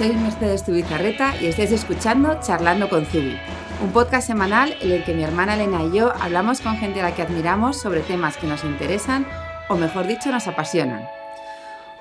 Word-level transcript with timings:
soy 0.00 0.16
Mercedes 0.16 0.64
Tubizarreta 0.64 1.34
y 1.42 1.46
estáis 1.48 1.72
escuchando 1.72 2.40
Charlando 2.40 2.88
con 2.88 3.04
Zubi, 3.04 3.38
un 3.82 3.92
podcast 3.92 4.26
semanal 4.26 4.74
en 4.80 4.92
el 4.92 5.04
que 5.04 5.12
mi 5.12 5.22
hermana 5.22 5.56
Elena 5.56 5.82
y 5.82 5.94
yo 5.94 6.10
hablamos 6.22 6.62
con 6.62 6.78
gente 6.78 7.00
a 7.00 7.10
la 7.10 7.14
que 7.14 7.20
admiramos 7.20 7.78
sobre 7.78 8.00
temas 8.00 8.38
que 8.38 8.46
nos 8.46 8.64
interesan 8.64 9.26
o 9.68 9.76
mejor 9.76 10.06
dicho 10.06 10.32
nos 10.32 10.48
apasionan. 10.48 11.19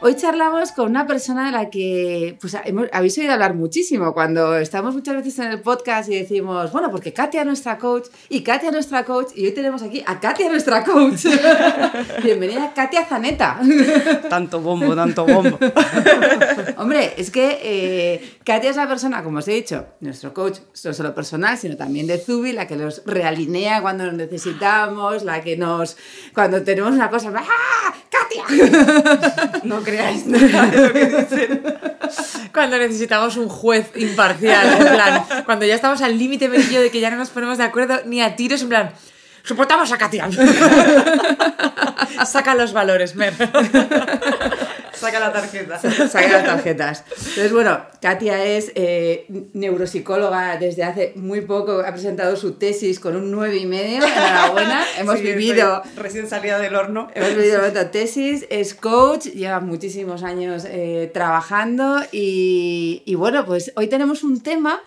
Hoy 0.02 0.16
charlamos 0.16 0.71
con 0.71 0.89
una 0.89 1.05
persona 1.05 1.47
de 1.47 1.52
la 1.52 1.70
que 1.70 2.38
pues, 2.39 2.55
habéis 2.93 3.18
oído 3.18 3.34
hablar 3.34 3.54
muchísimo 3.54 4.13
cuando 4.13 4.55
estamos 4.55 4.95
muchas 4.95 5.18
veces 5.18 5.38
en 5.39 5.48
el 5.48 5.59
podcast 5.59 6.09
y 6.09 6.16
decimos, 6.16 6.71
bueno, 6.71 6.89
porque 6.89 7.11
Katia 7.11 7.41
es 7.41 7.45
nuestra 7.45 7.77
coach 7.77 8.07
y 8.30 8.41
Katia 8.41 8.70
es 8.70 8.73
nuestra 8.73 9.04
coach 9.04 9.31
y 9.35 9.45
hoy 9.45 9.52
tenemos 9.52 9.84
aquí 9.84 10.02
a 10.05 10.21
Katia 10.21 10.48
nuestra 10.48 10.85
coach. 10.85 11.25
Bienvenida 12.23 12.71
Katia 12.73 13.05
Zaneta. 13.07 13.59
tanto 14.30 14.62
bombo, 14.62 14.95
tanto 14.95 15.26
bombo. 15.26 15.59
Hombre, 16.77 17.16
es 17.18 17.29
que 17.29 17.59
eh, 17.62 18.38
Katia 18.45 18.70
es 18.70 18.77
la 18.77 18.88
persona, 18.88 19.21
como 19.21 19.40
os 19.40 19.48
he 19.49 19.54
dicho, 19.54 19.85
nuestro 19.99 20.34
coach, 20.34 20.59
no 20.85 20.93
solo 20.93 21.13
personal, 21.13 21.57
sino 21.57 21.76
también 21.76 22.07
de 22.07 22.20
Zubi, 22.20 22.54
la 22.54 22.68
que 22.68 22.77
nos 22.77 23.04
realinea 23.05 23.81
cuando 23.81 24.05
nos 24.05 24.13
necesitamos, 24.13 25.23
la 25.23 25.41
que 25.41 25.57
nos, 25.57 25.98
cuando 26.34 26.63
tenemos 26.63 26.93
una 26.93 27.09
cosa, 27.09 27.34
¡ah! 27.35 27.93
¡Katia! 28.09 28.45
no 29.63 29.84
creáis 29.89 30.25
nada 30.25 30.66
de. 30.71 31.77
Cuando 32.53 32.77
necesitamos 32.77 33.38
un 33.38 33.49
juez 33.49 33.91
imparcial, 33.95 34.67
en 34.73 34.93
plan, 34.93 35.25
cuando 35.45 35.65
ya 35.65 35.75
estamos 35.75 36.02
al 36.02 36.17
límite 36.17 36.49
medio 36.49 36.81
de 36.81 36.91
que 36.91 36.99
ya 36.99 37.09
no 37.09 37.17
nos 37.17 37.29
ponemos 37.29 37.57
de 37.57 37.63
acuerdo 37.63 38.02
ni 38.05 38.21
a 38.21 38.35
tiros, 38.35 38.62
en 38.62 38.70
plan, 38.70 38.91
soportamos 39.43 39.91
a 39.91 39.98
Katia. 39.98 40.29
Saca 42.25 42.55
los 42.55 42.73
valores, 42.73 43.15
Mer. 43.15 43.34
Saca 45.00 45.20
la 45.20 45.32
tarjeta. 45.32 45.80
Saca 46.10 46.28
las 46.28 46.46
tarjetas. 46.46 47.04
Entonces, 47.10 47.54
bueno, 47.54 47.80
Katia 48.02 48.44
es 48.44 48.72
eh, 48.76 49.26
neuropsicóloga 49.54 50.58
desde 50.58 50.84
hace 50.84 51.14
muy 51.16 51.42
poco. 51.42 51.80
Ha 51.80 51.92
presentado 51.92 52.36
su 52.36 52.54
tesis 52.54 53.00
con 53.00 53.16
un 53.16 53.32
9 53.32 53.58
y 53.58 53.66
medio. 53.66 54.05
Enhorabuena. 54.05 54.84
Hemos 54.98 55.22
vivido. 55.22 55.82
Recién 55.96 56.27
salida 56.27 56.60
del 56.60 56.76
horno. 56.76 57.10
Hemos 57.16 57.36
vivido 57.36 57.66
otra 57.66 57.92
tesis. 57.92 58.46
Es 58.50 58.74
coach. 58.74 59.27
Lleva 59.27 59.62
muchísimos 59.62 60.24
años 60.24 60.66
eh, 60.68 61.10
trabajando. 61.14 62.02
Y, 62.12 63.02
y, 63.05 63.16
bueno, 63.16 63.46
pues 63.46 63.72
hoy 63.76 63.88
tenemos 63.88 64.24
un 64.24 64.42
tema 64.42 64.81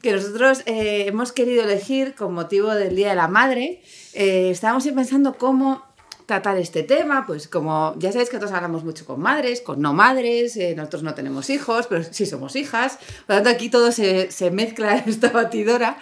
que 0.00 0.12
nosotros 0.12 0.62
eh, 0.64 1.04
hemos 1.08 1.32
querido 1.32 1.64
elegir 1.64 2.14
con 2.14 2.32
motivo 2.32 2.74
del 2.74 2.96
Día 2.96 3.10
de 3.10 3.16
la 3.16 3.28
Madre. 3.28 3.82
estábamos 4.14 4.86
pensando 4.86 5.36
cómo 5.36 5.89
tratar 6.30 6.56
este 6.58 6.84
tema, 6.84 7.26
pues 7.26 7.48
como 7.48 7.92
ya 7.98 8.12
sabéis 8.12 8.30
que 8.30 8.36
nosotros 8.36 8.56
hablamos 8.56 8.84
mucho 8.84 9.04
con 9.04 9.18
madres, 9.18 9.60
con 9.60 9.82
no 9.82 9.92
madres, 9.92 10.56
eh, 10.56 10.74
nosotros 10.76 11.02
no 11.02 11.12
tenemos 11.12 11.50
hijos, 11.50 11.88
pero 11.88 12.04
sí 12.08 12.24
somos 12.24 12.54
hijas, 12.54 13.00
por 13.26 13.34
lo 13.34 13.42
tanto 13.42 13.50
aquí 13.50 13.68
todo 13.68 13.90
se, 13.90 14.28
mezcla 14.52 14.96
en 14.98 15.08
esta 15.08 15.30
batidora. 15.30 15.96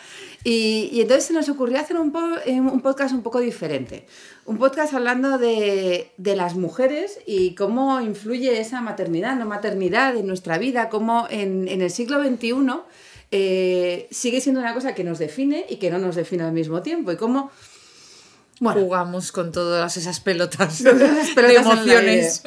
Y, 0.45 1.01
entonces 1.01 1.25
se 1.25 1.33
nos 1.33 1.49
ocurrió 1.49 1.79
hacer 1.79 1.97
eh, 1.97 2.61
un, 2.61 2.81
podcast 2.83 3.15
un 3.15 3.23
poco 3.23 3.41
diferente. 3.41 4.07
Un 4.45 4.59
podcast 4.59 4.93
hablando 4.93 5.39
de, 5.39 6.13
las 6.19 6.55
mujeres 6.57 7.21
y 7.25 7.55
cómo 7.55 8.03
influye 8.03 8.61
esa 8.61 8.83
maternidad, 8.83 9.35
no 9.35 9.47
maternidad 9.47 10.15
en 10.15 10.27
nuestra 10.27 10.59
vida, 10.59 10.91
cómo 10.91 11.27
en, 11.31 11.69
en 11.69 11.81
el 11.81 11.91
siglo 11.91 12.23
XXI 12.23 12.53
eh, 13.31 14.09
sigue 14.11 14.41
siendo 14.41 14.61
una 14.61 14.73
cosa 14.73 14.95
que 14.95 15.05
nos 15.05 15.19
define 15.19 15.67
y 15.69 15.77
que 15.77 15.91
no 15.91 15.99
nos 15.99 16.17
define 16.17 16.45
al 16.45 16.53
mismo 16.53 16.83
tiempo. 16.83 17.13
Y 17.13 17.17
cómo 17.17 17.51
jugamos 18.61 19.33
con 19.33 19.53
todas 19.53 19.97
esas 19.97 20.21
pelotas, 20.21 20.83
de 20.85 21.55
emociones. 21.55 22.43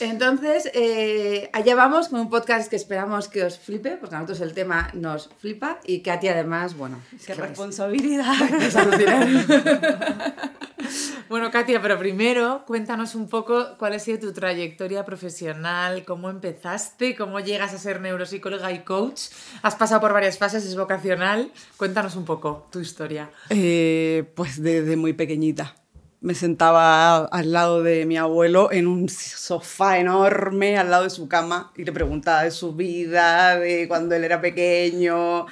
Entonces, 0.00 0.70
eh, 0.74 1.50
allá 1.52 1.74
vamos 1.74 2.08
con 2.08 2.20
un 2.20 2.30
podcast 2.30 2.70
que 2.70 2.76
esperamos 2.76 3.28
que 3.28 3.44
os 3.44 3.58
flipe, 3.58 3.96
porque 3.96 4.14
a 4.14 4.20
nosotros 4.20 4.40
el 4.40 4.54
tema 4.54 4.90
nos 4.94 5.28
flipa 5.40 5.80
y 5.84 6.00
que 6.00 6.10
a 6.10 6.20
ti 6.20 6.28
además, 6.28 6.76
bueno... 6.76 7.02
Qué 7.26 7.34
responsabilidad. 7.34 8.34
bueno, 11.28 11.50
Katia, 11.50 11.80
pero 11.82 11.98
primero 11.98 12.64
cuéntanos 12.66 13.14
un 13.14 13.28
poco 13.28 13.76
cuál 13.78 13.94
ha 13.94 13.98
sido 13.98 14.18
tu 14.18 14.32
trayectoria 14.32 15.04
profesional, 15.04 16.04
cómo 16.04 16.30
empezaste, 16.30 17.16
cómo 17.16 17.40
llegas 17.40 17.74
a 17.74 17.78
ser 17.78 18.00
neuropsicóloga 18.00 18.72
y 18.72 18.80
coach. 18.80 19.22
Has 19.62 19.76
pasado 19.76 20.00
por 20.00 20.12
varias 20.12 20.38
fases, 20.38 20.64
es 20.64 20.76
vocacional. 20.76 21.50
Cuéntanos 21.76 22.16
un 22.16 22.24
poco 22.24 22.68
tu 22.70 22.80
historia. 22.80 23.30
Eh, 23.50 24.30
pues 24.34 24.62
desde 24.62 24.96
muy 24.96 25.12
pequeñita 25.12 25.74
me 26.20 26.34
sentaba 26.34 27.26
al 27.26 27.52
lado 27.52 27.82
de 27.82 28.04
mi 28.04 28.16
abuelo 28.16 28.72
en 28.72 28.86
un 28.86 29.08
sofá 29.08 29.98
enorme 29.98 30.76
al 30.76 30.90
lado 30.90 31.04
de 31.04 31.10
su 31.10 31.28
cama 31.28 31.72
y 31.76 31.84
le 31.84 31.92
preguntaba 31.92 32.42
de 32.42 32.50
su 32.50 32.74
vida, 32.74 33.56
de 33.58 33.86
cuando 33.86 34.16
él 34.16 34.24
era 34.24 34.40
pequeño, 34.40 35.46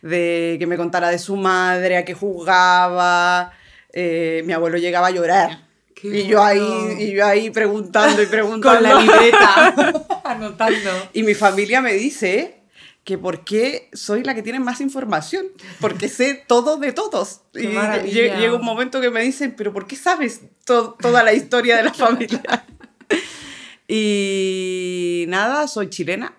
de 0.00 0.56
que 0.58 0.66
me 0.66 0.76
contara 0.76 1.10
de 1.10 1.18
su 1.18 1.36
madre, 1.36 1.96
a 1.96 2.04
qué 2.04 2.14
jugaba. 2.14 3.52
Eh, 3.92 4.42
mi 4.44 4.52
abuelo 4.52 4.78
llegaba 4.78 5.08
a 5.08 5.10
llorar. 5.10 5.68
y 6.02 6.24
yo, 6.26 6.42
ahí, 6.42 6.96
y 6.98 7.12
yo 7.12 7.24
ahí 7.24 7.50
preguntando 7.50 8.22
y 8.22 8.26
preguntando. 8.26 8.80
Con 8.80 8.82
la 8.82 9.00
libreta, 9.00 10.20
anotando. 10.24 10.90
Y 11.12 11.22
mi 11.22 11.34
familia 11.34 11.80
me 11.80 11.92
dice 11.94 12.62
que 13.04 13.18
por 13.18 13.44
qué 13.44 13.88
soy 13.92 14.22
la 14.22 14.34
que 14.34 14.42
tiene 14.42 14.60
más 14.60 14.80
información, 14.80 15.46
porque 15.80 16.08
sé 16.08 16.44
todo 16.46 16.76
de 16.76 16.92
todos. 16.92 17.42
y 17.54 17.66
llega 17.66 18.54
un 18.54 18.64
momento 18.64 19.00
que 19.00 19.10
me 19.10 19.22
dicen, 19.22 19.54
pero 19.56 19.72
¿por 19.72 19.86
qué 19.86 19.96
sabes 19.96 20.42
toda 20.64 21.22
la 21.22 21.32
historia 21.32 21.76
de 21.76 21.84
la 21.84 21.94
familia? 21.94 22.64
y 23.88 25.24
nada, 25.28 25.66
soy 25.66 25.90
chilena. 25.90 26.34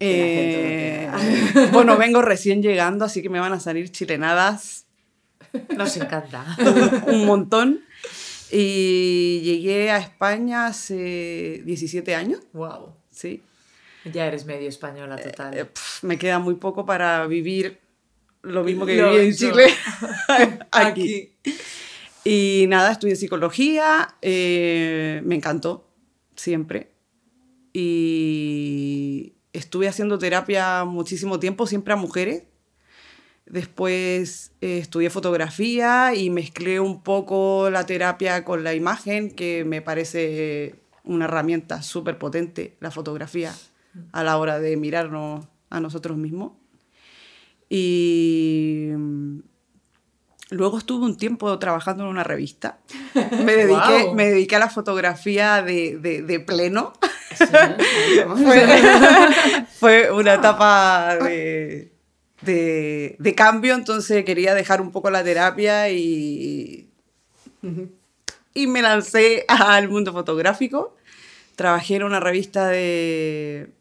Eh, 0.00 1.10
bueno, 1.72 1.96
vengo 1.96 2.22
recién 2.22 2.62
llegando, 2.62 3.04
así 3.04 3.20
que 3.20 3.28
me 3.28 3.40
van 3.40 3.52
a 3.52 3.60
salir 3.60 3.90
chilenadas. 3.90 4.86
Nos 5.76 5.96
encanta. 5.96 6.44
un 7.06 7.26
montón. 7.26 7.80
Y 8.50 9.40
llegué 9.42 9.90
a 9.90 9.98
España 9.98 10.66
hace 10.66 11.62
17 11.64 12.14
años. 12.14 12.40
Wow. 12.52 12.94
Sí. 13.10 13.42
Ya 14.04 14.26
eres 14.26 14.46
medio 14.46 14.68
española 14.68 15.16
total. 15.16 15.58
Eh, 15.58 15.66
me 16.02 16.18
queda 16.18 16.38
muy 16.38 16.54
poco 16.54 16.86
para 16.86 17.26
vivir 17.26 17.78
lo 18.42 18.64
mismo 18.64 18.86
que 18.86 19.02
viví 19.02 19.26
en 19.26 19.34
Chile 19.34 19.66
aquí. 20.70 21.32
Y 22.24 22.66
nada, 22.68 22.92
estudié 22.92 23.16
psicología, 23.16 24.16
eh, 24.22 25.20
me 25.24 25.34
encantó, 25.34 25.88
siempre. 26.36 26.92
Y 27.72 29.34
estuve 29.52 29.88
haciendo 29.88 30.18
terapia 30.18 30.84
muchísimo 30.84 31.38
tiempo, 31.38 31.66
siempre 31.66 31.92
a 31.92 31.96
mujeres. 31.96 32.44
Después 33.48 34.52
estudié 34.60 35.08
fotografía 35.08 36.14
y 36.14 36.28
mezclé 36.28 36.80
un 36.80 37.02
poco 37.02 37.70
la 37.70 37.86
terapia 37.86 38.44
con 38.44 38.62
la 38.62 38.74
imagen, 38.74 39.30
que 39.30 39.64
me 39.64 39.80
parece 39.80 40.74
una 41.04 41.24
herramienta 41.24 41.82
súper 41.82 42.18
potente, 42.18 42.76
la 42.80 42.90
fotografía 42.90 43.54
a 44.12 44.22
la 44.22 44.36
hora 44.36 44.60
de 44.60 44.76
mirarnos 44.76 45.46
a 45.70 45.80
nosotros 45.80 46.18
mismos. 46.18 46.52
Y 47.70 48.90
mm, 48.94 49.38
luego 50.50 50.78
estuve 50.78 51.06
un 51.06 51.16
tiempo 51.16 51.58
trabajando 51.58 52.04
en 52.04 52.10
una 52.10 52.24
revista. 52.24 52.80
Me 53.14 53.56
dediqué, 53.56 54.12
me 54.14 54.26
dediqué 54.26 54.56
a 54.56 54.60
la 54.60 54.68
fotografía 54.68 55.62
de, 55.62 55.96
de, 55.98 56.40
pleno. 56.40 56.92
fue, 59.78 60.12
una 60.12 60.34
etapa 60.34 61.16
de, 61.16 61.97
de, 62.42 63.16
de, 63.18 63.34
cambio, 63.34 63.74
entonces 63.74 64.24
quería 64.24 64.54
dejar 64.54 64.80
un 64.80 64.92
poco 64.92 65.10
la 65.10 65.24
terapia 65.24 65.90
y, 65.90 66.88
y 68.54 68.66
me 68.66 68.82
lancé 68.82 69.44
al 69.48 69.88
mundo 69.88 70.12
fotográfico. 70.12 70.96
Trabajé 71.56 71.96
en 71.96 72.04
una 72.04 72.20
revista 72.20 72.68
de, 72.68 73.72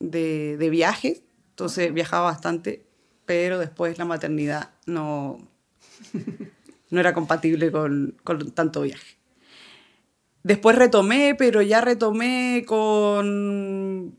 de, 0.00 0.56
de 0.56 0.70
viajes, 0.70 1.22
entonces 1.50 1.92
viajaba 1.94 2.24
bastante, 2.24 2.84
pero 3.26 3.58
después 3.58 3.98
la 3.98 4.04
maternidad 4.04 4.70
no, 4.86 5.38
no 6.90 7.00
era 7.00 7.14
compatible 7.14 7.70
con, 7.70 8.16
con 8.24 8.50
tanto 8.50 8.82
viaje. 8.82 9.16
Después 10.42 10.76
retomé, 10.76 11.34
pero 11.36 11.60
ya 11.60 11.80
retomé 11.80 12.64
con, 12.66 14.18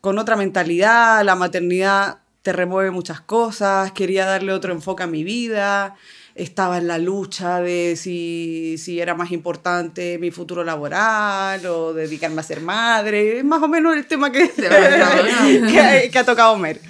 con 0.00 0.18
otra 0.18 0.36
mentalidad. 0.36 1.22
La 1.24 1.36
maternidad 1.36 2.21
te 2.42 2.52
remueve 2.52 2.90
muchas 2.90 3.20
cosas. 3.20 3.92
Quería 3.92 4.26
darle 4.26 4.52
otro 4.52 4.72
enfoque 4.72 5.02
a 5.04 5.06
mi 5.06 5.24
vida 5.24 5.96
estaba 6.34 6.78
en 6.78 6.88
la 6.88 6.98
lucha 6.98 7.60
de 7.60 7.96
si, 7.96 8.76
si, 8.78 9.00
era 9.00 9.14
más 9.14 9.32
importante 9.32 10.18
mi 10.18 10.30
futuro 10.30 10.64
laboral 10.64 11.64
o 11.66 11.92
dedicarme 11.92 12.40
a 12.40 12.44
ser 12.44 12.60
madre. 12.60 13.38
Es 13.38 13.44
más 13.44 13.62
o 13.62 13.68
menos 13.68 13.96
el 13.96 14.06
tema 14.06 14.32
que, 14.32 14.50
que, 14.50 16.08
que, 16.10 16.18
ha 16.18 16.24
tocado 16.24 16.56
Mer. 16.56 16.80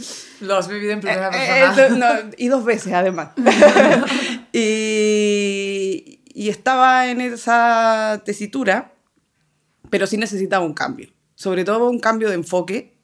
Lo 0.40 0.56
has 0.56 0.68
vivido 0.68 0.92
en 0.92 1.00
primera 1.00 1.30
eh, 1.30 1.64
eh, 1.64 1.74
persona. 1.74 2.30
y 2.36 2.48
dos 2.48 2.64
veces, 2.64 2.92
además. 2.92 3.30
y, 4.52 6.20
y 6.34 6.48
estaba 6.48 7.08
en 7.08 7.20
esa 7.20 8.22
tesitura, 8.24 8.92
pero 9.90 10.06
sí 10.06 10.16
necesitaba 10.16 10.64
un 10.64 10.74
cambio. 10.74 11.08
Sobre 11.34 11.64
todo 11.64 11.88
un 11.88 11.98
cambio 11.98 12.28
de 12.28 12.34
enfoque 12.34 12.96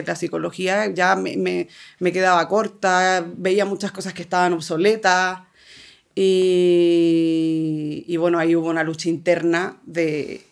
en 0.00 0.06
la 0.06 0.16
psicología. 0.16 0.92
Ya 0.92 1.16
me, 1.16 1.36
me, 1.36 1.68
me 1.98 2.12
quedaba 2.12 2.46
corta, 2.48 3.26
veía 3.36 3.64
muchas 3.64 3.92
cosas 3.92 4.14
que 4.14 4.22
estaban 4.22 4.52
obsoletas. 4.52 5.40
Y, 6.14 8.04
y 8.06 8.16
bueno, 8.16 8.38
ahí 8.38 8.56
hubo 8.56 8.68
una 8.68 8.82
lucha 8.82 9.08
interna 9.08 9.78
de 9.84 10.42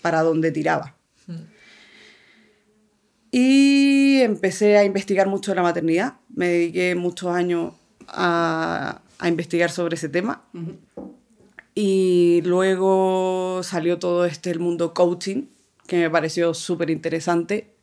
para 0.00 0.22
dónde 0.22 0.52
tiraba. 0.52 0.96
Y 3.30 4.20
empecé 4.22 4.78
a 4.78 4.84
investigar 4.84 5.26
mucho 5.26 5.54
la 5.54 5.62
maternidad. 5.62 6.14
Me 6.34 6.48
dediqué 6.48 6.94
muchos 6.94 7.28
años 7.30 7.74
a, 8.08 9.02
a 9.18 9.28
investigar 9.28 9.70
sobre 9.70 9.96
ese 9.96 10.08
tema. 10.08 10.44
Y 11.74 12.40
luego 12.44 13.60
salió 13.62 13.98
todo 13.98 14.24
este 14.24 14.50
el 14.50 14.60
mundo 14.60 14.94
coaching, 14.94 15.48
que 15.86 15.98
me 15.98 16.08
pareció 16.08 16.54
súper 16.54 16.88
interesante. 16.88 17.75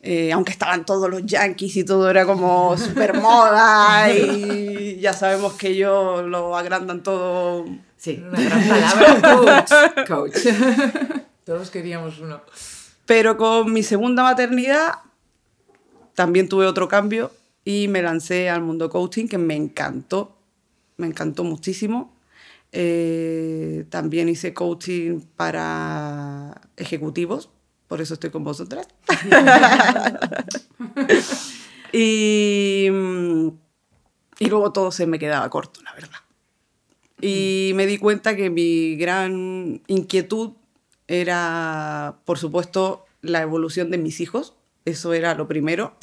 Eh, 0.00 0.32
aunque 0.32 0.52
estaban 0.52 0.86
todos 0.86 1.10
los 1.10 1.26
yankees 1.26 1.76
y 1.76 1.84
todo 1.84 2.08
era 2.08 2.24
como 2.24 2.78
súper 2.78 3.14
moda 3.14 4.12
y 4.12 5.00
ya 5.00 5.12
sabemos 5.12 5.54
que 5.54 5.68
ellos 5.68 6.24
lo 6.24 6.56
agrandan 6.56 7.02
todo. 7.02 7.64
Sí, 7.96 8.22
una 8.24 8.40
gran 8.40 8.64
palabra, 9.20 9.64
coach. 10.06 10.32
coach. 10.32 10.38
Todos 11.44 11.70
queríamos 11.70 12.20
uno. 12.20 12.42
Pero 13.06 13.36
con 13.36 13.72
mi 13.72 13.82
segunda 13.82 14.22
maternidad 14.22 14.96
también 16.14 16.48
tuve 16.48 16.66
otro 16.66 16.88
cambio 16.88 17.32
y 17.64 17.88
me 17.88 18.02
lancé 18.02 18.50
al 18.50 18.62
mundo 18.62 18.90
coaching 18.90 19.26
que 19.26 19.38
me 19.38 19.54
encantó, 19.54 20.36
me 20.96 21.06
encantó 21.06 21.44
muchísimo. 21.44 22.14
Eh, 22.72 23.86
también 23.88 24.28
hice 24.28 24.52
coaching 24.52 25.20
para 25.36 26.60
ejecutivos, 26.76 27.50
por 27.88 28.00
eso 28.00 28.14
estoy 28.14 28.30
con 28.30 28.44
vosotras. 28.44 28.86
y, 31.92 32.86
y 34.38 34.46
luego 34.46 34.72
todo 34.72 34.92
se 34.92 35.06
me 35.06 35.18
quedaba 35.18 35.48
corto, 35.50 35.80
la 35.82 35.92
verdad. 35.94 36.18
Y 37.20 37.72
me 37.74 37.86
di 37.86 37.98
cuenta 37.98 38.36
que 38.36 38.50
mi 38.50 38.96
gran 38.96 39.82
inquietud 39.88 40.52
era, 41.08 42.20
por 42.24 42.38
supuesto, 42.38 43.06
la 43.22 43.42
evolución 43.42 43.90
de 43.90 43.98
mis 43.98 44.20
hijos. 44.20 44.54
Eso 44.84 45.14
era 45.14 45.34
lo 45.34 45.48
primero. 45.48 45.96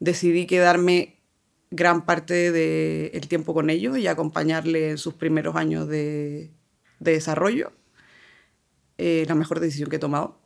Decidí 0.00 0.46
quedarme 0.46 1.20
gran 1.70 2.04
parte 2.04 2.52
del 2.52 3.28
tiempo 3.28 3.54
con 3.54 3.70
ellos 3.70 3.96
y 3.96 4.06
acompañarle 4.06 4.90
en 4.90 4.98
sus 4.98 5.14
primeros 5.14 5.56
años 5.56 5.88
de, 5.88 6.50
de 7.00 7.12
desarrollo. 7.12 7.72
Eh, 8.98 9.24
la 9.26 9.34
mejor 9.34 9.60
decisión 9.60 9.88
que 9.88 9.96
he 9.96 10.00
tomado. 10.00 10.41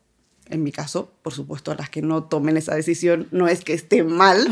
En 0.48 0.62
mi 0.62 0.70
caso, 0.72 1.12
por 1.22 1.32
supuesto, 1.32 1.72
a 1.72 1.74
las 1.74 1.90
que 1.90 2.02
no 2.02 2.24
tomen 2.24 2.56
esa 2.56 2.74
decisión, 2.74 3.26
no 3.32 3.48
es 3.48 3.64
que 3.64 3.72
esté 3.72 4.04
mal. 4.04 4.46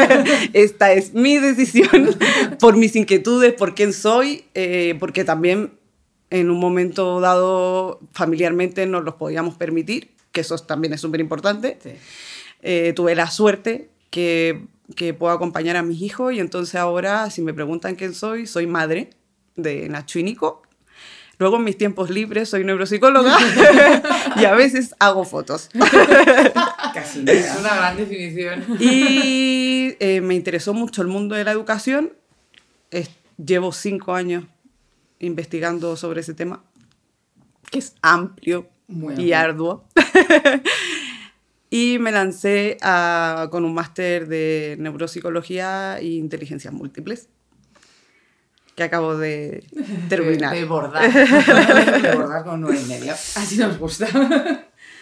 Esta 0.52 0.92
es 0.92 1.12
mi 1.14 1.38
decisión 1.38 2.16
por 2.60 2.76
mis 2.76 2.94
inquietudes, 2.94 3.54
por 3.54 3.74
quién 3.74 3.92
soy, 3.92 4.44
eh, 4.54 4.96
porque 5.00 5.24
también 5.24 5.72
en 6.30 6.50
un 6.50 6.60
momento 6.60 7.20
dado 7.20 8.00
familiarmente 8.12 8.86
nos 8.86 9.04
los 9.04 9.14
podíamos 9.14 9.56
permitir, 9.56 10.10
que 10.30 10.42
eso 10.42 10.56
también 10.58 10.92
es 10.92 11.00
súper 11.00 11.20
importante. 11.20 11.78
Sí. 11.82 11.90
Eh, 12.62 12.92
tuve 12.94 13.14
la 13.14 13.30
suerte 13.30 13.90
que 14.10 14.66
que 14.94 15.14
puedo 15.14 15.32
acompañar 15.32 15.76
a 15.76 15.82
mis 15.82 16.00
hijos 16.02 16.32
y 16.32 16.40
entonces 16.40 16.74
ahora, 16.74 17.30
si 17.30 17.42
me 17.42 17.54
preguntan 17.54 17.94
quién 17.94 18.14
soy, 18.14 18.46
soy 18.46 18.66
madre 18.66 19.10
de 19.56 19.88
Nacho 19.88 20.18
y 20.18 20.22
Nico. 20.22 20.62
Luego 21.40 21.56
en 21.56 21.64
mis 21.64 21.78
tiempos 21.78 22.10
libres 22.10 22.50
soy 22.50 22.64
neuropsicóloga 22.64 23.34
y 24.36 24.44
a 24.44 24.54
veces 24.54 24.94
hago 24.98 25.24
fotos. 25.24 25.70
Casi. 26.94 27.24
Es 27.26 27.56
una 27.58 27.74
gran 27.76 27.96
definición. 27.96 28.62
Y 28.78 29.96
eh, 30.00 30.20
me 30.20 30.34
interesó 30.34 30.74
mucho 30.74 31.00
el 31.00 31.08
mundo 31.08 31.34
de 31.34 31.44
la 31.44 31.52
educación. 31.52 32.12
Es, 32.90 33.08
llevo 33.42 33.72
cinco 33.72 34.14
años 34.14 34.44
investigando 35.18 35.96
sobre 35.96 36.20
ese 36.20 36.34
tema, 36.34 36.62
que 37.70 37.78
es 37.78 37.94
amplio 38.02 38.68
Muy 38.86 39.14
y 39.14 39.32
arduo. 39.32 39.86
Y 41.72 41.98
me 42.00 42.10
lancé 42.10 42.78
a, 42.82 43.46
con 43.52 43.64
un 43.64 43.72
máster 43.72 44.26
de 44.26 44.74
neuropsicología 44.80 45.98
e 46.00 46.06
inteligencias 46.06 46.74
múltiples, 46.74 47.28
que 48.80 48.84
acabo 48.84 49.18
de 49.18 49.62
terminar. 50.08 50.54
De, 50.54 50.60
de 50.60 50.64
bordar. 50.64 51.12
de 52.02 52.14
bordar 52.14 52.44
con 52.44 52.62
nueve 52.62 52.80
y 52.82 52.88
media. 52.88 53.12
Así 53.12 53.58
nos 53.58 53.78
gusta. 53.78 54.08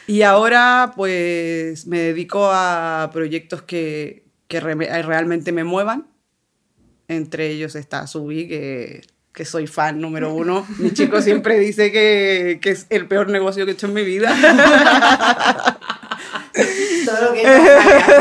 Y 0.09 0.23
ahora 0.23 0.95
pues 0.97 1.87
me 1.87 2.01
dedico 2.01 2.51
a 2.51 3.09
proyectos 3.13 3.63
que, 3.63 4.25
que 4.49 4.59
re, 4.59 4.75
realmente 5.03 5.53
me 5.53 5.63
muevan. 5.63 6.09
Entre 7.07 7.51
ellos 7.51 7.77
está 7.77 8.09
Subi, 8.09 8.49
que, 8.49 9.03
que 9.33 9.45
soy 9.45 9.69
fan 9.69 10.01
número 10.01 10.35
uno. 10.35 10.67
Mi 10.79 10.93
chico 10.93 11.23
siempre 11.23 11.57
dice 11.61 11.93
que, 11.93 12.59
que 12.61 12.71
es 12.71 12.87
el 12.91 13.07
peor 13.07 13.29
negocio 13.29 13.65
que 13.65 13.71
he 13.71 13.75
hecho 13.75 13.87
en 13.87 13.95
mi 13.95 14.03
vida 14.03 14.35
todo 17.15 17.25
lo 17.25 17.33
que 17.33 17.43
entra 17.43 17.59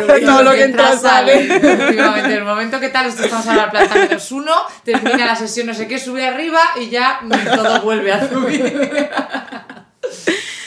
sale. 0.07 0.25
todo 0.25 0.43
lo 0.43 0.51
que 0.51 0.63
entra 0.63 0.97
sale. 0.97 1.55
Efectivamente, 1.57 2.29
en 2.29 2.37
el 2.37 2.45
momento 2.45 2.79
que 2.79 2.89
tal, 2.89 3.07
esto 3.07 3.23
estamos 3.23 3.47
a 3.47 3.55
la 3.55 3.71
planta 3.71 3.95
menos 3.95 4.31
uno, 4.31 4.53
termina 4.83 5.25
la 5.25 5.35
sesión, 5.35 5.67
no 5.67 5.73
sé 5.73 5.87
qué, 5.87 5.99
sube 5.99 6.25
arriba 6.25 6.59
y 6.79 6.89
ya 6.89 7.19
todo 7.55 7.81
vuelve 7.81 8.11
a 8.11 8.29
subir. 8.29 9.09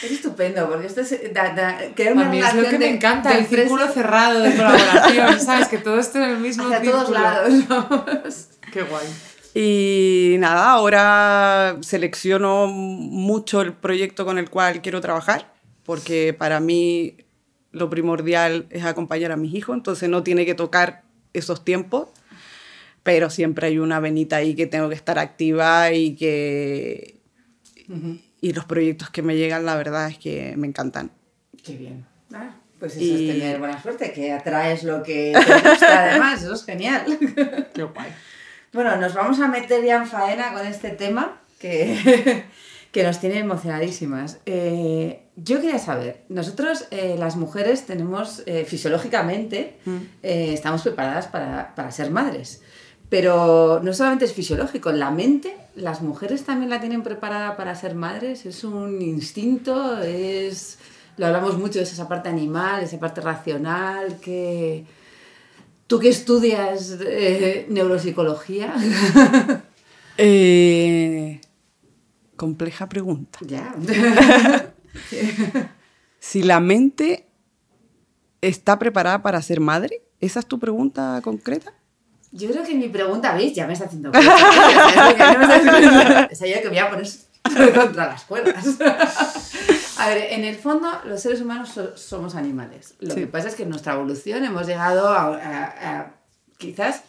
Es 0.02 0.10
estupendo, 0.12 0.68
porque 0.68 0.86
esto 0.86 1.02
es 1.02 1.34
da, 1.34 1.50
da, 1.50 1.78
crea 1.94 2.12
una 2.12 2.26
a 2.26 2.28
mí 2.30 2.40
es 2.40 2.54
lo 2.54 2.68
que 2.68 2.78
me 2.78 2.88
encanta, 2.88 3.36
el 3.36 3.46
círculo 3.46 3.86
cerrado 3.88 4.40
de 4.40 4.56
colaboración, 4.56 5.40
¿sabes? 5.44 5.68
Que 5.68 5.78
todo 5.78 5.98
esté 5.98 6.22
en 6.22 6.30
el 6.30 6.38
mismo 6.38 6.64
Hacia 6.64 6.80
círculo. 6.80 7.02
todos 7.04 7.12
lados, 7.12 7.68
vamos. 7.68 8.48
Qué 8.72 8.82
guay. 8.82 9.06
Y 9.52 10.36
nada, 10.38 10.70
ahora 10.70 11.76
selecciono 11.80 12.66
mucho 12.68 13.60
el 13.60 13.72
proyecto 13.74 14.24
con 14.24 14.38
el 14.38 14.48
cual 14.48 14.80
quiero 14.80 15.00
trabajar, 15.00 15.52
porque 15.84 16.34
para 16.38 16.60
mí 16.60 17.16
lo 17.72 17.90
primordial 17.90 18.66
es 18.70 18.84
acompañar 18.84 19.32
a 19.32 19.36
mis 19.36 19.54
hijos, 19.54 19.76
entonces 19.76 20.08
no 20.08 20.22
tiene 20.22 20.44
que 20.44 20.54
tocar 20.54 21.02
esos 21.32 21.64
tiempos, 21.64 22.08
pero 23.02 23.30
siempre 23.30 23.68
hay 23.68 23.78
una 23.78 24.00
venita 24.00 24.36
ahí 24.36 24.54
que 24.54 24.66
tengo 24.66 24.88
que 24.88 24.94
estar 24.94 25.18
activa 25.18 25.92
y 25.92 26.16
que... 26.16 27.20
Uh 27.88 27.94
-huh. 27.94 28.20
Y 28.42 28.52
los 28.54 28.64
proyectos 28.64 29.10
que 29.10 29.22
me 29.22 29.36
llegan, 29.36 29.66
la 29.66 29.76
verdad 29.76 30.08
es 30.08 30.18
que 30.18 30.54
me 30.56 30.66
encantan. 30.66 31.10
Qué 31.62 31.76
bien. 31.76 32.06
Ah, 32.32 32.56
pues 32.78 32.96
eso 32.96 33.04
y... 33.04 33.28
es 33.28 33.36
tener 33.38 33.58
buena 33.58 33.80
suerte, 33.82 34.12
que 34.12 34.32
atraes 34.32 34.82
lo 34.82 35.02
que 35.02 35.32
te 35.34 35.68
gusta 35.68 36.10
además, 36.10 36.42
eso 36.42 36.54
es 36.54 36.64
genial. 36.64 37.04
Qué 37.74 37.82
guay. 37.82 38.10
Bueno, 38.72 38.96
nos 38.96 39.14
vamos 39.14 39.40
a 39.40 39.48
meter 39.48 39.84
ya 39.84 39.96
en 39.96 40.06
faena 40.06 40.52
con 40.52 40.66
este 40.66 40.90
tema 40.90 41.40
que, 41.58 42.44
que 42.92 43.02
nos 43.02 43.20
tiene 43.20 43.38
emocionadísimas. 43.38 44.38
Eh, 44.46 45.22
yo 45.36 45.60
quería 45.60 45.78
saber, 45.78 46.24
nosotros 46.28 46.86
eh, 46.90 47.16
las 47.18 47.36
mujeres 47.36 47.86
tenemos 47.86 48.42
eh, 48.46 48.64
fisiológicamente, 48.64 49.78
mm. 49.84 49.98
estamos 50.22 50.82
preparadas 50.82 51.28
para, 51.28 51.74
para, 51.74 51.90
ser 51.92 52.10
madres, 52.10 52.62
pero 53.08 53.80
no 53.82 53.94
solamente 53.94 54.24
es 54.24 54.32
fisiológico, 54.32 54.92
la 54.92 55.10
mente 55.10 55.56
las 55.76 56.02
mujeres 56.02 56.44
también 56.44 56.70
la 56.70 56.80
tienen 56.80 57.02
preparada 57.02 57.56
para 57.56 57.74
ser 57.74 57.94
madres, 57.94 58.44
es 58.46 58.64
un 58.64 59.00
instinto, 59.00 59.98
es, 60.00 60.78
lo 61.16 61.26
hablamos 61.26 61.58
mucho 61.58 61.78
de 61.78 61.84
esa 61.84 62.08
parte 62.08 62.28
animal, 62.28 62.82
esa 62.82 62.98
parte 62.98 63.20
racional, 63.20 64.18
que... 64.20 64.84
¿Tú 65.86 65.98
que 65.98 66.08
estudias 66.08 66.98
eh, 67.04 67.66
neuropsicología? 67.68 68.72
compleja 72.40 72.88
pregunta. 72.88 73.38
Ya. 73.42 73.74
si 76.18 76.42
la 76.42 76.58
mente 76.58 77.26
está 78.40 78.78
preparada 78.78 79.20
para 79.20 79.42
ser 79.42 79.60
madre, 79.60 80.00
¿esa 80.20 80.40
es 80.40 80.46
tu 80.46 80.58
pregunta 80.58 81.20
concreta? 81.22 81.74
Yo 82.32 82.48
creo 82.48 82.64
que 82.64 82.74
mi 82.74 82.88
pregunta, 82.88 83.34
¿veis? 83.34 83.52
Ya 83.52 83.66
me 83.66 83.74
está 83.74 83.84
haciendo. 83.84 84.08
o 84.18 84.22
sea, 84.22 84.32
yo 86.46 86.62
que 86.62 86.68
voy 86.68 86.78
a 86.78 86.88
poner 86.88 87.06
contra 87.74 88.06
las 88.06 88.24
cuerdas. 88.24 88.78
A 89.98 90.08
ver, 90.08 90.32
en 90.32 90.44
el 90.44 90.56
fondo, 90.56 90.88
los 91.04 91.20
seres 91.20 91.42
humanos 91.42 91.68
so 91.68 91.94
somos 91.94 92.34
animales. 92.36 92.94
Lo 93.00 93.12
sí. 93.12 93.20
que 93.20 93.26
pasa 93.26 93.48
es 93.48 93.54
que 93.54 93.64
en 93.64 93.68
nuestra 93.68 93.92
evolución 93.92 94.46
hemos 94.46 94.66
llegado 94.66 95.08
a, 95.08 95.36
a, 95.36 95.98
a 95.98 96.14
quizás 96.56 97.02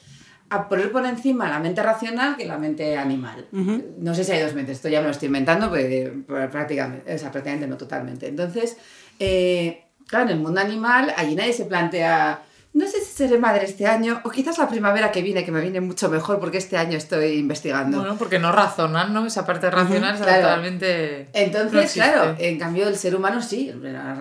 a 0.51 0.67
poner 0.67 0.91
por 0.91 1.05
encima 1.05 1.49
la 1.49 1.59
mente 1.59 1.81
racional 1.81 2.35
que 2.35 2.45
la 2.45 2.57
mente 2.57 2.97
animal. 2.97 3.47
Uh 3.53 3.57
-huh. 3.57 3.83
No 3.99 4.13
sé 4.13 4.25
si 4.25 4.33
hay 4.33 4.41
dos 4.41 4.53
mentes, 4.53 4.75
esto 4.77 4.89
ya 4.89 4.99
me 4.99 5.05
lo 5.05 5.11
estoy 5.11 5.27
inventando, 5.27 5.71
pero, 5.71 6.11
prácticamente, 6.51 7.15
o 7.15 7.17
sea, 7.17 7.31
prácticamente 7.31 7.67
no 7.67 7.77
totalmente. 7.77 8.27
Entonces, 8.27 8.75
eh, 9.17 9.85
claro, 10.07 10.25
en 10.25 10.31
el 10.31 10.39
mundo 10.39 10.59
animal, 10.59 11.13
allí 11.15 11.35
nadie 11.35 11.53
se 11.53 11.63
plantea, 11.63 12.41
no 12.73 12.85
sé 12.85 12.99
si 12.99 13.13
seré 13.13 13.37
madre 13.37 13.63
este 13.63 13.87
año 13.87 14.19
o 14.25 14.29
quizás 14.29 14.57
la 14.57 14.67
primavera 14.67 15.09
que 15.09 15.21
viene, 15.21 15.45
que 15.45 15.53
me 15.53 15.61
viene 15.61 15.79
mucho 15.79 16.09
mejor 16.09 16.41
porque 16.41 16.57
este 16.57 16.75
año 16.75 16.97
estoy 16.97 17.37
investigando. 17.37 17.99
Bueno, 17.99 18.17
porque 18.17 18.37
no 18.37 18.51
razonan, 18.51 19.13
¿no? 19.13 19.25
Esa 19.25 19.45
parte 19.45 19.71
racional 19.71 20.15
es 20.15 20.21
claro. 20.21 20.41
totalmente. 20.41 21.29
Entonces, 21.31 21.95
no 21.95 22.03
claro, 22.03 22.35
en 22.37 22.59
cambio 22.59 22.89
el 22.89 22.97
ser 22.97 23.15
humano 23.15 23.41
sí, 23.41 23.71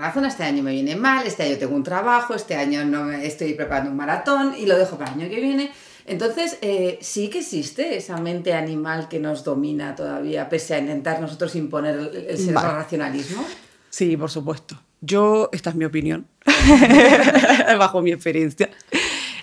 razón 0.01 0.25
este 0.27 0.45
año 0.45 0.63
me 0.63 0.71
viene 0.71 0.95
mal, 0.95 1.27
este 1.27 1.43
año 1.43 1.59
tengo 1.59 1.75
un 1.75 1.83
trabajo, 1.83 2.35
este 2.35 2.55
año 2.55 2.85
no 2.85 3.11
estoy 3.11 3.55
preparando 3.55 3.91
un 3.91 3.97
maratón 3.97 4.55
y 4.57 4.67
lo 4.67 4.79
dejo 4.79 4.97
para 4.97 5.13
el 5.13 5.21
año 5.21 5.29
que 5.29 5.41
viene. 5.41 5.73
Entonces, 6.11 6.59
eh, 6.61 6.99
sí 7.01 7.31
que 7.31 7.39
existe 7.39 7.97
esa 7.97 8.17
mente 8.17 8.53
animal 8.53 9.09
que 9.09 9.21
nos 9.21 9.45
domina 9.45 9.95
todavía, 9.95 10.49
pese 10.49 10.75
a 10.75 10.81
intentar 10.81 11.21
nosotros 11.21 11.55
imponer 11.55 11.95
el, 11.95 12.17
el 12.17 12.37
ser 12.37 12.53
Vale. 12.53 12.73
racionalismo. 12.73 13.45
Sí, 13.91 14.17
por 14.17 14.29
supuesto. 14.29 14.81
Yo, 15.01 15.49
esta 15.53 15.71
es 15.71 15.77
mi 15.77 15.85
opinión, 15.85 16.27
bajo 17.79 18.03
mi 18.03 18.11
experiencia. 18.11 18.71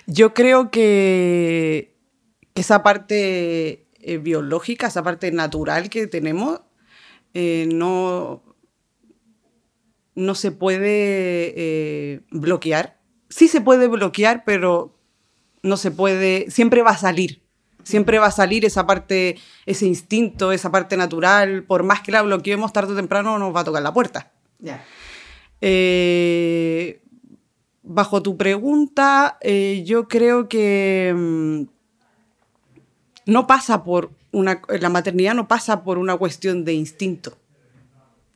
Yo 0.06 0.34
creo 0.34 0.70
que, 0.70 1.96
que 2.52 2.60
esa 2.60 2.82
parte 2.82 3.86
eh, 4.00 4.18
biológica, 4.18 4.88
esa 4.88 5.02
parte 5.02 5.32
natural 5.32 5.88
que 5.88 6.06
tenemos, 6.06 6.60
eh, 7.32 7.66
no, 7.72 8.42
no 10.14 10.34
se 10.34 10.52
puede 10.52 11.54
eh, 11.56 12.20
bloquear. 12.30 13.00
Sí 13.30 13.48
se 13.48 13.62
puede 13.62 13.88
bloquear, 13.88 14.44
pero 14.44 14.97
no 15.62 15.76
se 15.76 15.90
puede, 15.90 16.50
siempre 16.50 16.82
va 16.82 16.90
a 16.90 16.98
salir. 16.98 17.42
Siempre 17.82 18.18
va 18.18 18.26
a 18.26 18.30
salir 18.30 18.64
esa 18.64 18.86
parte, 18.86 19.38
ese 19.64 19.86
instinto, 19.86 20.52
esa 20.52 20.70
parte 20.70 20.96
natural. 20.96 21.64
Por 21.64 21.84
más 21.84 22.02
que 22.02 22.12
la 22.12 22.22
bloqueemos, 22.22 22.72
tarde 22.72 22.92
o 22.92 22.96
temprano 22.96 23.38
nos 23.38 23.54
va 23.54 23.60
a 23.60 23.64
tocar 23.64 23.82
la 23.82 23.94
puerta. 23.94 24.30
Eh, 25.60 27.00
bajo 27.82 28.22
tu 28.22 28.36
pregunta, 28.36 29.38
eh, 29.40 29.82
yo 29.86 30.06
creo 30.06 30.48
que 30.48 31.14
mm, 31.16 31.62
no 33.26 33.46
pasa 33.46 33.84
por 33.84 34.10
una, 34.32 34.60
la 34.68 34.90
maternidad 34.90 35.34
no 35.34 35.48
pasa 35.48 35.82
por 35.82 35.98
una 35.98 36.16
cuestión 36.16 36.64
de 36.64 36.74
instinto. 36.74 37.38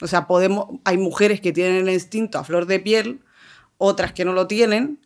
O 0.00 0.06
sea, 0.06 0.26
podemos, 0.26 0.66
hay 0.84 0.98
mujeres 0.98 1.40
que 1.40 1.52
tienen 1.52 1.86
el 1.88 1.94
instinto 1.94 2.38
a 2.38 2.44
flor 2.44 2.66
de 2.66 2.80
piel, 2.80 3.20
otras 3.78 4.12
que 4.12 4.24
no 4.24 4.32
lo 4.32 4.46
tienen, 4.46 4.98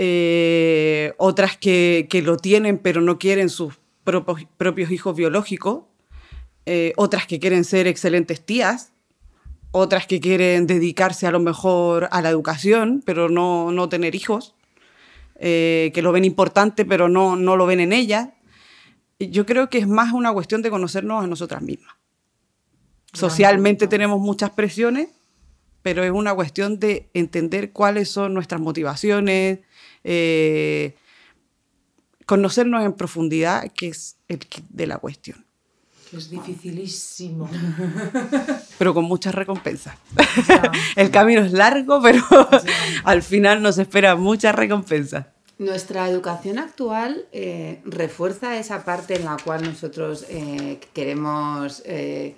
eh, 0.00 1.12
otras 1.16 1.56
que, 1.56 2.06
que 2.08 2.22
lo 2.22 2.36
tienen 2.36 2.78
pero 2.78 3.00
no 3.00 3.18
quieren 3.18 3.48
sus 3.48 3.80
propios, 4.04 4.46
propios 4.56 4.92
hijos 4.92 5.16
biológicos, 5.16 5.86
eh, 6.66 6.92
otras 6.96 7.26
que 7.26 7.40
quieren 7.40 7.64
ser 7.64 7.88
excelentes 7.88 8.46
tías, 8.46 8.92
otras 9.72 10.06
que 10.06 10.20
quieren 10.20 10.68
dedicarse 10.68 11.26
a 11.26 11.32
lo 11.32 11.40
mejor 11.40 12.08
a 12.12 12.22
la 12.22 12.28
educación, 12.28 13.02
pero 13.04 13.28
no, 13.28 13.72
no 13.72 13.88
tener 13.88 14.14
hijos, 14.14 14.54
eh, 15.34 15.90
que 15.92 16.00
lo 16.00 16.12
ven 16.12 16.24
importante, 16.24 16.84
pero 16.84 17.08
no, 17.08 17.34
no 17.34 17.56
lo 17.56 17.66
ven 17.66 17.80
en 17.80 17.92
ellas. 17.92 18.28
Y 19.18 19.30
Yo 19.30 19.46
creo 19.46 19.68
que 19.68 19.78
es 19.78 19.88
más 19.88 20.12
una 20.12 20.32
cuestión 20.32 20.62
de 20.62 20.70
conocernos 20.70 21.24
a 21.24 21.26
nosotras 21.26 21.60
mismas. 21.60 21.96
Socialmente 23.12 23.88
tenemos 23.88 24.20
muchas 24.20 24.50
presiones, 24.50 25.08
pero 25.88 26.04
es 26.04 26.10
una 26.10 26.34
cuestión 26.34 26.78
de 26.78 27.08
entender 27.14 27.72
cuáles 27.72 28.10
son 28.10 28.34
nuestras 28.34 28.60
motivaciones, 28.60 29.60
eh, 30.04 30.94
conocernos 32.26 32.84
en 32.84 32.92
profundidad, 32.92 33.72
que 33.72 33.88
es 33.88 34.18
el 34.28 34.40
kit 34.40 34.66
de 34.68 34.86
la 34.86 34.98
cuestión, 34.98 35.46
es 36.12 36.28
dificilísimo. 36.28 37.48
pero 38.78 38.92
con 38.92 39.06
muchas 39.06 39.34
recompensas. 39.34 39.96
El 40.94 41.10
camino 41.10 41.40
es 41.40 41.52
largo, 41.52 42.02
pero 42.02 42.22
al 43.04 43.22
final 43.22 43.62
nos 43.62 43.78
espera 43.78 44.14
muchas 44.14 44.54
recompensas. 44.54 45.24
Nuestra 45.56 46.06
educación 46.10 46.58
actual 46.58 47.24
eh, 47.32 47.80
refuerza 47.86 48.58
esa 48.58 48.84
parte 48.84 49.16
en 49.16 49.24
la 49.24 49.38
cual 49.42 49.64
nosotros 49.64 50.26
eh, 50.28 50.80
queremos 50.92 51.82
eh, 51.86 52.36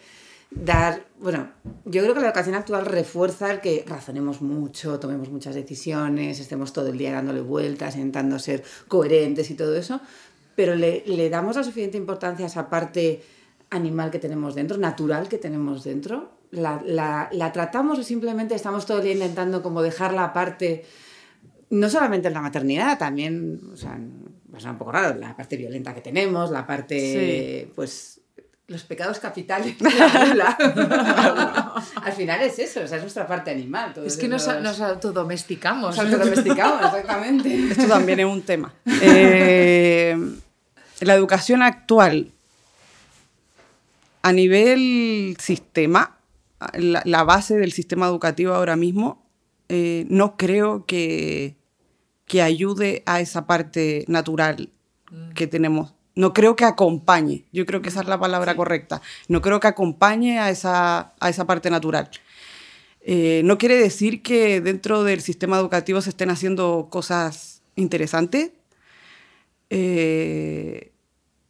dar, 0.50 1.04
bueno, 1.20 1.50
yo 1.84 2.02
creo 2.02 2.14
que 2.14 2.20
la 2.20 2.26
educación 2.26 2.54
actual 2.56 2.86
refuerza 2.86 3.50
el 3.52 3.60
que 3.60 3.84
razonemos 3.86 4.42
mucho, 4.42 4.98
tomemos 4.98 5.28
muchas 5.30 5.54
decisiones, 5.54 6.40
estemos 6.40 6.72
todo 6.72 6.88
el 6.88 6.98
día 6.98 7.12
dándole 7.12 7.40
vueltas, 7.40 7.94
intentando 7.96 8.38
ser 8.38 8.64
coherentes 8.88 9.50
y 9.50 9.54
todo 9.54 9.76
eso, 9.76 10.00
pero 10.56 10.74
le, 10.74 11.04
le 11.06 11.30
damos 11.30 11.56
la 11.56 11.62
suficiente 11.64 11.96
importancia 11.96 12.44
a 12.44 12.48
esa 12.48 12.68
parte 12.68 13.22
animal 13.70 14.10
que 14.10 14.18
tenemos 14.18 14.54
dentro, 14.54 14.76
natural 14.78 15.28
que 15.28 15.38
tenemos 15.38 15.84
dentro. 15.84 16.32
La, 16.50 16.82
la- 16.84 17.28
la 17.32 17.52
tratamos 17.52 17.98
o 18.00 18.02
simplemente 18.02 18.56
estamos 18.56 18.84
todo 18.84 18.98
el 18.98 19.04
día 19.04 19.12
intentando 19.12 19.62
como 19.62 19.82
dejarla 19.82 20.24
aparte 20.24 20.84
no 21.70 21.88
solamente 21.88 22.26
en 22.26 22.34
la 22.34 22.40
maternidad, 22.40 22.98
también, 22.98 23.60
o 23.72 23.76
sea, 23.76 23.96
va 24.52 24.58
a 24.58 24.72
un 24.72 24.78
poco 24.78 24.90
raro, 24.90 25.16
la 25.16 25.36
parte 25.36 25.56
violenta 25.56 25.94
que 25.94 26.00
tenemos, 26.00 26.50
la 26.50 26.66
parte, 26.66 27.70
pues, 27.76 28.19
los 28.70 28.84
pecados 28.84 29.18
capitales 29.18 29.76
de 29.78 29.90
la. 30.34 30.50
Al 32.04 32.12
final 32.12 32.40
es 32.40 32.56
eso, 32.60 32.82
o 32.82 32.86
sea, 32.86 32.98
es 32.98 33.02
nuestra 33.02 33.26
parte 33.26 33.50
animal. 33.50 33.92
Es 34.06 34.16
que 34.16 34.28
nos, 34.28 34.46
nos 34.62 34.80
autodomesticamos. 34.80 35.96
nos 35.96 36.06
autodomesticamos, 36.06 36.80
exactamente. 36.84 37.72
Esto 37.72 37.88
también 37.88 38.20
es 38.20 38.26
un 38.26 38.42
tema. 38.42 38.72
Eh, 38.86 40.16
la 41.00 41.14
educación 41.14 41.62
actual, 41.62 42.30
a 44.22 44.32
nivel 44.32 45.36
sistema, 45.40 46.18
la, 46.74 47.02
la 47.04 47.24
base 47.24 47.56
del 47.56 47.72
sistema 47.72 48.06
educativo 48.06 48.54
ahora 48.54 48.76
mismo, 48.76 49.26
eh, 49.68 50.06
no 50.08 50.36
creo 50.36 50.86
que, 50.86 51.56
que 52.24 52.40
ayude 52.40 53.02
a 53.04 53.18
esa 53.18 53.48
parte 53.48 54.04
natural 54.06 54.70
que 55.34 55.48
tenemos. 55.48 55.92
No 56.14 56.32
creo 56.32 56.56
que 56.56 56.64
acompañe, 56.64 57.44
yo 57.52 57.66
creo 57.66 57.82
que 57.82 57.88
esa 57.88 58.00
es 58.00 58.08
la 58.08 58.18
palabra 58.18 58.56
correcta. 58.56 59.00
No 59.28 59.40
creo 59.40 59.60
que 59.60 59.68
acompañe 59.68 60.38
a 60.38 60.50
esa, 60.50 61.14
a 61.20 61.28
esa 61.28 61.46
parte 61.46 61.70
natural. 61.70 62.10
Eh, 63.00 63.42
no 63.44 63.58
quiere 63.58 63.76
decir 63.76 64.22
que 64.22 64.60
dentro 64.60 65.04
del 65.04 65.20
sistema 65.20 65.56
educativo 65.58 66.00
se 66.00 66.10
estén 66.10 66.30
haciendo 66.30 66.88
cosas 66.90 67.62
interesantes. 67.76 68.52
Eh, 69.70 70.92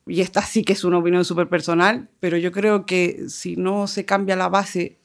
y 0.07 0.21
esta 0.21 0.43
sí 0.43 0.65
que 0.65 0.73
es 0.75 0.85
una 0.85 0.99
opinión 0.99 1.25
súper 1.25 1.49
personal, 1.49 2.09
pero 2.21 2.37
yo 2.37 2.53
creo 2.53 2.87
que 2.87 3.29
si 3.29 3.57
no 3.57 3.87
se 3.87 4.05
cambia 4.05 4.37
la 4.37 4.49
base, 4.49 4.99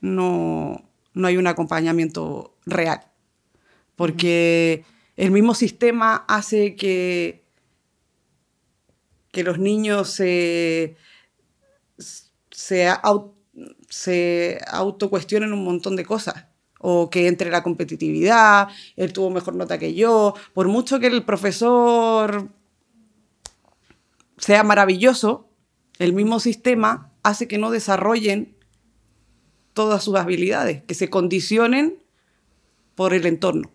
no, 0.00 0.84
no 1.14 1.26
hay 1.26 1.36
un 1.36 1.46
acompañamiento 1.46 2.56
real. 2.66 3.00
Porque 3.96 4.84
el 5.16 5.30
mismo 5.30 5.54
sistema 5.54 6.24
hace 6.28 6.74
que, 6.74 7.41
que 9.32 9.42
los 9.42 9.58
niños 9.58 10.08
se, 10.10 10.96
se, 12.50 12.88
au- 12.88 13.32
se 13.88 14.60
autocuestionen 14.70 15.52
un 15.52 15.64
montón 15.64 15.96
de 15.96 16.04
cosas. 16.04 16.46
O 16.84 17.10
que 17.10 17.28
entre 17.28 17.48
la 17.50 17.62
competitividad, 17.62 18.68
él 18.96 19.12
tuvo 19.12 19.30
mejor 19.30 19.54
nota 19.54 19.78
que 19.78 19.94
yo. 19.94 20.34
Por 20.52 20.66
mucho 20.66 20.98
que 20.98 21.06
el 21.06 21.24
profesor 21.24 22.48
sea 24.36 24.64
maravilloso, 24.64 25.48
el 25.98 26.12
mismo 26.12 26.40
sistema 26.40 27.12
hace 27.22 27.46
que 27.46 27.58
no 27.58 27.70
desarrollen 27.70 28.56
todas 29.74 30.02
sus 30.02 30.16
habilidades, 30.16 30.82
que 30.82 30.94
se 30.94 31.08
condicionen 31.08 32.02
por 32.96 33.14
el 33.14 33.26
entorno. 33.26 33.70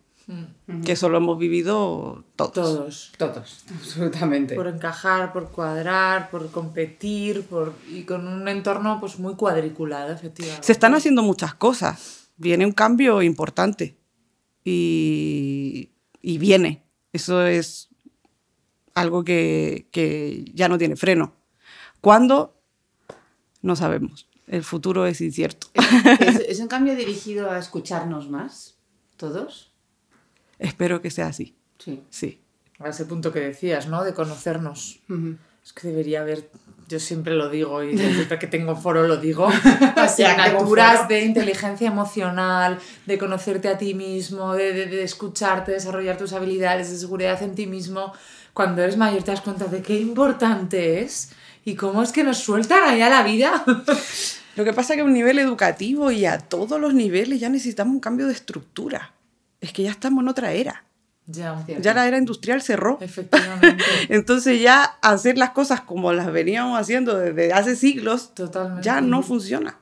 Que 0.84 0.92
eso 0.92 1.08
lo 1.08 1.18
hemos 1.18 1.40
vivido 1.40 2.26
todos. 2.36 2.54
Todos. 2.54 3.12
Todos, 3.18 3.66
absolutamente. 3.74 4.54
Por 4.54 4.68
encajar, 4.68 5.32
por 5.32 5.50
cuadrar, 5.50 6.30
por 6.30 6.52
competir, 6.52 7.44
por... 7.44 7.74
y 7.90 8.04
con 8.04 8.28
un 8.28 8.50
entorno 8.50 9.00
pues 9.00 9.18
muy 9.18 9.36
cuadriculado, 9.36 10.12
efectivamente. 10.12 10.66
Se 10.66 10.74
están 10.74 10.94
haciendo 10.94 11.24
muchas 11.24 11.54
cosas. 11.54 12.32
Viene 12.36 12.66
un 12.66 12.74
cambio 12.74 13.22
importante. 13.22 13.98
Y, 14.66 15.92
y 16.22 16.38
viene. 16.38 16.84
Eso 17.14 17.46
es 17.46 17.88
algo 18.94 19.24
que, 19.24 19.88
que 19.92 20.52
ya 20.54 20.68
no 20.68 20.78
tiene 20.78 20.98
freno. 20.98 21.34
¿Cuándo? 22.02 22.60
No 23.62 23.78
sabemos. 23.78 24.28
El 24.48 24.64
futuro 24.64 25.06
es 25.06 25.22
incierto. 25.22 25.68
¿Es, 25.74 26.40
es 26.42 26.60
un 26.62 26.68
cambio 26.68 26.94
dirigido 26.98 27.50
a 27.50 27.58
escucharnos 27.58 28.30
más? 28.30 28.78
¿Todos? 29.16 29.77
Espero 30.60 31.02
que 31.02 31.12
sea 31.12 31.28
así. 31.28 31.56
Sí. 31.80 32.04
Sí. 32.10 32.42
A 32.80 32.90
ese 32.90 33.06
punto 33.06 33.32
que 33.34 33.40
decías, 33.40 33.88
¿no? 33.88 34.04
De 34.04 34.14
conocernos. 34.14 35.00
Es 35.64 35.74
que 35.74 35.88
debería 35.90 36.22
haber, 36.22 36.50
yo 36.88 37.00
siempre 37.00 37.34
lo 37.34 37.50
digo 37.50 37.84
y 37.84 37.98
siempre 37.98 38.40
que 38.40 38.48
tengo 38.48 38.76
foro 38.76 39.06
lo 39.08 39.18
digo, 39.18 39.48
asignaturas 39.96 41.08
de 41.08 41.22
inteligencia 41.26 41.88
emocional, 41.88 42.80
de 43.06 43.18
conocerte 43.18 43.68
a 43.68 43.78
ti 43.78 43.94
mismo, 43.94 44.54
de, 44.54 44.74
de- 44.74 44.86
de 44.88 45.04
escucharte, 45.04 45.72
desarrollar 45.74 46.18
tus 46.18 46.34
habilidades, 46.34 46.90
de 46.92 46.98
seguridad 46.98 47.42
en 47.44 47.56
ti 47.56 47.68
mismo. 47.68 48.14
Cuando 48.54 48.82
eres 48.82 48.98
mayor 48.98 49.24
te 49.24 49.32
das 49.32 49.42
cuenta 49.42 49.66
de 49.66 49.82
qué 49.82 50.00
importante 50.00 51.02
es 51.02 51.32
y 51.66 51.76
cómo 51.76 52.02
es 52.02 52.12
que 52.12 52.24
nos 52.24 52.38
sueltan 52.40 52.84
allá 52.84 53.10
la 53.10 53.24
vida. 53.24 53.64
Lo 54.56 54.64
que 54.64 54.74
pasa 54.74 54.94
es 54.94 54.98
que 54.98 55.02
a 55.02 55.06
un 55.06 55.14
nivel 55.14 55.38
educativo 55.40 56.10
y 56.12 56.26
a 56.26 56.40
todos 56.40 56.80
los 56.82 56.94
niveles 56.94 57.40
ya 57.40 57.50
necesitamos 57.50 57.94
un 57.94 58.00
cambio 58.00 58.26
de 58.26 58.34
estructura. 58.34 59.14
Es 59.68 59.74
que 59.74 59.84
ya 59.84 59.92
estamos 59.92 60.22
en 60.24 60.30
otra 60.30 60.54
era. 60.54 60.84
Ya, 61.26 61.62
Ya 61.82 61.94
la 61.94 62.08
era 62.08 62.18
industrial 62.18 62.62
cerró. 62.62 62.98
efectivamente. 63.02 63.84
Entonces 64.10 64.62
ya 64.62 64.84
hacer 65.02 65.38
las 65.38 65.50
cosas 65.50 65.82
como 65.82 66.14
las 66.14 66.32
veníamos 66.32 66.80
haciendo 66.80 67.18
desde 67.20 67.52
hace 67.52 67.76
siglos 67.76 68.34
Totalmente. 68.34 68.82
ya 68.86 69.02
no 69.02 69.22
funciona. 69.24 69.78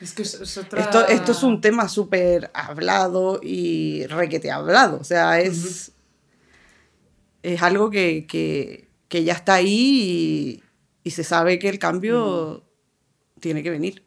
Es 0.00 0.12
que 0.12 0.22
es, 0.22 0.56
otra... 0.58 0.80
Esto, 0.80 1.06
esto 1.08 1.32
es 1.32 1.42
un 1.42 1.60
tema 1.60 1.88
súper 1.88 2.50
hablado 2.54 3.40
y 3.42 4.06
requete 4.06 4.50
hablado. 4.52 4.98
O 5.00 5.04
sea, 5.04 5.40
es, 5.40 5.90
es 7.42 7.62
algo 7.62 7.90
que, 7.90 8.26
que- 8.28 8.86
que 9.08 9.22
ya 9.24 9.32
está 9.34 9.54
ahí 9.54 10.60
y, 10.62 10.62
y 11.04 11.10
se 11.12 11.22
sabe 11.24 11.58
que 11.58 11.68
el 11.68 11.78
cambio 11.78 12.64
tiene 13.40 13.62
que 13.62 13.70
venir. 13.70 14.04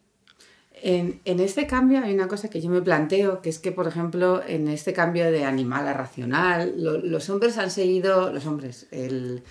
En, 0.82 1.20
en 1.26 1.40
este 1.40 1.68
cambio 1.68 2.00
hay 2.04 2.14
una 2.14 2.28
cosa 2.28 2.50
que 2.50 2.62
yo 2.62 2.70
me 2.70 2.82
planteo, 2.82 3.42
que 3.42 3.50
es 3.50 3.60
que, 3.60 3.72
por 3.72 3.88
ejemplo, 3.88 4.42
en 4.48 4.68
este 4.68 4.94
cambio 4.94 5.32
de 5.32 5.44
animal 5.46 5.88
a 5.88 5.94
racional, 5.94 6.74
lo- 6.78 6.98
los 7.00 7.30
hombres 7.30 7.58
han 7.58 7.70
seguido, 7.72 8.32
los 8.32 8.46
hombres, 8.46 8.88
el, 8.92 9.44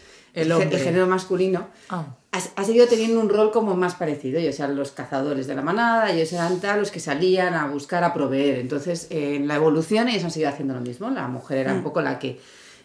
hombre. 0.53 0.69
el 0.77 0.83
género 0.83 1.07
masculino, 1.07 1.69
Ah, 1.91 2.07
ha, 2.33 2.39
ha 2.61 2.65
seguido 2.65 2.87
teniendo 2.87 3.21
un 3.21 3.29
rol 3.29 3.51
como 3.51 3.75
más 3.77 3.95
parecido. 3.95 4.39
Ellos 4.39 4.59
eran 4.61 4.77
los 4.77 4.93
cazadores 4.93 5.47
de 5.47 5.55
la 5.55 5.63
manada, 5.63 6.11
ellos 6.13 6.33
eran 6.33 6.61
tal, 6.61 6.81
los 6.81 6.91
que 6.91 7.01
salían 7.01 7.55
a 7.55 7.67
buscar, 7.67 8.05
a 8.05 8.13
proveer. 8.15 8.59
Entonces, 8.59 9.07
eh, 9.11 9.37
en 9.37 9.49
la 9.49 9.57
evolución 9.57 10.09
ellos 10.09 10.25
han 10.25 10.31
seguido 10.31 10.51
haciendo 10.51 10.75
lo 10.75 10.81
mismo. 10.81 11.11
La 11.11 11.27
mujer 11.29 11.59
era 11.59 11.73
un 11.75 11.83
poco 11.83 12.01
la 12.01 12.19
que 12.19 12.39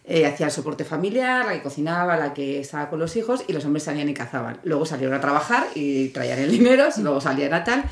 eh, 0.05 0.25
hacía 0.25 0.47
el 0.47 0.51
soporte 0.51 0.83
familiar, 0.83 1.45
la 1.45 1.53
que 1.53 1.61
cocinaba, 1.61 2.17
la 2.17 2.33
que 2.33 2.59
estaba 2.59 2.89
con 2.89 2.99
los 2.99 3.15
hijos, 3.15 3.43
y 3.47 3.53
los 3.53 3.63
hombres 3.65 3.83
salían 3.83 4.09
y 4.09 4.13
cazaban. 4.13 4.59
Luego 4.63 4.85
salieron 4.85 5.15
a 5.15 5.21
trabajar 5.21 5.65
y 5.75 6.09
traían 6.09 6.39
el 6.39 6.51
dinero, 6.51 6.85
luego 6.97 7.21
salían 7.21 7.53
a 7.53 7.63
tal. 7.63 7.83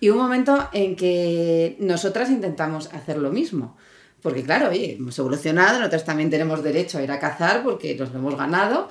Y 0.00 0.08
un 0.08 0.16
momento 0.18 0.68
en 0.72 0.96
que 0.96 1.76
nosotras 1.78 2.30
intentamos 2.30 2.92
hacer 2.94 3.18
lo 3.18 3.30
mismo. 3.30 3.76
Porque 4.22 4.42
claro, 4.42 4.68
oye, 4.70 4.96
hemos 4.98 5.18
evolucionado, 5.18 5.78
nosotras 5.78 6.04
también 6.04 6.30
tenemos 6.30 6.62
derecho 6.62 6.98
a 6.98 7.02
ir 7.02 7.10
a 7.12 7.18
cazar 7.18 7.62
porque 7.62 7.94
nos 7.94 8.12
lo 8.12 8.18
hemos 8.18 8.36
ganado. 8.36 8.88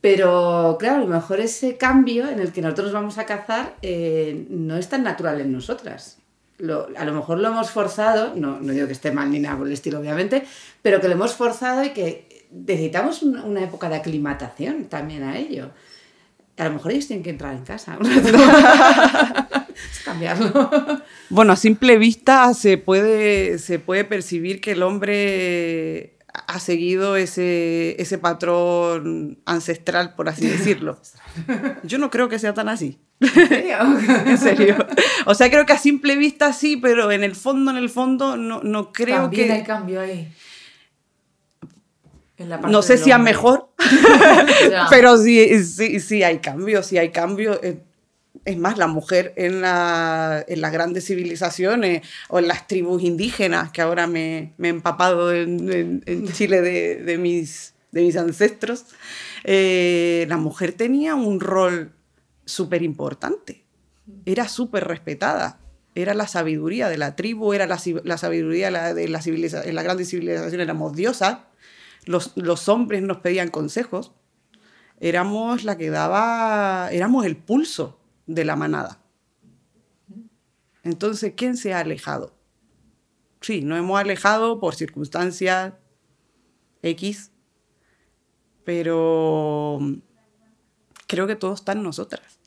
Pero 0.00 0.76
claro, 0.78 0.96
a 0.96 1.00
lo 1.00 1.06
mejor 1.06 1.40
ese 1.40 1.76
cambio 1.76 2.28
en 2.28 2.40
el 2.40 2.52
que 2.52 2.62
nosotros 2.62 2.86
nos 2.86 2.94
vamos 2.94 3.18
a 3.18 3.26
cazar 3.26 3.76
eh, 3.82 4.46
no 4.48 4.76
es 4.76 4.88
tan 4.88 5.02
natural 5.02 5.40
en 5.40 5.52
nosotras. 5.52 6.18
Lo- 6.58 6.88
a 6.96 7.04
lo 7.04 7.12
mejor 7.12 7.38
lo 7.38 7.48
hemos 7.48 7.70
forzado, 7.70 8.34
no, 8.34 8.60
no 8.60 8.72
digo 8.72 8.86
que 8.86 8.92
esté 8.92 9.12
mal 9.12 9.30
ni 9.30 9.40
nada 9.40 9.56
por 9.58 9.66
el 9.66 9.72
estilo, 9.72 9.98
obviamente, 10.00 10.44
pero 10.82 11.00
que 11.00 11.08
lo 11.08 11.14
hemos 11.14 11.34
forzado 11.34 11.84
y 11.84 11.90
que 11.90 12.46
necesitamos 12.50 13.22
una 13.22 13.62
época 13.62 13.88
de 13.88 13.96
aclimatación 13.96 14.84
también 14.86 15.22
a 15.22 15.36
ello. 15.38 15.70
A 16.56 16.64
lo 16.64 16.72
mejor 16.74 16.92
ellos 16.92 17.06
tienen 17.06 17.22
que 17.22 17.30
entrar 17.30 17.54
en 17.54 17.64
casa. 17.64 17.98
cambiarlo. 20.04 20.70
Bueno, 21.32 21.52
a 21.52 21.56
simple 21.56 21.96
vista 21.96 22.52
se 22.54 22.76
puede, 22.76 23.60
se 23.60 23.78
puede 23.78 24.04
percibir 24.04 24.60
que 24.60 24.72
el 24.72 24.82
hombre 24.82 26.18
ha 26.32 26.58
seguido 26.58 27.14
ese, 27.16 27.94
ese 28.02 28.18
patrón 28.18 29.38
ancestral, 29.46 30.14
por 30.14 30.28
así 30.28 30.46
decirlo. 30.48 31.00
Yo 31.84 31.98
no 31.98 32.10
creo 32.10 32.28
que 32.28 32.40
sea 32.40 32.52
tan 32.52 32.68
así. 32.68 32.98
En 33.20 34.38
serio. 34.38 34.76
O 35.26 35.34
sea, 35.34 35.50
creo 35.50 35.66
que 35.66 35.72
a 35.72 35.78
simple 35.78 36.16
vista 36.16 36.52
sí, 36.52 36.76
pero 36.76 37.12
en 37.12 37.22
el 37.22 37.36
fondo, 37.36 37.70
en 37.70 37.76
el 37.76 37.90
fondo, 37.90 38.36
no, 38.36 38.60
no 38.62 38.92
creo 38.92 39.22
También 39.22 39.46
que. 39.48 39.52
hay 39.52 39.62
cambio 39.62 40.00
ahí. 40.00 40.32
En 42.38 42.48
la 42.48 42.58
parte 42.58 42.72
No 42.72 42.82
sé 42.82 42.96
si 42.96 43.12
a 43.12 43.18
mejor, 43.18 43.68
pero 44.88 45.18
sí, 45.18 45.62
sí, 45.62 46.00
sí 46.00 46.22
hay 46.22 46.38
cambio, 46.38 46.82
sí 46.82 46.96
hay 46.96 47.10
cambio. 47.10 47.60
Eh, 47.62 47.82
Es 48.46 48.56
más, 48.56 48.78
la 48.78 48.86
mujer 48.86 49.34
en, 49.36 49.60
la, 49.60 50.42
en 50.48 50.60
las 50.62 50.72
grandes 50.72 51.04
civilizaciones 51.06 52.02
o 52.28 52.38
en 52.38 52.48
las 52.48 52.66
tribus 52.66 53.02
indígenas, 53.02 53.70
que 53.70 53.82
ahora 53.82 54.06
me, 54.06 54.54
me 54.56 54.68
he 54.68 54.70
empapado 54.70 55.32
en, 55.32 55.70
en- 55.72 56.02
en 56.06 56.28
Chile 56.32 56.62
de, 56.62 56.96
de 57.04 57.18
mis, 57.18 57.74
de 57.92 58.00
mis 58.02 58.16
ancestros, 58.16 58.86
eh, 59.44 60.24
la 60.28 60.38
mujer 60.38 60.72
tenía 60.72 61.14
un 61.14 61.38
rol 61.38 61.92
súper 62.46 62.82
importante. 62.82 63.62
Era 64.24 64.48
súper 64.48 64.88
respetada. 64.88 65.60
Era 65.94 66.14
la 66.14 66.26
sabiduría 66.26 66.88
de 66.88 66.96
la 66.98 67.16
tribu, 67.16 67.52
era 67.52 67.66
la, 67.66 67.78
la 68.04 68.16
sabiduría 68.16 68.66
de 68.66 68.70
la, 68.72 68.94
de 68.94 69.08
la 69.08 69.20
civilización. 69.20 69.68
En 69.68 69.74
las 69.74 69.84
grandes 69.84 70.08
civilizaciones 70.08 70.64
éramos 70.64 70.96
diosas. 70.96 71.38
Los, 72.06 72.32
los 72.36 72.68
hombres 72.70 73.02
nos 73.02 73.18
pedían 73.18 73.50
consejos. 73.50 74.12
Éramos 74.98 75.64
la 75.64 75.76
que 75.76 75.90
daba, 75.90 76.88
éramos 76.90 77.26
el 77.26 77.36
pulso 77.36 77.99
de 78.34 78.44
la 78.44 78.56
manada. 78.56 79.00
Entonces, 80.82 81.34
¿quién 81.36 81.56
se 81.56 81.74
ha 81.74 81.80
alejado? 81.80 82.34
Sí, 83.40 83.62
nos 83.62 83.78
hemos 83.78 83.98
alejado 83.98 84.60
por 84.60 84.74
circunstancias 84.74 85.74
X, 86.82 87.32
pero 88.64 89.78
creo 91.06 91.26
que 91.26 91.36
todo 91.36 91.54
está 91.54 91.72
en 91.72 91.82
nosotras. 91.82 92.38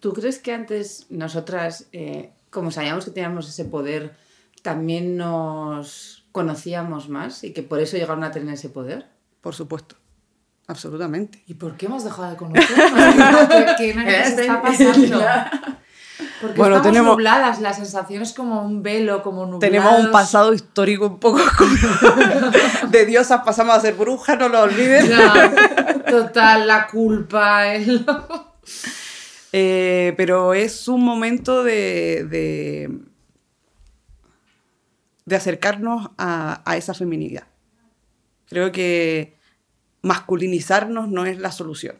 ¿Tú 0.00 0.12
crees 0.12 0.38
que 0.38 0.52
antes 0.52 1.06
nosotras, 1.10 1.88
eh, 1.92 2.32
como 2.50 2.70
sabíamos 2.70 3.04
que 3.04 3.10
teníamos 3.10 3.48
ese 3.48 3.64
poder, 3.64 4.16
también 4.62 5.16
nos 5.16 6.26
conocíamos 6.32 7.08
más 7.08 7.44
y 7.44 7.52
que 7.52 7.62
por 7.62 7.80
eso 7.80 7.96
llegaron 7.96 8.24
a 8.24 8.32
tener 8.32 8.54
ese 8.54 8.70
poder? 8.70 9.08
Por 9.40 9.54
supuesto, 9.54 9.96
absolutamente. 10.66 11.42
¿Y 11.46 11.54
por 11.54 11.76
qué 11.76 11.86
hemos 11.86 12.04
dejado 12.04 12.30
de 12.30 12.36
conocernos? 12.36 13.48
¿Qué, 13.48 13.66
qué 13.78 13.94
narices 13.94 14.38
está 14.38 14.62
pasando? 14.62 15.24
Porque 16.40 16.56
Bueno, 16.58 16.76
estamos 16.76 16.92
tenemos- 16.92 17.16
nubladas, 17.16 17.60
la 17.60 17.72
sensación 17.72 18.22
es 18.22 18.32
como 18.34 18.62
un 18.64 18.82
velo, 18.82 19.22
como 19.22 19.42
nublados. 19.46 19.60
Tenemos 19.60 19.98
un 20.00 20.10
pasado 20.12 20.52
histórico 20.52 21.06
un 21.06 21.18
poco 21.18 21.40
como- 21.58 22.88
de 22.90 23.06
diosas, 23.06 23.40
pasamos 23.44 23.74
a 23.76 23.80
ser 23.80 23.94
brujas, 23.94 24.38
no 24.38 24.48
lo 24.48 24.60
olviden. 24.62 25.10
Total, 26.08 26.66
la 26.66 26.86
culpa. 26.86 27.74
el- 27.74 28.04
Eh, 29.52 30.14
pero 30.16 30.52
es 30.54 30.88
un 30.88 31.02
momento 31.04 31.62
de, 31.64 32.26
de, 32.28 32.90
de 35.24 35.36
acercarnos 35.36 36.10
a, 36.18 36.62
a 36.68 36.76
esa 36.76 36.92
feminidad. 36.94 37.44
Creo 38.48 38.70
que 38.72 39.36
masculinizarnos 40.04 41.08
no 41.08 41.26
es 41.26 41.38
la 41.38 41.50
solución. 41.50 41.96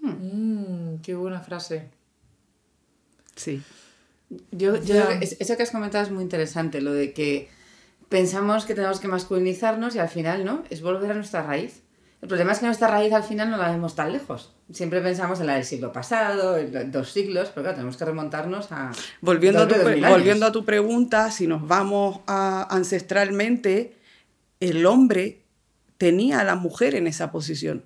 Mm, 0.00 0.96
qué 1.02 1.14
buena 1.14 1.40
frase. 1.40 1.88
Sí. 3.36 3.62
Yo, 4.50 4.82
yo 4.82 5.02
eso 5.20 5.56
que 5.56 5.62
has 5.62 5.70
comentado 5.70 6.04
es 6.04 6.10
muy 6.10 6.22
interesante, 6.22 6.80
lo 6.80 6.92
de 6.92 7.12
que 7.12 7.50
pensamos 8.08 8.64
que 8.64 8.74
tenemos 8.74 9.00
que 9.00 9.08
masculinizarnos 9.08 9.94
y 9.94 9.98
al 9.98 10.08
final 10.08 10.44
no, 10.44 10.62
es 10.70 10.80
volver 10.80 11.10
a 11.10 11.14
nuestra 11.14 11.42
raíz. 11.42 11.82
El 12.22 12.28
problema 12.28 12.52
es 12.52 12.60
que 12.60 12.66
nuestra 12.66 12.86
raíz 12.88 13.12
al 13.12 13.24
final 13.24 13.50
no 13.50 13.56
la 13.56 13.70
vemos 13.70 13.96
tan 13.96 14.12
lejos. 14.12 14.54
Siempre 14.72 15.00
pensamos 15.00 15.40
en 15.40 15.48
la 15.48 15.54
del 15.54 15.64
siglo 15.64 15.92
pasado, 15.92 16.56
en 16.56 16.72
los 16.72 16.92
dos 16.92 17.10
siglos, 17.10 17.48
pero 17.48 17.62
claro, 17.64 17.74
tenemos 17.76 17.96
que 17.96 18.04
remontarnos 18.04 18.68
a... 18.70 18.92
Tu, 19.66 19.74
volviendo 20.08 20.46
a 20.46 20.52
tu 20.52 20.64
pregunta, 20.64 21.30
si 21.32 21.46
nos 21.48 21.66
vamos 21.66 22.20
a- 22.28 22.68
ancestralmente, 22.74 23.96
el 24.60 24.86
hombre 24.86 25.41
tenía 26.06 26.40
a 26.40 26.44
la 26.44 26.56
mujer 26.56 26.96
en 26.96 27.06
esa 27.06 27.30
posición, 27.30 27.84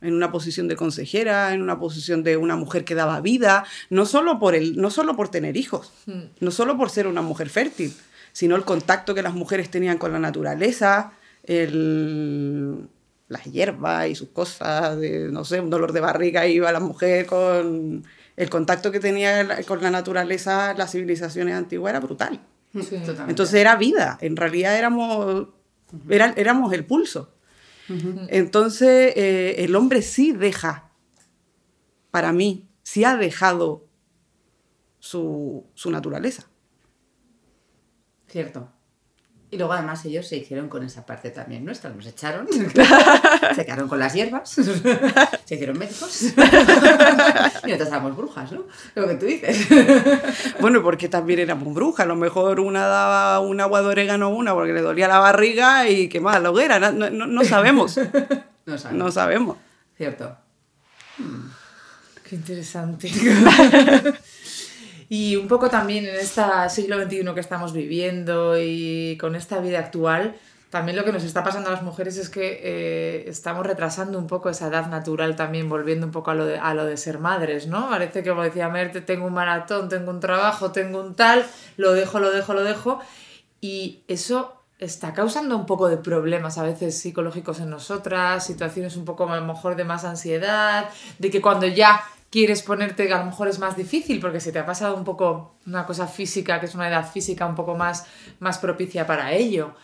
en 0.00 0.14
una 0.14 0.30
posición 0.30 0.68
de 0.68 0.76
consejera, 0.76 1.52
en 1.54 1.60
una 1.60 1.76
posición 1.80 2.22
de 2.22 2.36
una 2.36 2.54
mujer 2.54 2.84
que 2.84 2.94
daba 2.94 3.20
vida, 3.20 3.64
no 3.90 4.06
solo 4.06 4.38
por, 4.38 4.54
el, 4.54 4.76
no 4.76 4.90
solo 4.90 5.16
por 5.16 5.28
tener 5.28 5.56
hijos, 5.56 5.90
Mm. 6.06 6.20
no 6.38 6.50
solo 6.52 6.76
por 6.76 6.88
ser 6.90 7.08
una 7.08 7.20
mujer 7.20 7.48
fértil, 7.48 7.92
sino 8.32 8.54
el 8.54 8.62
contacto 8.62 9.12
que 9.12 9.22
las 9.24 9.34
mujeres 9.34 9.70
tenían 9.72 9.98
con 9.98 10.12
la 10.12 10.20
naturaleza, 10.20 11.14
el- 11.82 12.88
las 13.28 13.44
hierbas 13.44 14.08
y 14.08 14.14
sus 14.14 14.28
cosas, 14.28 14.96
de, 15.00 15.28
no 15.32 15.44
sé, 15.44 15.60
un 15.60 15.68
dolor 15.70 15.90
de 15.92 15.98
barriga 16.00 16.46
iba 16.46 16.70
la 16.70 16.78
mujer 16.80 17.26
con 17.26 18.04
el 18.36 18.50
contacto 18.50 18.92
que 18.92 19.00
tenía 19.00 19.64
con 19.66 19.82
la 19.82 19.90
naturaleza, 19.90 20.74
las 20.74 20.92
civilizaciones 20.92 21.56
antiguas 21.56 21.90
era 21.90 21.98
brutal. 22.00 22.38
Sí. 22.72 22.96
Entonces 23.26 23.54
era 23.56 23.74
vida, 23.74 24.16
en 24.20 24.36
realidad 24.36 24.78
éramos, 24.78 25.48
era- 26.08 26.34
éramos 26.36 26.72
el 26.72 26.84
pulso. 26.84 27.32
Entonces 28.28 29.14
eh, 29.16 29.64
el 29.64 29.74
hombre 29.74 30.02
sí 30.02 30.32
deja, 30.32 30.90
para 32.10 32.32
mí, 32.32 32.68
sí 32.82 33.04
ha 33.04 33.16
dejado 33.16 33.86
su, 34.98 35.66
su 35.74 35.90
naturaleza. 35.90 36.50
Cierto. 38.26 38.70
Y 39.50 39.56
luego 39.56 39.72
además 39.72 40.04
ellos 40.04 40.26
se 40.28 40.36
hicieron 40.36 40.68
con 40.68 40.82
esa 40.82 41.06
parte 41.06 41.30
también 41.30 41.64
nuestra, 41.64 41.88
nos 41.88 42.06
echaron, 42.06 42.46
se 43.56 43.64
quedaron 43.64 43.88
con 43.88 43.98
las 43.98 44.12
hierbas, 44.12 44.50
se 44.50 45.54
hicieron 45.54 45.78
médicos 45.78 46.22
y 46.22 46.26
nosotros 46.36 47.88
éramos 47.88 48.14
brujas, 48.16 48.52
¿no? 48.52 48.64
Lo 48.94 49.08
que 49.08 49.14
tú 49.14 49.24
dices. 49.24 49.66
Bueno, 50.60 50.82
porque 50.82 51.08
también 51.08 51.38
éramos 51.40 51.72
brujas. 51.72 52.04
A 52.04 52.08
lo 52.08 52.16
mejor 52.16 52.60
una 52.60 52.86
daba 52.86 53.40
un 53.40 53.58
agua 53.60 53.80
de 53.80 53.88
orégano 53.88 54.26
a 54.26 54.28
una 54.28 54.52
porque 54.52 54.74
le 54.74 54.82
dolía 54.82 55.08
la 55.08 55.18
barriga 55.18 55.88
y 55.88 56.08
quemaba 56.10 56.38
la 56.40 56.50
hoguera. 56.50 56.78
No, 56.78 56.92
no- 56.92 57.26
no 57.26 57.44
sabemos. 57.44 57.98
No 58.66 58.76
sabes. 58.76 58.98
No 58.98 59.10
sabemos. 59.10 59.56
Cierto. 59.96 60.36
Qué 62.28 62.36
interesante. 62.36 63.10
y 65.08 65.36
un 65.36 65.48
poco 65.48 65.70
también 65.70 66.06
en 66.06 66.16
este 66.16 66.42
siglo 66.68 67.02
XXI 67.02 67.34
que 67.34 67.40
estamos 67.40 67.72
viviendo 67.72 68.58
y 68.58 69.16
con 69.18 69.34
esta 69.34 69.58
vida 69.58 69.78
actual, 69.78 70.36
También 70.70 70.98
lo 70.98 71.04
que 71.04 71.12
nos 71.12 71.24
está 71.24 71.42
pasando 71.42 71.70
a 71.70 71.72
las 71.72 71.82
mujeres 71.82 72.18
es 72.18 72.28
que 72.28 72.60
eh, 72.62 73.24
estamos 73.26 73.66
retrasando 73.66 74.18
un 74.18 74.26
poco 74.26 74.50
esa 74.50 74.66
edad 74.66 74.86
natural 74.88 75.34
también, 75.34 75.66
volviendo 75.70 76.04
un 76.04 76.12
poco 76.12 76.30
a 76.30 76.34
lo 76.34 76.44
de, 76.44 76.58
a 76.58 76.74
lo 76.74 76.84
de 76.84 76.98
ser 76.98 77.18
madres, 77.18 77.66
¿no? 77.66 77.88
Parece 77.88 78.22
que, 78.22 78.28
como 78.28 78.42
decía 78.42 78.68
Merte, 78.68 79.00
tengo 79.00 79.26
un 79.26 79.32
maratón, 79.32 79.88
tengo 79.88 80.10
un 80.10 80.20
trabajo, 80.20 80.70
tengo 80.70 81.00
un 81.00 81.14
tal, 81.14 81.46
lo 81.78 81.94
dejo, 81.94 82.20
lo 82.20 82.30
dejo, 82.30 82.52
lo 82.52 82.64
dejo. 82.64 83.00
Y 83.62 84.02
eso 84.08 84.58
está 84.78 85.14
causando 85.14 85.56
un 85.56 85.64
poco 85.64 85.88
de 85.88 85.96
problemas 85.96 86.58
a 86.58 86.64
veces 86.64 86.98
psicológicos 86.98 87.60
en 87.60 87.70
nosotras, 87.70 88.44
situaciones 88.44 88.96
un 88.96 89.06
poco 89.06 89.26
a 89.26 89.40
lo 89.40 89.46
mejor 89.46 89.74
de 89.74 89.84
más 89.84 90.04
ansiedad, 90.04 90.90
de 91.18 91.30
que 91.30 91.40
cuando 91.40 91.66
ya 91.66 92.02
quieres 92.30 92.62
ponerte, 92.62 93.12
a 93.12 93.18
lo 93.18 93.24
mejor 93.26 93.48
es 93.48 93.58
más 93.58 93.76
difícil 93.76 94.20
porque 94.20 94.40
se 94.40 94.52
te 94.52 94.58
ha 94.58 94.66
pasado 94.66 94.96
un 94.96 95.04
poco 95.04 95.54
una 95.66 95.86
cosa 95.86 96.06
física, 96.06 96.60
que 96.60 96.66
es 96.66 96.74
una 96.74 96.88
edad 96.88 97.10
física 97.10 97.46
un 97.46 97.54
poco 97.54 97.74
más, 97.74 98.06
más 98.40 98.58
propicia 98.58 99.06
para 99.06 99.32
ello. 99.32 99.74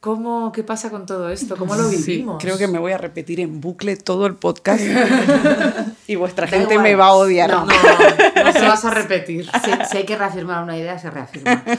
¿Cómo, 0.00 0.52
¿Qué 0.52 0.62
pasa 0.62 0.90
con 0.90 1.04
todo 1.04 1.30
esto? 1.30 1.56
¿Cómo 1.56 1.74
lo 1.74 1.88
vivimos? 1.88 2.40
creo 2.40 2.56
que 2.58 2.68
me 2.68 2.78
voy 2.78 2.92
a 2.92 2.98
repetir 2.98 3.40
en 3.40 3.60
bucle 3.60 3.96
todo 3.96 4.26
el 4.26 4.36
podcast 4.36 4.80
y 6.06 6.14
vuestra 6.14 6.46
Da 6.46 6.52
gente 6.52 6.74
igual. 6.74 6.88
me 6.88 6.94
va 6.94 7.06
a 7.06 7.12
odiar. 7.14 7.50
No. 7.50 7.64
No, 7.66 8.44
no 8.44 8.52
te 8.52 8.60
vas 8.60 8.84
a 8.84 8.90
repetir. 8.90 9.50
Si, 9.64 9.70
si 9.90 9.96
hay 9.96 10.04
que 10.04 10.16
reafirmar 10.16 10.62
una 10.62 10.76
idea, 10.78 10.98
se 10.98 11.10
reafirma. 11.10 11.64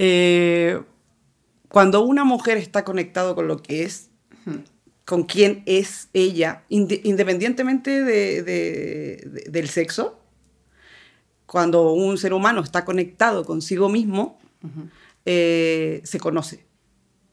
Eh, 0.00 0.80
cuando 1.68 2.02
una 2.02 2.22
mujer 2.22 2.56
está 2.56 2.84
conectado 2.84 3.34
con 3.34 3.48
lo 3.48 3.60
que 3.60 3.82
es, 3.82 4.10
con 5.08 5.22
quién 5.22 5.62
es 5.64 6.10
ella, 6.12 6.64
inde- 6.68 7.00
independientemente 7.02 8.04
de- 8.04 8.42
de- 8.42 9.24
de- 9.32 9.50
del 9.50 9.68
sexo, 9.70 10.20
cuando 11.46 11.92
un 11.94 12.18
ser 12.18 12.34
humano 12.34 12.60
está 12.60 12.84
conectado 12.84 13.46
consigo 13.46 13.88
mismo, 13.88 14.38
eh, 15.24 16.02
se 16.04 16.20
conoce. 16.20 16.66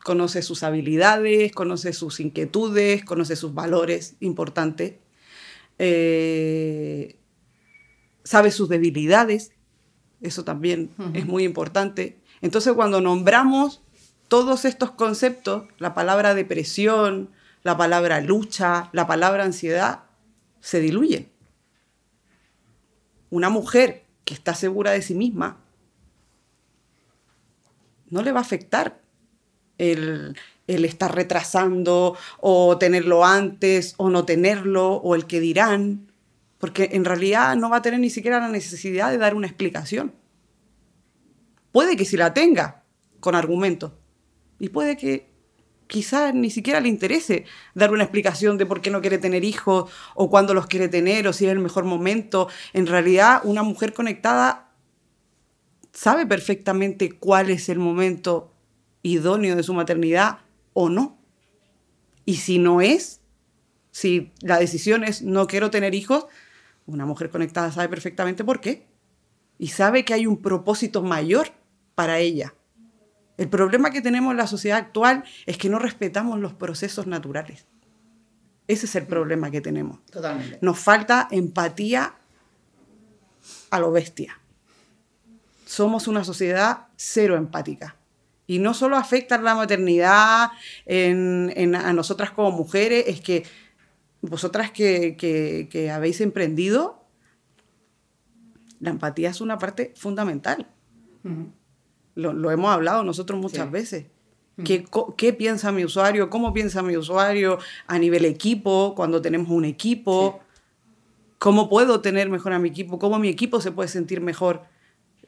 Conoce 0.06 0.42
sus 0.42 0.64
habilidades, 0.64 1.52
conoce 1.52 1.92
sus 1.92 2.22
inquietudes, 2.22 3.04
conoce 3.04 3.36
sus 3.36 3.54
valores 3.54 4.16
importantes, 4.22 4.94
eh, 5.78 7.18
sabe 8.24 8.52
sus 8.52 8.70
debilidades, 8.70 9.52
eso 10.22 10.46
también 10.46 10.92
es 11.14 11.26
muy 11.26 11.44
importante. 11.44 12.20
Entonces, 12.42 12.72
cuando 12.72 13.02
nombramos 13.02 13.82
todos 14.30 14.64
estos 14.64 14.92
conceptos, 14.92 15.66
la 15.78 15.94
palabra 15.94 16.34
depresión, 16.36 17.32
la 17.66 17.76
palabra 17.76 18.22
lucha, 18.22 18.90
la 18.94 19.08
palabra 19.08 19.44
ansiedad, 19.44 20.04
se 20.60 20.80
diluyen. 20.80 21.32
Una 23.32 23.50
mujer 23.50 24.06
que 24.24 24.36
está 24.36 24.54
segura 24.54 24.92
de 24.92 25.02
sí 25.02 25.16
misma 25.16 25.58
no 28.12 28.22
le 28.22 28.32
va 28.32 28.38
a 28.38 28.44
afectar 28.44 29.02
el, 29.80 30.38
el 30.68 30.86
estar 30.86 31.16
retrasando 31.16 32.16
o 32.40 32.78
tenerlo 32.78 33.26
antes 33.26 33.96
o 33.98 34.12
no 34.12 34.26
tenerlo 34.26 34.98
o 34.98 35.16
el 35.16 35.26
que 35.26 35.40
dirán, 35.40 36.12
porque 36.60 36.90
en 36.94 37.04
realidad 37.04 37.56
no 37.56 37.72
va 37.72 37.78
a 37.78 37.82
tener 37.82 38.00
ni 38.00 38.12
siquiera 38.12 38.40
la 38.40 38.50
necesidad 38.50 39.10
de 39.10 39.18
dar 39.18 39.34
una 39.34 39.48
explicación. 39.48 40.14
Puede 41.72 41.98
que 41.98 42.06
sí 42.06 42.16
la 42.16 42.36
tenga, 42.36 42.84
con 43.20 43.34
argumento, 43.34 43.98
y 44.60 44.70
puede 44.70 44.98
que 44.98 45.35
quizás 45.88 46.34
ni 46.34 46.50
siquiera 46.50 46.80
le 46.80 46.90
interese 46.90 47.46
dar 47.74 47.92
una 47.92 48.04
explicación 48.04 48.58
de 48.58 48.66
por 48.66 48.82
qué 48.82 48.90
no 48.90 49.02
quiere 49.02 49.18
tener 49.18 49.44
hijos 49.44 49.92
o 50.16 50.30
cuándo 50.30 50.54
los 50.54 50.68
quiere 50.68 50.88
tener 50.88 51.28
o 51.28 51.34
si 51.34 51.46
es 51.46 51.52
el 51.52 51.60
mejor 51.60 51.86
momento. 51.86 52.48
En 52.74 52.88
realidad, 52.88 53.42
una 53.44 53.64
mujer 53.64 53.94
conectada 53.94 54.72
sabe 55.94 56.26
perfectamente 56.26 57.12
cuál 57.12 57.50
es 57.50 57.70
el 57.70 57.80
momento 57.80 58.54
idóneo 59.02 59.56
de 59.56 59.64
su 59.64 59.74
maternidad 59.74 60.40
o 60.74 60.90
no. 60.90 61.18
Y 62.26 62.38
si 62.38 62.58
no 62.58 62.82
es, 62.82 63.22
si 63.92 64.34
la 64.42 64.60
decisión 64.60 65.04
es 65.04 65.22
no 65.22 65.48
quiero 65.48 65.70
tener 65.70 65.94
hijos, 65.94 66.26
una 66.86 67.06
mujer 67.06 67.30
conectada 67.30 67.72
sabe 67.72 67.90
perfectamente 67.90 68.44
por 68.44 68.60
qué. 68.62 68.88
Y 69.58 69.68
sabe 69.68 70.04
que 70.04 70.14
hay 70.14 70.28
un 70.28 70.42
propósito 70.42 71.02
mayor 71.02 71.54
para 71.94 72.20
ella. 72.20 72.54
El 73.38 73.50
problema 73.50 73.92
que 73.92 74.02
tenemos 74.02 74.32
en 74.32 74.38
la 74.38 74.48
sociedad 74.48 74.78
actual 74.78 75.24
es 75.46 75.58
que 75.58 75.70
no 75.70 75.80
respetamos 75.80 76.40
los 76.40 76.54
procesos 76.54 77.06
naturales. 77.08 77.66
Ese 78.68 78.86
es 78.86 78.96
el 78.96 79.06
problema 79.06 79.52
que 79.52 79.62
tenemos. 79.62 80.04
Totalmente. 80.06 80.58
Nos 80.62 80.80
falta 80.80 81.28
empatía 81.32 82.16
a 83.70 83.80
lo 83.80 83.92
bestia. 83.92 84.40
Somos 85.66 86.08
una 86.08 86.24
sociedad 86.24 86.88
cero 86.96 87.36
empática. 87.36 87.96
Y 88.48 88.60
no 88.60 88.74
solo 88.74 88.96
afecta 88.96 89.38
la 89.40 89.56
maternidad 89.56 90.50
en, 90.86 91.52
en- 91.56 91.76
a 91.76 91.92
nosotras 91.94 92.32
como 92.32 92.52
mujeres, 92.52 93.06
es 93.08 93.20
que 93.22 93.44
vosotras 94.22 94.72
que, 94.72 95.16
que- 95.18 95.68
que 95.70 95.92
habéis 95.92 96.22
emprendido, 96.22 97.04
la 98.80 98.92
empatía 98.92 99.30
es 99.32 99.42
una 99.42 99.58
parte 99.58 99.94
fundamental. 99.96 100.68
Lo, 102.16 102.34
lo 102.34 102.50
hemos 102.52 102.72
hablado 102.72 103.04
nosotros 103.04 103.40
muchas 103.40 103.66
Sí. 103.68 103.72
veces. 103.72 104.06
¿Qué, 104.64 104.86
co- 104.86 105.16
¿Qué 105.18 105.34
piensa 105.34 105.72
mi 105.74 105.84
usuario? 105.84 106.30
¿Cómo 106.30 106.54
piensa 106.54 106.82
mi 106.82 106.96
usuario 106.96 107.60
a 107.88 108.00
nivel 108.00 108.24
equipo, 108.24 108.94
cuando 108.96 109.22
tenemos 109.22 109.50
un 109.50 109.66
equipo? 109.66 110.40
¿Cómo 111.40 111.68
puedo 111.68 112.00
tener 112.00 112.30
mejor 112.30 112.54
a 112.54 112.60
mi 112.60 112.70
equipo? 112.70 112.98
¿Cómo 112.98 113.20
mi 113.20 113.28
equipo 113.28 113.60
se 113.60 113.72
puede 113.74 113.90
sentir 113.90 114.22
mejor? 114.22 114.62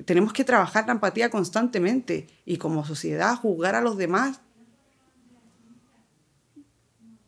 Tenemos 0.05 0.31
que 0.31 0.45
trabajar 0.45 0.85
la 0.87 0.93
empatía 0.93 1.29
constantemente 1.29 2.27
y 2.45 2.55
como 2.57 2.85
sociedad 2.85 3.35
juzgar 3.35 3.75
a 3.75 3.81
los 3.81 3.97
demás 3.97 4.39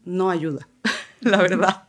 no 0.05 0.29
ayuda, 0.29 0.67
la 1.21 1.37
verdad. 1.37 1.83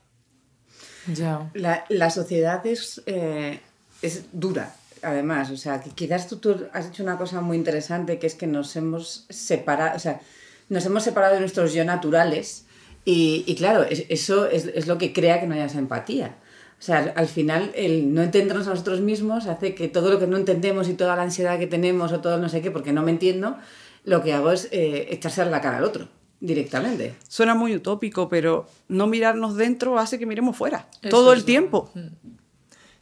La, 1.55 1.85
la 1.89 2.11
sociedad 2.11 2.65
es, 2.67 3.03
eh, 3.07 3.61
es 4.03 4.25
dura, 4.33 4.75
además. 5.03 5.51
O 5.51 5.57
sea, 5.57 5.81
que 5.81 5.91
quizás 5.91 6.29
tú, 6.29 6.37
tú 6.37 6.57
has 6.73 6.87
hecho 6.89 7.03
una 7.03 7.17
cosa 7.19 7.41
muy 7.41 7.57
interesante, 7.57 8.19
que 8.19 8.27
es 8.27 8.35
que 8.35 8.47
nos 8.47 8.75
hemos 8.77 9.27
separado, 9.29 9.97
o 9.97 9.99
sea, 10.01 10.21
nos 10.69 10.85
hemos 10.87 11.03
separado 11.03 11.35
de 11.35 11.41
nuestros 11.41 11.73
yo 11.75 11.85
naturales 11.85 12.65
y, 13.05 13.45
y 13.47 13.55
claro, 13.57 13.83
es- 13.85 14.05
eso 14.09 14.47
es, 14.47 14.67
es 14.67 14.87
lo 14.87 14.99
que 14.99 15.13
crea 15.13 15.41
que 15.41 15.47
no 15.47 15.55
haya 15.55 15.65
esa 15.67 15.79
empatía. 15.79 16.37
O 16.79 16.83
sea, 16.83 17.13
al 17.15 17.27
final, 17.27 17.73
el 17.75 18.15
no 18.15 18.23
entendernos 18.23 18.67
a 18.67 18.71
nosotros 18.71 19.01
mismos 19.01 19.47
hace 19.47 19.75
que 19.75 19.89
todo 19.89 20.11
lo 20.11 20.19
que 20.19 20.27
no 20.27 20.37
entendemos 20.39 20.89
y 20.89 20.95
toda 20.95 21.15
la 21.17 21.23
ansiedad 21.23 21.59
que 21.59 21.67
tenemos 21.67 22.11
o 22.13 22.21
todo 22.21 22.39
no 22.39 22.49
sé 22.49 22.63
qué, 22.63 22.71
porque 22.71 22.93
no 22.93 23.03
me 23.03 23.11
entiendo, 23.11 23.57
lo 24.05 24.23
que 24.23 24.33
hago 24.33 24.51
es 24.51 24.69
eh, 24.73 25.09
echarse 25.11 25.43
a 25.43 25.45
la 25.45 25.61
cara 25.61 25.77
al 25.79 25.85
otro 25.85 26.09
directamente. 26.41 27.15
Suena 27.29 27.55
muy 27.55 27.75
utópico, 27.75 28.31
pero 28.31 28.67
no 28.89 29.07
mirarnos 29.07 29.57
dentro 29.57 29.99
hace 29.99 30.19
que 30.19 30.25
miremos 30.25 30.57
fuera 30.57 30.87
Eso 31.03 31.11
todo 31.11 31.33
el 31.35 31.41
es, 31.41 31.45
¿no? 31.45 31.51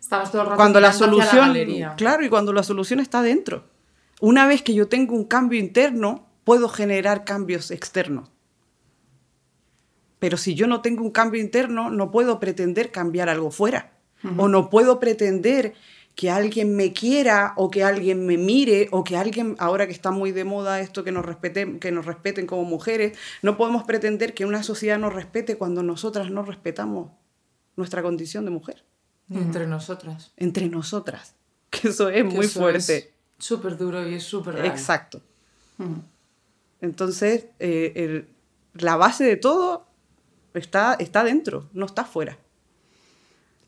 Tiempo. 0.08 0.24
Estamos 0.24 0.30
todo 0.30 0.42
el 0.42 0.48
rato 0.48 0.56
Cuando 0.56 0.80
la 0.80 0.92
solución, 0.92 1.94
claro, 1.96 2.24
y 2.24 2.28
cuando 2.28 2.52
la 2.52 2.62
solución 2.62 3.00
está 3.00 3.22
dentro. 3.22 3.64
Una 4.20 4.46
vez 4.46 4.62
que 4.62 4.74
yo 4.74 4.88
tengo 4.88 5.14
un 5.14 5.24
cambio 5.24 5.58
interno, 5.58 6.26
puedo 6.44 6.68
generar 6.68 7.24
cambios 7.24 7.70
externos. 7.70 8.30
Pero 10.18 10.36
si 10.36 10.54
yo 10.54 10.66
no 10.66 10.80
tengo 10.80 11.04
un 11.04 11.12
cambio 11.12 11.40
interno, 11.40 11.90
no 11.90 12.10
puedo 12.10 12.40
pretender 12.40 12.90
cambiar 12.90 13.28
algo 13.28 13.50
fuera. 13.50 13.92
O 14.36 14.48
no 14.48 14.68
puedo 14.68 14.98
pretender 14.98 15.74
que 16.16 16.28
alguien 16.28 16.74
me 16.74 16.92
quiera 16.92 17.52
o 17.54 17.70
que 17.70 17.84
alguien 17.84 18.26
me 18.26 18.36
mire 18.36 18.88
o 18.90 19.04
que 19.04 19.16
alguien, 19.16 19.54
ahora 19.60 19.86
que 19.86 19.92
está 19.92 20.10
muy 20.10 20.32
de 20.32 20.42
moda 20.42 20.80
esto 20.80 21.04
que 21.04 21.12
nos 21.12 21.24
respeten, 21.24 21.78
que 21.78 21.92
nos 21.92 22.04
respeten 22.04 22.44
como 22.44 22.64
mujeres, 22.64 23.16
no 23.42 23.56
podemos 23.56 23.84
pretender 23.84 24.34
que 24.34 24.44
una 24.44 24.64
sociedad 24.64 24.98
nos 24.98 25.14
respete 25.14 25.56
cuando 25.56 25.84
nosotras 25.84 26.32
no 26.32 26.42
respetamos 26.42 27.12
nuestra 27.76 28.02
condición 28.02 28.44
de 28.44 28.50
mujer 28.50 28.84
entre 29.30 29.66
nosotras. 29.66 30.32
entre 30.36 30.68
nosotras. 30.68 31.34
Que 31.70 31.88
eso 31.88 32.08
es 32.08 32.16
Que 32.16 32.24
muy 32.24 32.46
eso 32.46 32.60
fuerte. 32.60 33.12
Súper 33.38 33.76
duro 33.76 34.08
y 34.08 34.14
es 34.14 34.24
súper 34.24 34.54
real. 34.54 34.66
Exacto. 34.66 35.20
Entonces, 36.80 37.46
eh, 37.58 37.92
el- 37.96 38.28
la 38.74 38.96
base 38.96 39.24
de 39.24 39.36
todo 39.36 39.86
está, 40.54 40.94
está 40.94 41.24
dentro, 41.24 41.68
no 41.72 41.86
está 41.86 42.04
fuera. 42.04 42.38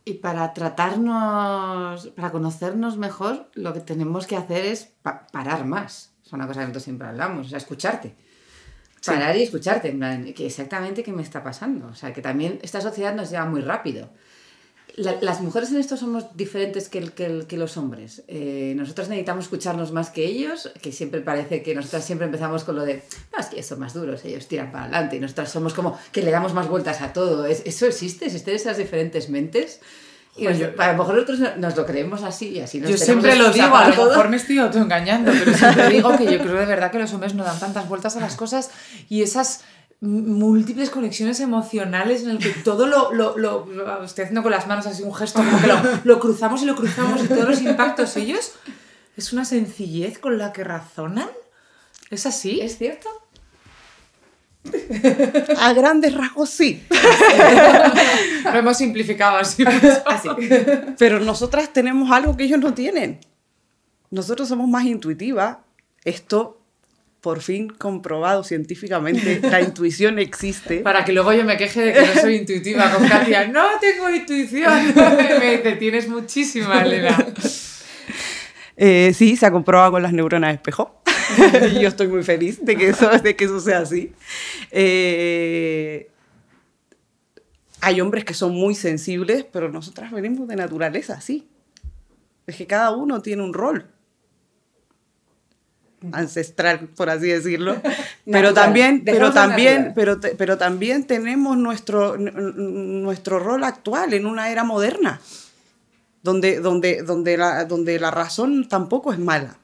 Y 0.05 0.15
para 0.15 0.53
tratarnos, 0.55 2.07
para 2.09 2.31
conocernos 2.33 2.97
mejor, 2.97 3.51
lo 3.55 3.73
que 3.75 3.81
tenemos 3.81 4.27
que 4.27 4.37
hacer 4.37 4.65
es 4.65 4.89
pa- 5.03 5.27
parar 5.33 5.67
más. 5.67 6.13
Es 6.25 6.33
una 6.33 6.47
cosa 6.47 6.61
que 6.61 6.67
nosotros 6.67 6.85
siempre 6.85 7.09
hablamos, 7.09 7.47
o 7.47 7.51
sea, 7.51 7.59
escucharte. 7.59 8.15
Parar 9.05 9.37
y 9.37 9.43
escucharte, 9.43 9.89
en 9.91 9.99
plan, 9.99 10.33
que 10.35 10.47
exactamente 10.47 11.03
qué 11.03 11.13
me 11.13 11.23
está 11.23 11.43
pasando. 11.43 11.87
O 11.89 11.95
sea, 11.95 12.13
que 12.13 12.23
también 12.23 12.59
esta 12.63 12.81
sociedad 12.81 13.15
nos 13.15 13.31
lleva 13.31 13.47
muy 13.47 13.61
rápido. 13.63 14.11
La- 15.01 15.17
las 15.21 15.41
mujeres 15.41 15.71
en 15.71 15.79
esto 15.79 15.97
somos 15.97 16.25
diferentes 16.37 16.89
que, 16.89 16.99
el- 16.99 17.13
que, 17.13 17.27
el- 17.27 17.47
que 17.47 17.57
los 17.57 17.77
hombres. 17.77 18.23
Eh, 18.29 18.75
nosotros 18.77 19.09
necesitamos 19.09 19.45
escucharnos 19.47 19.93
más 19.93 20.11
que 20.11 20.25
ellos, 20.27 20.71
que 20.83 20.93
siempre 20.93 21.21
parece 21.21 21.63
que 21.63 21.75
nosotras 21.75 22.05
siempre 22.05 22.27
empezamos 22.27 22.65
con 22.65 22.77
lo 22.77 22.85
de, 22.85 23.03
no, 23.33 23.39
es 23.39 23.47
que 23.47 23.63
son 23.63 23.79
más 23.81 23.95
duros, 23.95 24.25
ellos 24.25 24.47
tiran 24.47 24.71
para 24.73 24.85
adelante, 24.85 25.17
y 25.17 25.21
nosotras 25.21 25.51
somos 25.51 25.73
como 25.75 25.99
que 26.13 26.23
le 26.23 26.31
damos 26.31 26.53
más 26.55 26.69
vueltas 26.69 27.01
a 27.01 27.13
todo. 27.13 27.47
Es- 27.47 27.63
¿Eso 27.65 27.87
existe? 27.87 28.27
¿Existen 28.27 28.55
esas 28.57 28.77
diferentes 28.77 29.31
mentes? 29.31 29.81
Y 30.37 30.45
nos- 30.45 30.57
a 30.79 30.93
lo 30.93 30.99
mejor 30.99 31.15
nosotros 31.15 31.39
no- 31.41 31.57
nos 31.57 31.77
lo 31.77 31.85
creemos 31.87 32.23
así 32.23 32.51
y 32.51 32.61
así 32.61 32.79
nos 32.81 32.91
Yo 32.91 32.97
siempre 32.97 33.37
lo 33.37 33.51
digo, 33.51 33.75
a 33.75 33.89
lo 33.89 34.05
mejor 34.07 34.29
me 34.29 34.37
estoy 34.37 34.59
autoengañando, 34.59 35.33
pero 35.33 35.53
siempre 35.57 35.89
digo 35.89 36.17
que 36.17 36.25
yo 36.25 36.39
creo 36.39 36.55
de 36.57 36.67
verdad 36.67 36.91
que 36.93 36.99
los 36.99 37.13
hombres 37.13 37.35
no 37.35 37.43
dan 37.45 37.59
tantas 37.59 37.89
vueltas 37.89 38.17
a 38.17 38.21
las 38.21 38.37
cosas 38.37 38.71
y 39.09 39.23
esas 39.23 39.63
múltiples 40.01 40.89
conexiones 40.91 41.41
emocionales 41.41 42.23
en 42.23 42.31
el 42.31 42.39
que 42.39 42.49
todo 42.51 42.87
lo, 42.87 43.13
lo, 43.13 43.37
lo- 43.37 44.03
estoy 44.05 44.23
haciendo 44.25 44.43
con 44.43 44.51
las 44.51 44.67
manos 44.67 44.87
así 44.87 45.03
un 45.03 45.15
gesto 45.15 45.43
como 45.45 45.61
que 45.61 45.67
lo, 45.67 45.77
lo 46.05 46.21
cruzamos 46.21 46.63
y 46.63 46.65
lo 46.65 46.75
cruzamos 46.75 47.23
y 47.25 47.29
todos 47.29 47.47
los 47.49 47.61
impactos 47.61 48.17
ellos 48.17 48.53
es 49.17 49.33
una 49.35 49.45
sencillez 49.45 50.19
con 50.19 50.39
la 50.39 50.53
que 50.55 50.65
razonan 50.65 51.29
es 52.11 52.25
así 52.25 52.61
¿Es 52.61 52.79
cierto? 52.79 53.09
A 55.59 55.73
grandes 55.73 56.15
rasgos 56.15 56.51
sí. 56.51 56.83
lo 58.45 58.59
hemos 58.59 58.77
simplificado 58.77 59.39
así 59.39 59.65
Así. 60.07 60.29
Pero 60.99 61.21
nosotras 61.21 61.73
tenemos 61.73 62.11
algo 62.11 62.37
que 62.37 62.45
ellos 62.45 62.59
no 62.61 62.75
tienen. 62.75 63.21
Nosotros 64.11 64.49
somos 64.49 64.69
más 64.69 64.85
intuitivas. 64.85 65.59
Esto, 66.05 66.60
por 67.21 67.41
fin 67.41 67.69
comprobado 67.69 68.45
científicamente, 68.45 69.41
la 69.43 69.61
intuición 69.69 70.19
existe. 70.19 70.79
para 70.81 71.05
que 71.05 71.13
luego 71.13 71.33
yo 71.33 71.45
me 71.45 71.57
queje 71.57 71.83
de 71.83 71.93
que 71.93 72.01
no 72.01 72.21
soy 72.21 72.37
intuitiva 72.37 72.91
con 72.91 73.07
Katia 73.07 73.47
no 73.49 73.67
tengo 73.81 74.09
intuición 74.11 74.95
me 75.41 75.57
dice 75.57 75.73
tienes 75.73 76.09
muchísima 76.09 76.83
Elena 76.83 77.17
Eh, 78.83 79.13
sí, 79.15 79.37
se 79.37 79.45
ha 79.45 79.51
comprobado 79.51 79.91
con 79.91 80.03
las 80.03 80.15
neuronas 80.15 80.55
espejo. 80.55 81.03
y 81.71 81.81
yo 81.81 81.89
estoy 81.89 82.09
muy 82.09 82.23
feliz 82.23 82.65
de 82.65 82.77
que 82.77 82.89
eso, 82.89 83.11
de 83.11 83.37
que 83.37 83.45
eso 83.45 83.61
sea 83.61 83.81
así. 83.81 84.15
Eh, 84.71 86.09
hay 87.83 88.01
hombres 88.01 88.25
que 88.25 88.33
son 88.33 88.55
muy 88.55 88.75
sensibles, 88.75 89.45
pero 89.45 89.69
nosotras 89.69 90.11
venimos 90.11 90.49
de 90.49 90.57
naturaleza, 90.57 91.21
sí. 91.21 91.47
Es 92.47 92.57
que 92.57 92.67
cada 92.67 92.93
uno 92.93 93.21
tiene 93.21 93.43
un 93.43 93.53
rol 93.53 93.87
ancestral, 96.13 96.89
por 96.97 97.11
así 97.11 97.27
decirlo. 97.29 97.77
Pero 98.25 98.55
también, 98.55 99.03
pero 99.05 99.33
también, 99.33 99.93
pero, 99.95 100.21
pero 100.39 100.57
también 100.59 101.05
tenemos 101.05 101.57
nuestro, 101.57 102.17
nuestro 102.17 103.39
rol 103.39 103.65
actual 103.65 104.13
en 104.15 104.25
una 104.27 104.51
era 104.51 104.63
moderna 104.65 105.21
donde, 106.23 106.61
donde, 106.61 107.03
donde, 107.03 107.37
la, 107.37 107.65
donde 107.65 107.99
la 107.99 108.11
razón 108.11 108.69
tampoco 108.69 109.13
es 109.13 109.19
mala. 109.19 109.59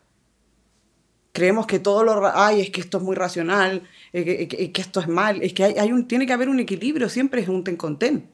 Creemos 1.32 1.66
que 1.66 1.78
todo 1.78 2.02
lo... 2.02 2.22
Ay, 2.34 2.62
es 2.62 2.70
que 2.70 2.80
esto 2.80 2.96
es 2.98 3.04
muy 3.04 3.14
racional, 3.14 3.82
eh, 4.14 4.24
que, 4.24 4.48
que- 4.48 4.72
que 4.72 4.80
esto 4.80 5.00
es 5.00 5.06
mal. 5.08 5.42
Es 5.42 5.52
que 5.52 5.64
hay, 5.64 5.74
hay 5.74 5.92
un, 5.92 6.08
tiene 6.08 6.26
que 6.26 6.32
haber 6.32 6.48
un 6.48 6.58
equilibrio, 6.60 7.08
siempre 7.10 7.42
es 7.42 7.48
un 7.48 7.62
ten 7.62 7.76
con 7.76 7.98
ten. 7.98 8.26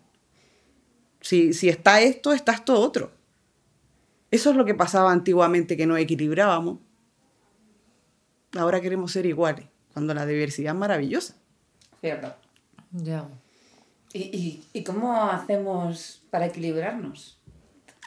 Si, 1.20 1.52
si 1.52 1.68
está 1.68 2.00
esto, 2.00 2.32
está 2.32 2.52
esto 2.52 2.78
otro. 2.80 3.10
Eso 4.30 4.50
es 4.50 4.56
lo 4.56 4.64
que 4.64 4.74
pasaba 4.74 5.10
antiguamente, 5.12 5.76
que 5.76 5.84
nos 5.86 5.98
equilibrábamos. 5.98 6.78
Ahora 8.56 8.80
queremos 8.80 9.12
ser 9.12 9.26
iguales, 9.26 9.66
cuando 9.92 10.12
la 10.14 10.26
diversidad 10.26 10.74
es 10.74 10.78
maravillosa. 10.78 11.34
Cierto. 12.00 12.34
ya 12.90 13.26
¿Y, 14.12 14.20
y, 14.20 14.64
y 14.72 14.84
cómo 14.84 15.30
hacemos 15.30 16.22
para 16.30 16.46
equilibrarnos? 16.46 17.38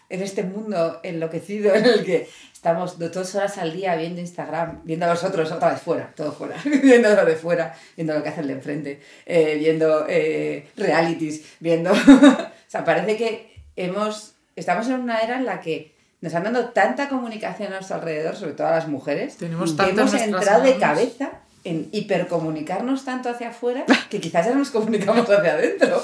En 0.08 0.22
este 0.22 0.44
mundo 0.44 1.00
enloquecido 1.02 1.74
en 1.74 1.86
el 1.86 2.06
que 2.06 2.30
estamos 2.54 3.00
dos 3.00 3.34
horas 3.34 3.58
al 3.58 3.74
día 3.74 3.96
viendo 3.96 4.22
Instagram, 4.22 4.82
viendo 4.84 5.08
a 5.08 5.10
los 5.10 5.24
otros 5.24 5.52
otra 5.52 5.72
vez 5.72 5.82
fuera, 5.82 6.14
todo 6.16 6.32
fuera, 6.32 6.58
viendo 6.66 7.10
lo 7.16 7.26
de 7.26 7.36
fuera, 7.36 7.76
viendo 7.96 8.14
lo 8.14 8.22
que 8.22 8.30
hace 8.30 8.42
el 8.42 8.48
de 8.48 8.54
enfrente, 8.54 9.02
eh, 9.26 9.56
viendo 9.58 10.06
eh, 10.08 10.68
realities, 10.78 11.56
viendo... 11.60 11.92
o 11.94 12.52
sea, 12.68 12.86
parece 12.86 13.18
que 13.18 13.66
hemos, 13.76 14.36
estamos 14.56 14.88
en 14.88 15.00
una 15.00 15.22
era 15.22 15.38
en 15.38 15.46
la 15.46 15.60
que 15.60 15.95
nos 16.26 16.34
han 16.34 16.44
dado 16.44 16.70
tanta 16.70 17.08
comunicación 17.08 17.72
a 17.72 17.76
nuestro 17.76 17.98
alrededor, 17.98 18.36
sobre 18.36 18.54
todo 18.54 18.66
a 18.66 18.72
las 18.72 18.88
mujeres, 18.88 19.38
Tenemos 19.38 19.74
que 19.74 19.90
hemos 19.90 20.12
entrado 20.16 20.64
de 20.64 20.72
manos. 20.74 20.80
cabeza 20.80 21.30
en 21.64 21.88
hipercomunicarnos 21.92 23.06
tanto 23.06 23.30
hacia 23.30 23.50
afuera 23.50 23.86
que 24.10 24.20
quizás 24.20 24.48
ya 24.48 24.56
nos 24.56 24.72
comunicamos 24.72 25.30
hacia 25.30 25.54
adentro. 25.54 26.04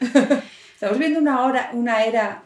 Estamos 0.74 0.98
viendo 0.98 1.20
una, 1.20 1.44
hora, 1.44 1.70
una 1.74 2.04
era, 2.04 2.42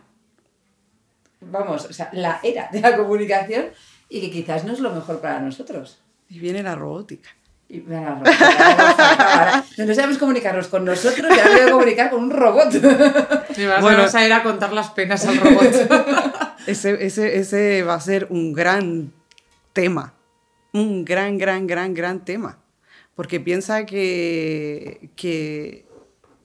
vamos, 1.40 1.85
o 1.87 1.92
sea, 1.92 2.11
la 2.12 2.40
era 2.42 2.68
de 2.72 2.81
la 2.81 2.96
comunicación 2.96 3.66
y 4.09 4.20
que 4.20 4.31
quizás 4.33 4.64
no 4.64 4.72
es 4.72 4.81
lo 4.81 4.90
mejor 4.90 5.20
para 5.20 5.38
nosotros. 5.38 5.98
Y 6.29 6.40
viene 6.40 6.62
la 6.64 6.74
robótica. 6.74 7.31
Y 7.68 7.79
me 7.83 8.00
la 8.00 8.14
ahora, 8.14 9.64
No 9.79 9.94
sabemos 9.94 10.18
comunicarnos 10.18 10.66
con 10.66 10.85
nosotros 10.85 11.31
y 11.37 11.38
ahora 11.38 11.53
voy 11.53 11.61
a 11.61 11.70
comunicar 11.70 12.11
con 12.11 12.24
un 12.24 12.31
robot. 12.33 12.74
Y 13.57 13.66
vas, 13.66 13.81
Bueno. 13.81 13.98
vamos 13.98 14.14
a 14.14 14.26
ir 14.26 14.33
a 14.33 14.42
contar 14.42 14.72
las 14.72 14.90
penas 14.90 15.24
al 15.26 15.37
robot. 15.37 15.72
Ese, 16.66 17.05
ese, 17.05 17.38
ese 17.38 17.83
va 17.83 17.94
a 17.94 18.01
ser 18.01 18.27
un 18.31 18.53
gran 18.53 19.12
tema. 19.73 20.14
Un 20.73 21.05
gran, 21.05 21.38
gran, 21.38 21.66
gran, 21.66 21.94
gran 21.94 22.25
tema. 22.25 22.59
Porque 23.14 23.40
piensa 23.40 23.87
que, 23.87 25.11
que 25.16 25.85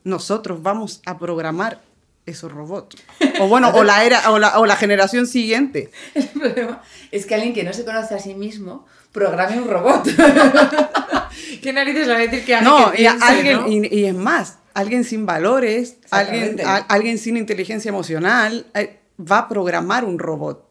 nosotros 0.04 0.62
vamos 0.62 1.02
a 1.06 1.18
programar 1.18 1.82
esos 2.26 2.52
robots. 2.52 2.96
O 3.40 3.48
bueno, 3.48 3.70
o 3.76 3.84
la 3.84 4.04
era, 4.04 4.32
o 4.32 4.40
la, 4.40 4.58
o 4.60 4.66
la 4.66 4.76
generación 4.76 5.28
siguiente. 5.28 5.92
El 6.16 6.28
problema 6.30 6.82
es 7.12 7.26
que 7.26 7.36
alguien 7.36 7.54
que 7.54 7.64
no 7.64 7.72
se 7.72 7.86
conoce 7.86 8.16
a 8.16 8.20
sí 8.20 8.34
mismo 8.34 8.86
programe 9.12 9.62
un 9.62 9.70
robot. 9.70 10.08
¿Qué 11.62 11.72
narices 11.74 12.10
va 12.10 12.16
a 12.16 12.20
decir 12.20 12.44
que 12.46 12.56
alguien 12.56 12.74
No, 12.74 12.92
que 12.92 13.02
y, 13.04 13.06
piense, 13.06 13.26
alguien, 13.26 13.58
¿no? 13.62 13.68
y, 13.68 13.88
y 14.00 14.06
es 14.06 14.16
más, 14.16 14.58
alguien 14.74 15.04
sin 15.04 15.26
valores, 15.26 15.98
alguien, 16.10 16.60
a- 16.66 16.78
alguien 16.78 17.18
sin 17.18 17.38
inteligencia 17.38 17.90
emocional, 17.90 18.66
eh, 18.74 19.00
va 19.20 19.40
a 19.40 19.48
programar 19.48 20.06
un 20.06 20.20
robot. 20.20 20.70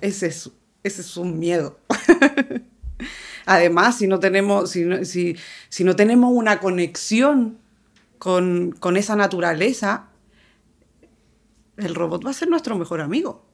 Ese 0.00 0.26
es, 0.26 0.50
ese 0.82 1.00
es 1.00 1.16
un 1.16 1.38
miedo. 1.38 1.78
Además, 3.46 3.98
si 3.98 4.06
no 4.06 4.20
tenemos, 4.20 4.70
si 4.70 4.84
no, 4.84 5.04
si, 5.04 5.36
si 5.68 5.84
no 5.84 5.96
tenemos 5.96 6.32
una 6.32 6.60
conexión 6.60 7.58
con, 8.18 8.72
con 8.72 8.96
esa 8.96 9.16
naturaleza, 9.16 10.08
el 11.76 11.94
robot 11.94 12.24
va 12.24 12.30
a 12.30 12.34
ser 12.34 12.48
nuestro 12.48 12.76
mejor 12.76 13.00
amigo. 13.00 13.44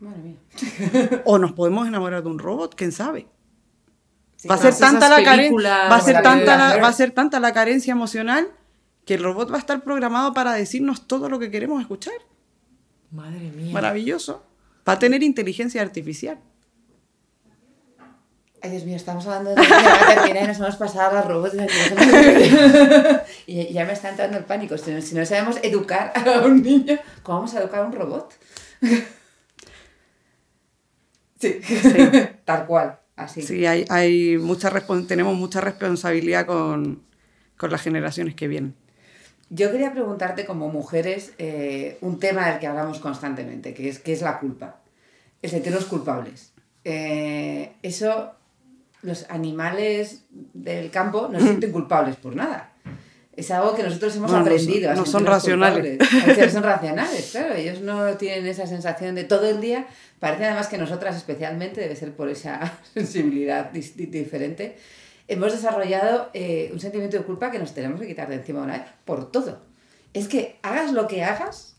Madre 0.00 0.22
mía. 0.22 0.38
O 1.24 1.38
nos 1.38 1.52
podemos 1.52 1.86
enamorar 1.86 2.22
de 2.22 2.28
un 2.28 2.38
robot, 2.38 2.74
quién 2.74 2.92
sabe. 2.92 3.28
Sí, 4.36 4.48
va 4.48 4.54
a 4.54 4.58
ser 4.58 4.74
tanta 4.74 5.08
la 5.08 5.16
a 5.16 6.00
ser 6.00 6.22
tanta 6.22 6.78
va 6.78 6.88
a 6.88 6.92
ser 6.92 7.10
tanta 7.10 7.40
la 7.40 7.52
carencia 7.52 7.92
emocional 7.92 8.50
que 9.10 9.14
el 9.16 9.24
robot 9.24 9.50
va 9.50 9.56
a 9.56 9.58
estar 9.58 9.82
programado 9.82 10.32
para 10.32 10.52
decirnos 10.52 11.08
todo 11.08 11.28
lo 11.28 11.40
que 11.40 11.50
queremos 11.50 11.80
escuchar 11.80 12.14
Madre 13.10 13.50
mía. 13.50 13.72
maravilloso 13.74 14.44
va 14.88 14.92
a 14.92 14.98
tener 15.00 15.24
inteligencia 15.24 15.82
artificial 15.82 16.38
Ay, 18.62 18.70
Dios 18.70 18.84
mío, 18.84 18.94
estamos 18.94 19.26
hablando 19.26 19.50
de 19.50 19.56
que 19.56 19.68
va 19.68 19.94
a 19.94 20.14
terminar 20.14 20.44
y 20.44 20.46
nos 20.46 20.58
hemos 20.58 20.76
pasado 20.76 21.16
a 21.16 21.20
los 21.20 21.28
robots. 21.28 21.54
la 21.54 21.66
y 23.46 23.72
ya 23.72 23.84
me 23.86 23.94
está 23.94 24.10
entrando 24.10 24.36
el 24.36 24.44
pánico. 24.44 24.76
Si 24.76 24.92
no, 24.92 25.00
si 25.00 25.14
no 25.14 25.24
sabemos 25.24 25.58
educar 25.62 26.12
a 26.14 26.42
un 26.42 26.62
niño, 26.62 26.98
¿cómo 27.22 27.38
vamos 27.38 27.54
a 27.54 27.60
educar 27.60 27.80
a 27.80 27.86
un 27.86 27.92
robot? 27.94 28.34
sí, 31.40 31.60
tal 32.44 32.66
cual, 32.66 32.98
así. 33.16 33.40
sí 33.40 33.64
hay, 33.64 33.86
hay 33.88 34.36
mucha 34.36 34.70
tenemos 35.08 35.34
mucha 35.34 35.62
responsabilidad 35.62 36.44
con, 36.44 37.02
con 37.56 37.72
las 37.72 37.80
generaciones 37.80 38.34
que 38.34 38.46
vienen 38.46 38.76
Yo 39.50 39.70
quería 39.72 39.92
preguntarte 39.92 40.46
como 40.46 40.68
mujeres 40.68 41.32
eh, 41.38 41.98
un 42.00 42.18
tema 42.20 42.48
del 42.48 42.60
que 42.60 42.68
hablamos 42.68 43.00
constantemente, 43.00 43.74
que 43.74 43.88
es, 43.88 43.98
que 43.98 44.12
es 44.12 44.22
la 44.22 44.38
culpa. 44.38 44.76
El 45.42 45.50
sentirnos 45.50 45.86
culpables. 45.86 46.52
Eh, 46.84 47.72
eso, 47.82 48.32
los 49.02 49.28
animales 49.28 50.22
del 50.30 50.90
campo 50.90 51.28
no 51.30 51.38
se 51.40 51.46
sienten 51.46 51.72
culpables 51.78 52.16
por 52.16 52.36
nada. 52.36 52.72
Es 53.34 53.50
algo 53.50 53.74
que 53.74 53.82
nosotros 53.82 54.14
hemos 54.16 54.30
Bueno, 54.30 54.44
no 54.44 54.50
aprendido. 54.50 54.90
a 54.90 54.94
no 54.94 55.06
son 55.06 55.24
racionales. 55.26 55.98
veces 56.26 56.52
son 56.52 56.62
racionales, 56.72 57.30
claro. 57.32 57.54
Ellos 57.54 57.80
no 57.80 58.16
tienen 58.18 58.46
esa 58.46 58.66
sensación 58.66 59.14
de 59.14 59.24
todo 59.24 59.48
el 59.48 59.60
día. 59.60 59.86
Parece 60.20 60.44
además 60.44 60.68
que 60.68 60.78
nosotras 60.78 61.16
especialmente, 61.16 61.80
debe 61.80 61.96
ser 61.96 62.12
por 62.12 62.28
esa 62.28 62.78
sensibilidad 62.94 63.70
diferente, 63.72 64.76
hemos 65.30 65.52
desarrollado 65.52 66.28
eh, 66.34 66.70
un 66.72 66.80
sentimiento 66.80 67.16
de 67.16 67.22
culpa 67.22 67.50
que 67.50 67.58
nos 67.58 67.72
tenemos 67.72 68.00
que 68.00 68.06
quitar 68.06 68.28
de 68.28 68.34
encima 68.34 68.62
una 68.62 68.78
vez 68.78 68.82
por 69.04 69.30
todo. 69.30 69.60
Es 70.12 70.26
que 70.26 70.58
hagas 70.62 70.92
lo 70.92 71.06
que 71.06 71.22
hagas, 71.22 71.76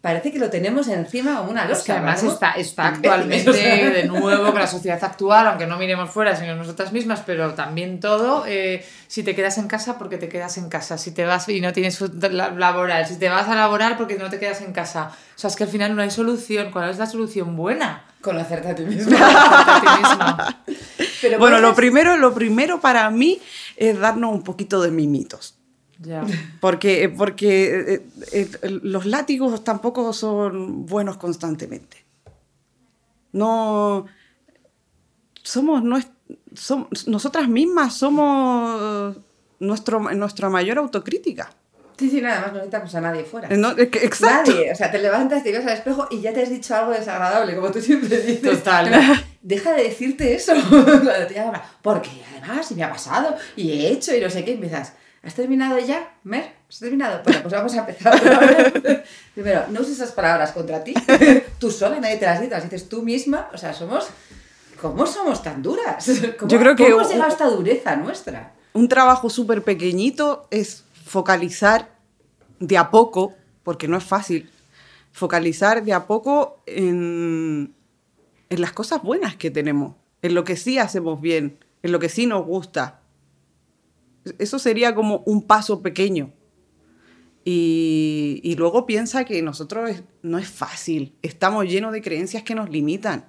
parece 0.00 0.32
que 0.32 0.40
lo 0.40 0.50
tenemos 0.50 0.88
encima 0.88 1.38
como 1.38 1.52
una 1.52 1.64
losa. 1.64 1.78
Es 1.78 1.84
que 1.84 1.92
además 1.92 2.24
¿no? 2.24 2.32
está, 2.32 2.52
está 2.54 2.88
actualmente 2.88 3.52
de 3.52 4.04
nuevo 4.04 4.50
con 4.50 4.60
la 4.60 4.66
sociedad 4.66 5.02
actual, 5.02 5.46
aunque 5.46 5.68
no 5.68 5.78
miremos 5.78 6.10
fuera, 6.10 6.34
sino 6.34 6.56
nosotras 6.56 6.92
mismas, 6.92 7.22
pero 7.24 7.54
también 7.54 8.00
todo, 8.00 8.44
eh, 8.48 8.84
si 9.06 9.22
te 9.22 9.36
quedas 9.36 9.58
en 9.58 9.68
casa, 9.68 9.96
porque 9.96 10.18
te 10.18 10.28
quedas 10.28 10.58
en 10.58 10.68
casa, 10.68 10.98
si 10.98 11.12
te 11.12 11.24
vas 11.24 11.48
y 11.48 11.60
no 11.60 11.72
tienes 11.72 12.00
laboral, 12.00 13.06
si 13.06 13.16
te 13.16 13.28
vas 13.28 13.48
a 13.48 13.54
laborar, 13.54 13.96
porque 13.96 14.16
no 14.18 14.28
te 14.28 14.40
quedas 14.40 14.60
en 14.60 14.72
casa. 14.72 15.12
O 15.36 15.38
sea, 15.38 15.48
es 15.48 15.54
que 15.54 15.62
al 15.62 15.70
final 15.70 15.94
no 15.94 16.02
hay 16.02 16.10
solución. 16.10 16.72
¿Cuál 16.72 16.90
es 16.90 16.98
la 16.98 17.06
solución 17.06 17.54
buena? 17.56 18.06
Conocerte 18.22 18.68
a 18.68 18.74
ti 18.74 18.84
mismo. 18.84 19.10
Conocerte 19.16 19.70
a 19.70 19.80
ti 19.80 19.86
misma. 19.98 20.64
Pero 21.20 21.38
bueno 21.38 21.58
lo 21.60 21.74
primero 21.74 22.16
lo 22.16 22.32
primero 22.32 22.80
para 22.80 23.10
mí 23.10 23.40
es 23.76 23.98
darnos 23.98 24.32
un 24.32 24.42
poquito 24.42 24.80
de 24.80 24.90
mimitos 24.90 25.58
Ya. 25.98 26.24
Porque, 26.60 27.08
porque 27.08 27.94
eh, 27.94 28.06
eh, 28.32 28.50
eh, 28.62 28.80
los 28.82 29.06
látigos 29.06 29.62
tampoco 29.62 30.12
son 30.12 30.84
buenos 30.86 31.16
constantemente. 31.16 32.04
No. 33.32 34.06
Somos, 35.44 35.82
nues- 35.82 36.10
som- 36.54 36.88
nosotras 37.06 37.48
mismas 37.48 37.94
somos 37.96 39.16
nuestro, 39.60 40.00
nuestra 40.14 40.48
mayor 40.50 40.78
autocrítica. 40.78 41.52
Sí, 41.98 42.10
sí, 42.10 42.20
nada 42.20 42.40
más 42.40 42.48
no 42.48 42.54
necesitamos 42.54 42.94
a 42.94 43.00
nadie 43.00 43.24
fuera. 43.24 43.48
No, 43.50 43.70
exacto. 43.78 44.50
Nadie. 44.52 44.72
O 44.72 44.74
sea, 44.74 44.90
te 44.90 44.98
levantas, 44.98 45.42
te 45.42 45.52
ves 45.52 45.64
al 45.66 45.72
espejo 45.74 46.08
y 46.10 46.20
ya 46.20 46.32
te 46.32 46.42
has 46.42 46.50
dicho 46.50 46.74
algo 46.74 46.92
desagradable, 46.92 47.54
como 47.54 47.70
tú 47.70 47.80
siempre 47.80 48.18
dices. 48.20 48.42
Total. 48.58 48.90
Deja 49.40 49.72
de 49.72 49.84
decirte 49.84 50.34
eso. 50.34 50.52
Porque 51.82 52.10
además, 52.30 52.70
y 52.70 52.74
me 52.74 52.84
ha 52.84 52.90
pasado, 52.90 53.36
y 53.56 53.70
he 53.72 53.88
hecho, 53.92 54.14
y 54.14 54.20
no 54.20 54.30
sé 54.30 54.44
qué, 54.44 54.52
y 54.52 54.54
empiezas. 54.54 54.94
¿Has 55.24 55.34
terminado 55.34 55.78
ya, 55.78 56.14
Mer? 56.24 56.52
¿Has 56.68 56.80
terminado? 56.80 57.22
Bueno, 57.22 57.42
pues 57.42 57.54
vamos 57.54 57.72
a 57.74 57.78
empezar 57.78 58.14
otra. 58.16 59.02
Primero, 59.34 59.64
no 59.70 59.80
uses 59.80 59.92
esas 59.94 60.10
palabras 60.10 60.50
contra 60.50 60.82
ti. 60.82 60.94
Tú 61.60 61.70
sola, 61.70 62.00
nadie 62.00 62.16
te 62.16 62.26
las 62.26 62.40
dice, 62.40 62.50
las 62.52 62.64
dices 62.64 62.88
tú 62.88 63.02
misma. 63.02 63.48
O 63.54 63.58
sea, 63.58 63.72
somos. 63.72 64.08
¿Cómo 64.80 65.06
somos 65.06 65.40
tan 65.44 65.62
duras? 65.62 66.04
¿Cómo, 66.36 66.50
Yo 66.50 66.58
creo 66.58 66.74
que 66.74 66.82
¿Cómo 66.84 66.96
hemos 66.96 67.06
un- 67.06 67.12
llegado 67.12 67.30
a 67.30 67.32
esta 67.32 67.46
dureza 67.46 67.94
nuestra? 67.94 68.52
Un 68.72 68.88
trabajo 68.88 69.30
súper 69.30 69.62
pequeñito 69.62 70.48
es 70.50 70.82
focalizar 71.04 71.96
de 72.60 72.78
a 72.78 72.90
poco, 72.90 73.34
porque 73.62 73.88
no 73.88 73.96
es 73.96 74.04
fácil, 74.04 74.48
focalizar 75.12 75.84
de 75.84 75.92
a 75.92 76.06
poco 76.06 76.62
en, 76.66 77.74
en 78.50 78.60
las 78.60 78.72
cosas 78.72 79.02
buenas 79.02 79.36
que 79.36 79.50
tenemos, 79.50 79.94
en 80.22 80.34
lo 80.34 80.44
que 80.44 80.56
sí 80.56 80.78
hacemos 80.78 81.20
bien, 81.20 81.58
en 81.82 81.92
lo 81.92 81.98
que 81.98 82.08
sí 82.08 82.26
nos 82.26 82.44
gusta. 82.46 83.00
Eso 84.38 84.58
sería 84.58 84.94
como 84.94 85.22
un 85.26 85.42
paso 85.42 85.82
pequeño. 85.82 86.32
Y, 87.44 88.40
y 88.44 88.54
luego 88.54 88.86
piensa 88.86 89.24
que 89.24 89.42
nosotros 89.42 89.90
es- 89.90 90.04
no 90.22 90.38
es 90.38 90.48
fácil, 90.48 91.14
estamos 91.22 91.64
llenos 91.66 91.92
de 91.92 92.00
creencias 92.02 92.44
que 92.44 92.54
nos 92.54 92.70
limitan. 92.70 93.28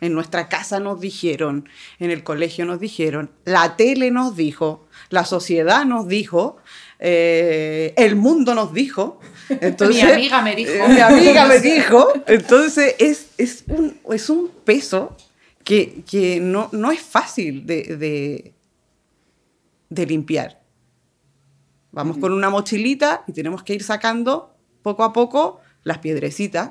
En 0.00 0.12
nuestra 0.12 0.48
casa 0.48 0.80
nos 0.80 1.00
dijeron, 1.00 1.68
en 1.98 2.10
el 2.10 2.24
colegio 2.24 2.66
nos 2.66 2.78
dijeron, 2.80 3.30
la 3.44 3.76
tele 3.76 4.10
nos 4.10 4.36
dijo, 4.36 4.86
la 5.08 5.24
sociedad 5.24 5.84
nos 5.84 6.08
dijo, 6.08 6.56
eh, 7.04 7.92
el 7.96 8.14
mundo 8.16 8.54
nos 8.54 8.72
dijo. 8.72 9.18
Entonces, 9.48 10.04
Mi 10.04 10.10
amiga 10.12 10.40
me 10.40 10.54
dijo. 10.54 10.70
eh, 10.70 10.88
mi 10.88 11.00
amiga 11.00 11.46
me 11.46 11.58
dijo. 11.72 12.12
Entonces 12.28 12.94
es, 13.00 13.26
es, 13.38 13.64
un, 13.66 13.98
es 14.10 14.30
un 14.30 14.48
peso 14.64 15.16
que, 15.64 16.02
que 16.08 16.38
no, 16.40 16.68
no 16.72 16.92
es 16.92 17.00
fácil 17.00 17.66
de, 17.66 17.96
de, 17.96 18.54
de 19.90 20.06
limpiar. 20.06 20.60
Vamos 21.90 22.18
con 22.18 22.32
una 22.32 22.48
mochilita 22.50 23.24
y 23.26 23.32
tenemos 23.32 23.62
que 23.64 23.74
ir 23.74 23.82
sacando 23.82 24.54
poco 24.82 25.02
a 25.04 25.12
poco 25.12 25.60
las 25.82 25.98
piedrecitas. 25.98 26.70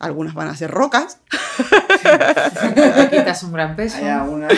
Algunas 0.00 0.34
van 0.34 0.48
a 0.48 0.56
ser 0.56 0.70
rocas, 0.72 1.20
Te 1.30 3.08
quitas 3.16 3.42
un 3.44 3.52
gran 3.52 3.76
peso. 3.76 3.96
Hay 3.98 4.08
algunas. 4.08 4.52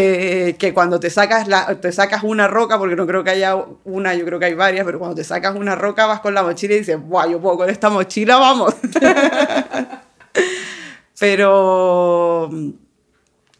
Que, 0.00 0.56
que 0.58 0.74
cuando 0.74 1.00
te 1.00 1.08
sacas, 1.08 1.48
la, 1.48 1.80
te 1.80 1.90
sacas 1.90 2.22
una 2.22 2.46
roca, 2.48 2.76
porque 2.78 2.96
no 2.96 3.06
creo 3.06 3.24
que 3.24 3.30
haya 3.30 3.56
una, 3.84 4.14
yo 4.14 4.26
creo 4.26 4.38
que 4.38 4.44
hay 4.44 4.54
varias, 4.54 4.84
pero 4.84 4.98
cuando 4.98 5.14
te 5.16 5.24
sacas 5.24 5.56
una 5.56 5.74
roca 5.74 6.04
vas 6.04 6.20
con 6.20 6.34
la 6.34 6.42
mochila 6.42 6.74
y 6.74 6.78
dices, 6.80 6.98
¡buah, 7.00 7.26
yo 7.30 7.40
puedo 7.40 7.56
con 7.56 7.70
esta 7.70 7.88
mochila, 7.88 8.36
vamos! 8.36 8.74
pero 11.18 12.48
mm, 12.52 12.70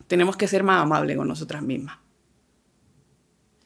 tenemos 0.06 0.36
que 0.36 0.46
ser 0.48 0.62
más 0.62 0.82
amables 0.82 1.16
con 1.16 1.26
nosotras 1.28 1.62
mismas. 1.62 1.96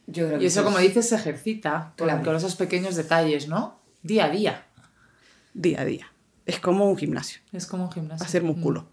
Yo 0.06 0.26
creo 0.26 0.38
que 0.38 0.44
Y 0.44 0.46
eso, 0.46 0.60
es- 0.60 0.64
como 0.66 0.78
dices, 0.78 1.08
se 1.08 1.16
ejercita 1.16 1.92
con, 1.98 2.06
Claro. 2.08 2.24
con 2.24 2.36
esos 2.36 2.56
pequeños 2.56 2.96
detalles, 2.96 3.48
¿no? 3.48 3.80
Día 4.02 4.26
a 4.26 4.30
día. 4.30 4.66
Día 5.54 5.80
a 5.80 5.84
día. 5.84 6.06
Es 6.46 6.58
como 6.60 6.88
un 6.88 6.96
gimnasio, 6.96 7.40
Es 7.52 7.66
como 7.66 7.84
un 7.84 7.92
gimnasio. 7.92 8.24
hacer 8.24 8.42
músculo. 8.42 8.86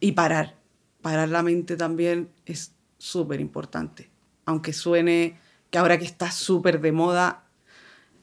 Y 0.00 0.12
parar. 0.12 0.59
Parar 1.02 1.28
la 1.28 1.42
mente 1.42 1.76
también 1.76 2.30
es 2.46 2.74
súper 2.98 3.40
importante. 3.40 4.10
Aunque 4.44 4.72
suene 4.72 5.38
que 5.70 5.78
ahora 5.78 5.98
que 5.98 6.04
está 6.04 6.30
súper 6.30 6.80
de 6.80 6.92
moda, 6.92 7.44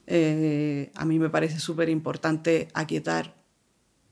eh, 0.05 0.91
a 0.95 1.05
mí 1.05 1.19
me 1.19 1.29
parece 1.29 1.59
súper 1.59 1.89
importante 1.89 2.67
aquietar 2.73 3.35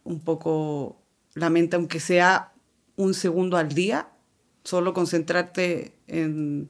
un 0.04 0.19
poco 0.19 1.01
la 1.34 1.49
mente, 1.49 1.75
aunque 1.75 1.99
sea 1.99 2.54
un 2.95 3.13
segundo 3.13 3.58
al 3.58 3.69
día, 3.69 4.10
solo 4.63 4.93
concentrarte 4.93 5.93
en, 6.08 6.69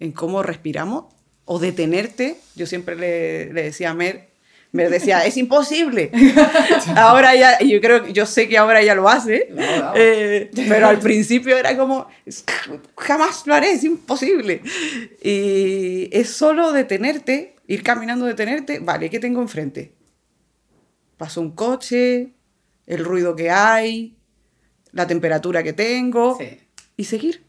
en 0.00 0.12
cómo 0.12 0.42
respiramos 0.42 1.06
o 1.44 1.58
detenerte. 1.58 2.38
Yo 2.54 2.66
siempre 2.66 2.96
le, 2.96 3.52
le 3.52 3.62
decía 3.64 3.90
a 3.90 3.94
Mer, 3.94 4.31
Mer 4.72 4.88
decía, 4.88 5.24
es 5.26 5.36
imposible. 5.36 6.10
ahora 6.96 7.34
ya, 7.34 7.58
yo 7.60 7.78
creo, 7.80 8.06
yo 8.08 8.24
sé 8.24 8.48
que 8.48 8.56
ahora 8.56 8.82
ya 8.82 8.94
lo 8.94 9.06
hace, 9.08 9.48
eh, 9.94 10.50
pero 10.68 10.88
al 10.88 10.98
principio 10.98 11.56
era 11.58 11.76
como, 11.76 12.06
"Es- 12.24 12.42
jamás 12.96 13.46
lo 13.46 13.54
haré, 13.54 13.72
es 13.72 13.84
imposible. 13.84 14.62
Y 15.22 16.08
es 16.10 16.30
solo 16.30 16.72
detenerte, 16.72 17.56
ir 17.66 17.82
caminando, 17.82 18.24
detenerte, 18.24 18.78
vale, 18.78 19.10
¿qué 19.10 19.20
tengo 19.20 19.42
enfrente? 19.42 19.92
Pasó 21.18 21.42
un 21.42 21.52
coche, 21.52 22.32
el 22.86 23.04
ruido 23.04 23.36
que 23.36 23.50
hay, 23.50 24.16
la 24.92 25.06
temperatura 25.06 25.62
que 25.62 25.74
tengo, 25.74 26.38
Sí. 26.38 26.58
y 26.96 27.04
seguir. 27.04 27.44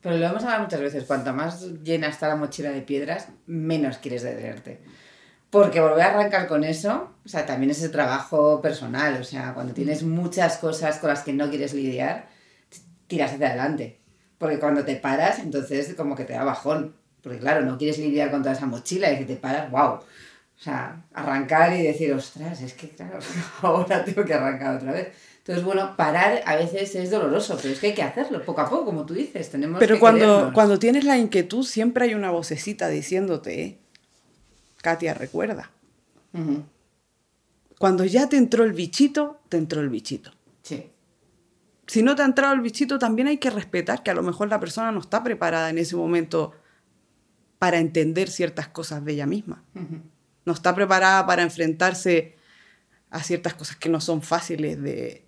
Pero 0.00 0.16
lo 0.16 0.26
hemos 0.26 0.42
hablado 0.42 0.62
muchas 0.64 0.80
veces, 0.80 1.04
cuanto 1.04 1.32
más 1.34 1.62
llena 1.84 2.08
está 2.08 2.28
la 2.28 2.36
mochila 2.36 2.70
de 2.70 2.80
piedras, 2.80 3.28
menos 3.46 3.98
quieres 3.98 4.22
detenerte. 4.22 4.80
Porque 5.52 5.82
volver 5.82 6.00
a 6.00 6.14
arrancar 6.14 6.48
con 6.48 6.64
eso, 6.64 7.10
o 7.26 7.28
sea, 7.28 7.44
también 7.44 7.68
es 7.68 7.76
ese 7.76 7.90
trabajo 7.90 8.62
personal, 8.62 9.20
o 9.20 9.22
sea, 9.22 9.52
cuando 9.52 9.74
tienes 9.74 10.02
muchas 10.02 10.56
cosas 10.56 10.96
con 10.96 11.10
las 11.10 11.20
que 11.20 11.34
no 11.34 11.50
quieres 11.50 11.74
lidiar, 11.74 12.30
tiras 13.06 13.34
hacia 13.34 13.48
adelante. 13.48 14.00
Porque 14.38 14.58
cuando 14.58 14.82
te 14.82 14.96
paras, 14.96 15.40
entonces 15.40 15.92
como 15.94 16.16
que 16.16 16.24
te 16.24 16.32
da 16.32 16.42
bajón. 16.42 16.96
Porque 17.22 17.38
claro, 17.38 17.60
no 17.66 17.76
quieres 17.76 17.98
lidiar 17.98 18.30
con 18.30 18.40
toda 18.40 18.54
esa 18.54 18.64
mochila 18.64 19.12
y 19.12 19.18
que 19.18 19.26
te 19.26 19.36
paras, 19.36 19.70
wow. 19.70 19.96
O 19.96 20.02
sea, 20.56 21.04
arrancar 21.12 21.74
y 21.74 21.82
decir, 21.82 22.14
ostras, 22.14 22.62
es 22.62 22.72
que 22.72 22.88
claro, 22.88 23.18
ahora 23.60 24.06
tengo 24.06 24.24
que 24.24 24.32
arrancar 24.32 24.76
otra 24.76 24.92
vez. 24.92 25.08
Entonces, 25.36 25.62
bueno, 25.64 25.94
parar 25.98 26.40
a 26.46 26.56
veces 26.56 26.94
es 26.94 27.10
doloroso, 27.10 27.58
pero 27.60 27.74
es 27.74 27.78
que 27.78 27.88
hay 27.88 27.94
que 27.94 28.02
hacerlo 28.02 28.42
poco 28.42 28.62
a 28.62 28.70
poco, 28.70 28.86
como 28.86 29.04
tú 29.04 29.12
dices. 29.12 29.50
Tenemos 29.50 29.80
Pero 29.80 29.96
que 29.96 30.00
cuando, 30.00 30.20
querernos. 30.20 30.54
cuando 30.54 30.78
tienes 30.78 31.04
la 31.04 31.18
inquietud, 31.18 31.62
siempre 31.66 32.06
hay 32.06 32.14
una 32.14 32.30
vocecita 32.30 32.88
diciéndote, 32.88 33.81
Katia, 34.82 35.14
recuerda. 35.14 35.70
Cuando 37.78 38.04
ya 38.04 38.28
te 38.28 38.36
entró 38.36 38.64
el 38.64 38.74
bichito, 38.74 39.40
te 39.48 39.56
entró 39.56 39.80
el 39.80 39.88
bichito. 39.88 40.32
Sí. 40.62 40.90
Si 41.86 42.02
no 42.02 42.14
te 42.14 42.22
ha 42.22 42.26
entrado 42.26 42.52
el 42.54 42.60
bichito, 42.60 42.98
también 42.98 43.28
hay 43.28 43.38
que 43.38 43.50
respetar 43.50 44.02
que 44.02 44.10
a 44.10 44.14
lo 44.14 44.22
mejor 44.22 44.48
la 44.48 44.60
persona 44.60 44.92
no 44.92 45.00
está 45.00 45.22
preparada 45.22 45.70
en 45.70 45.78
ese 45.78 45.96
momento 45.96 46.52
para 47.58 47.78
entender 47.78 48.28
ciertas 48.28 48.68
cosas 48.68 49.04
de 49.04 49.12
ella 49.12 49.26
misma. 49.26 49.64
No 50.44 50.52
está 50.52 50.74
preparada 50.74 51.24
para 51.26 51.42
enfrentarse 51.42 52.36
a 53.10 53.22
ciertas 53.22 53.54
cosas 53.54 53.76
que 53.76 53.88
no 53.88 54.00
son 54.00 54.22
fáciles 54.22 54.82
de, 54.82 55.24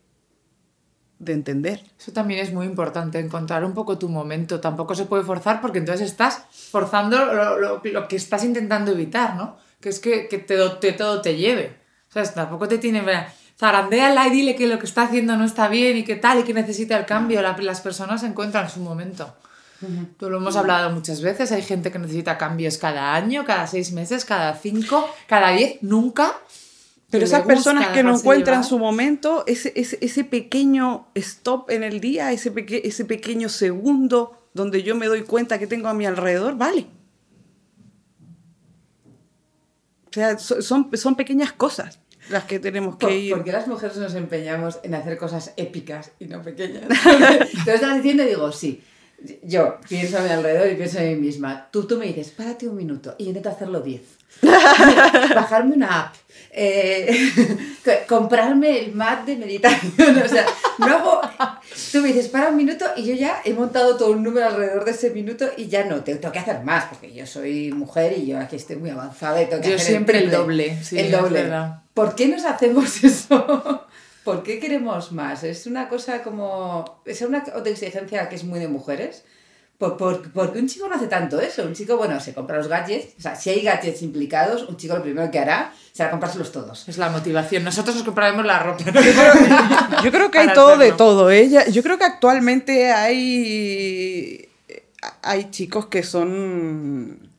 de 1.24 1.32
entender. 1.32 1.82
Eso 1.98 2.12
también 2.12 2.40
es 2.40 2.52
muy 2.52 2.66
importante, 2.66 3.18
encontrar 3.18 3.64
un 3.64 3.72
poco 3.74 3.98
tu 3.98 4.08
momento. 4.08 4.60
Tampoco 4.60 4.94
se 4.94 5.06
puede 5.06 5.22
forzar 5.24 5.60
porque 5.60 5.78
entonces 5.78 6.10
estás 6.10 6.42
forzando 6.70 7.24
lo, 7.24 7.58
lo- 7.58 7.80
lo 7.82 8.08
que 8.08 8.16
estás 8.16 8.44
intentando 8.44 8.92
evitar, 8.92 9.36
¿no? 9.36 9.56
Que 9.80 9.88
es 9.88 9.98
que, 10.00 10.28
que 10.28 10.38
te, 10.38 10.56
te- 10.80 10.92
todo 10.92 11.20
te 11.20 11.36
lleve. 11.36 11.76
O 12.10 12.12
sea, 12.12 12.24
tampoco 12.32 12.68
te 12.68 12.78
tiene... 12.78 13.02
Zarandéala 13.58 14.26
y 14.26 14.30
dile 14.30 14.56
que 14.56 14.66
lo 14.66 14.78
que 14.80 14.86
está 14.86 15.02
haciendo 15.02 15.36
no 15.36 15.44
está 15.44 15.68
bien 15.68 15.96
y 15.96 16.04
que 16.04 16.16
tal 16.16 16.40
y 16.40 16.42
que 16.42 16.52
necesita 16.54 16.96
el 16.98 17.06
cambio. 17.06 17.40
La- 17.42 17.56
las 17.58 17.80
personas 17.80 18.22
encuentran 18.24 18.68
su 18.68 18.80
momento. 18.80 19.32
Tú 20.18 20.30
lo 20.30 20.38
hemos 20.38 20.56
hablado 20.56 20.90
muchas 20.90 21.20
veces. 21.20 21.52
Hay 21.52 21.62
gente 21.62 21.92
que 21.92 21.98
necesita 21.98 22.38
cambios 22.38 22.78
cada 22.78 23.14
año, 23.14 23.44
cada 23.44 23.66
seis 23.66 23.92
meses, 23.92 24.24
cada 24.24 24.54
cinco, 24.54 25.08
cada 25.28 25.50
diez, 25.50 25.76
nunca. 25.82 26.32
Pero 27.10 27.24
esas 27.26 27.42
personas 27.42 27.88
que 27.88 28.02
no 28.02 28.16
encuentran 28.16 28.56
llevar. 28.56 28.68
su 28.68 28.78
momento, 28.78 29.44
ese, 29.46 29.72
ese, 29.76 29.98
ese 30.00 30.24
pequeño 30.24 31.08
stop 31.14 31.70
en 31.70 31.82
el 31.84 32.00
día, 32.00 32.32
ese, 32.32 32.50
peque- 32.50 32.82
ese 32.84 33.04
pequeño 33.04 33.48
segundo 33.48 34.48
donde 34.52 34.82
yo 34.82 34.96
me 34.96 35.06
doy 35.06 35.22
cuenta 35.22 35.58
que 35.58 35.66
tengo 35.66 35.88
a 35.88 35.94
mi 35.94 36.06
alrededor, 36.06 36.56
vale. 36.56 36.86
O 40.08 40.12
sea, 40.14 40.38
so- 40.38 40.62
son, 40.62 40.90
son 40.96 41.16
pequeñas 41.16 41.52
cosas 41.52 41.98
las 42.30 42.44
que 42.44 42.58
tenemos 42.58 42.96
que 42.96 43.06
¿Por, 43.06 43.12
ir. 43.14 43.34
por 43.34 43.44
qué 43.44 43.52
las 43.52 43.66
mujeres 43.68 43.96
nos 43.98 44.14
empeñamos 44.14 44.78
en 44.82 44.94
hacer 44.94 45.18
cosas 45.18 45.52
épicas 45.56 46.12
y 46.18 46.26
no 46.26 46.40
pequeñas? 46.42 46.84
Lo 47.66 47.72
estás 47.72 47.96
diciendo 47.96 48.22
y 48.22 48.26
digo, 48.28 48.50
sí. 48.52 48.82
yo 49.42 49.78
pienso 49.88 50.18
a 50.18 50.22
mi 50.22 50.30
alrededor 50.30 50.70
y 50.70 50.76
pienso 50.76 50.98
a 50.98 51.02
mí 51.02 51.16
misma. 51.16 51.68
Tú, 51.70 51.84
tú 51.86 51.98
me 51.98 52.06
dices, 52.06 52.30
párate 52.30 52.66
un 52.68 52.76
minuto 52.76 53.14
y 53.18 53.24
yo 53.24 53.28
intento 53.30 53.50
hacerlo 53.50 53.80
10. 53.80 54.00
Bajarme 55.34 55.74
una 55.76 56.00
app. 56.06 56.14
Eh, 56.56 57.10
comprarme 58.08 58.78
el 58.78 58.94
mat 58.94 59.26
de 59.26 59.36
meditación. 59.36 59.92
O 60.24 60.28
sea, 60.28 60.46
no 60.78 60.86
hago. 60.86 61.20
Tú 61.92 62.00
me 62.00 62.08
dices, 62.08 62.28
para 62.28 62.48
un 62.48 62.56
minuto 62.56 62.84
y 62.96 63.04
yo 63.04 63.14
ya 63.14 63.40
he 63.44 63.52
montado 63.52 63.96
todo 63.96 64.12
un 64.12 64.22
número 64.22 64.46
alrededor 64.46 64.84
de 64.84 64.92
ese 64.92 65.10
minuto 65.10 65.46
y 65.56 65.66
ya 65.66 65.84
no, 65.84 66.02
tengo, 66.02 66.20
tengo 66.20 66.32
que 66.32 66.38
hacer 66.38 66.62
más 66.62 66.84
porque 66.84 67.12
yo 67.12 67.26
soy 67.26 67.72
mujer 67.72 68.16
y 68.16 68.26
yo 68.26 68.38
aquí 68.38 68.56
estoy 68.56 68.76
muy 68.76 68.90
avanzada 68.90 69.42
y 69.42 69.46
tengo 69.46 69.62
que 69.62 69.70
Yo 69.70 69.76
hacer 69.76 69.88
siempre 69.88 70.18
el 70.18 70.30
doble, 70.30 70.82
sí, 70.82 70.98
el 70.98 71.10
doble. 71.10 71.50
¿Por 71.92 72.14
qué 72.14 72.28
nos 72.28 72.44
hacemos 72.44 73.02
eso? 73.04 73.86
¿Por 74.24 74.42
qué 74.42 74.58
queremos 74.58 75.12
más? 75.12 75.44
Es 75.44 75.66
una 75.66 75.88
cosa 75.88 76.22
como. 76.22 77.02
Es 77.04 77.20
una 77.20 77.44
autoexigencia 77.54 78.28
que 78.28 78.36
es 78.36 78.44
muy 78.44 78.58
de 78.58 78.68
mujeres. 78.68 79.24
Por, 79.84 79.96
por- 79.98 80.32
porque 80.32 80.58
un 80.58 80.66
chico 80.68 80.88
no 80.88 80.94
hace 80.94 81.06
tanto 81.06 81.38
eso. 81.40 81.62
Un 81.62 81.74
chico, 81.74 81.96
bueno, 81.96 82.18
se 82.20 82.32
compra 82.32 82.56
los 82.56 82.68
gadgets. 82.68 83.14
O 83.18 83.20
sea, 83.22 83.36
si 83.36 83.50
hay 83.50 83.60
gadgets 83.62 84.00
implicados, 84.02 84.62
un 84.68 84.76
chico 84.76 84.94
lo 84.96 85.02
primero 85.02 85.30
que 85.30 85.38
hará 85.38 85.72
será 85.92 86.10
comprárselos 86.10 86.50
todos. 86.52 86.88
Es 86.88 86.96
la 86.98 87.10
motivación. 87.10 87.62
Nosotros 87.64 87.94
nos 87.96 88.04
compraremos 88.04 88.44
la 88.46 88.58
ropa. 88.60 88.84
Yo 90.02 90.10
creo 90.10 90.30
que 90.30 90.38
hay 90.38 90.46
Para 90.48 90.54
todo 90.54 90.76
de 90.78 90.92
todo. 90.92 91.30
Ella, 91.30 91.66
yo 91.68 91.82
creo 91.82 91.98
que 91.98 92.04
actualmente 92.04 92.90
hay, 92.92 94.48
hay 95.22 95.50
chicos 95.50 95.86
que 95.86 96.02
son 96.02 97.30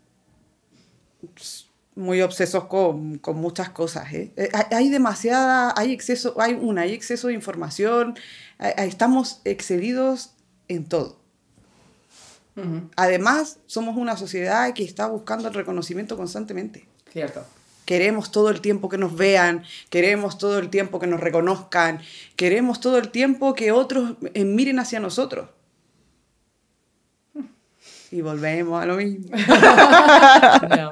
muy 1.96 2.22
obsesos 2.22 2.66
con, 2.66 3.18
con 3.20 3.38
muchas 3.38 3.70
cosas. 3.70 4.12
¿eh? 4.14 4.32
Eh, 4.36 4.50
Hay, 4.54 4.78
hay 4.78 4.90
demasiada, 4.90 5.74
hay 5.78 5.94
exceso, 5.94 6.36
hay 6.40 6.54
una, 6.54 6.82
hay 6.82 6.94
exceso 6.94 7.28
de 7.28 7.34
información, 7.34 8.16
hay- 8.58 8.88
estamos 8.90 9.40
excedidos 9.46 10.32
en 10.68 10.86
todo. 10.86 11.22
Además, 12.96 13.60
somos 13.66 13.98
una 13.98 14.16
sociedad 14.16 14.74
que 14.74 14.84
está 14.84 15.08
buscando 15.08 15.48
el 15.48 15.54
reconocimiento 15.54 16.16
constantemente. 16.16 16.88
Cierto. 17.12 17.46
Queremos 17.86 18.32
todo 18.32 18.50
el 18.50 18.62
tiempo 18.62 18.90
que 18.90 18.98
nos 18.98 19.16
vean, 19.16 19.64
queremos 19.90 20.38
todo 20.38 20.58
el 20.58 20.70
tiempo 20.70 21.00
que 21.00 21.06
nos 21.06 21.20
reconozcan, 21.20 22.02
queremos 22.36 22.80
todo 22.80 22.98
el 22.98 23.12
tiempo 23.12 23.54
que 23.54 23.72
otros 23.72 24.14
eh, 24.34 24.46
miren 24.46 24.80
hacia 24.80 25.00
nosotros. 25.00 25.50
Y 28.12 28.22
volvemos 28.22 28.82
a 28.82 28.86
lo 28.86 28.96
mismo. 28.96 29.28
No. 30.78 30.92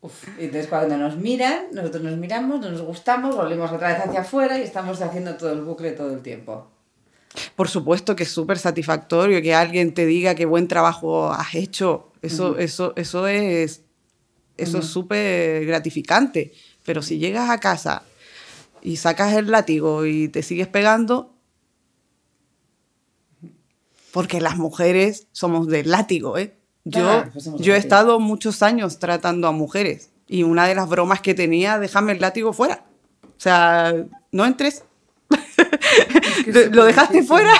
Uf, 0.00 0.28
y 0.38 0.44
entonces 0.44 0.68
cuando 0.68 0.98
nos 0.98 1.16
miran, 1.16 1.68
nosotros 1.72 2.02
nos 2.02 2.18
miramos, 2.18 2.60
no 2.60 2.70
nos 2.70 2.82
gustamos, 2.82 3.34
volvemos 3.34 3.72
otra 3.72 3.88
vez 3.88 4.06
hacia 4.06 4.20
afuera 4.20 4.58
y 4.58 4.62
estamos 4.62 5.00
haciendo 5.00 5.34
todo 5.36 5.52
el 5.52 5.62
bucle 5.62 5.92
todo 5.92 6.12
el 6.12 6.20
tiempo. 6.20 6.68
Por 7.56 7.68
supuesto 7.68 8.14
que 8.14 8.22
es 8.22 8.30
súper 8.30 8.58
satisfactorio 8.58 9.42
que 9.42 9.54
alguien 9.54 9.94
te 9.94 10.06
diga 10.06 10.34
qué 10.34 10.46
buen 10.46 10.68
trabajo 10.68 11.32
has 11.32 11.54
hecho. 11.54 12.12
Eso, 12.22 12.56
eso, 12.58 12.92
eso 12.96 13.26
es 13.26 13.82
eso 14.56 14.78
es 14.78 14.86
súper 14.86 15.66
gratificante. 15.66 16.52
Pero 16.84 17.02
si 17.02 17.18
llegas 17.18 17.50
a 17.50 17.58
casa 17.58 18.02
y 18.82 18.96
sacas 18.96 19.34
el 19.34 19.50
látigo 19.50 20.06
y 20.06 20.28
te 20.28 20.42
sigues 20.42 20.68
pegando, 20.68 21.34
porque 24.12 24.40
las 24.40 24.56
mujeres 24.56 25.26
somos 25.32 25.66
del 25.66 25.90
látigo, 25.90 26.38
¿eh? 26.38 26.56
Yo, 26.84 27.24
pues 27.32 27.50
yo 27.58 27.74
he 27.74 27.78
estado 27.78 28.20
muchos 28.20 28.62
años 28.62 28.98
tratando 28.98 29.48
a 29.48 29.52
mujeres 29.52 30.10
y 30.28 30.42
una 30.42 30.66
de 30.66 30.74
las 30.74 30.88
bromas 30.88 31.22
que 31.22 31.34
tenía, 31.34 31.78
déjame 31.78 32.12
el 32.12 32.20
látigo 32.20 32.52
fuera. 32.52 32.84
O 33.22 33.40
sea, 33.40 33.94
no 34.30 34.44
entres. 34.44 34.84
Que 36.44 36.70
¿Lo 36.70 36.84
dejaste 36.84 37.20
difícil. 37.20 37.28
fuera? 37.28 37.52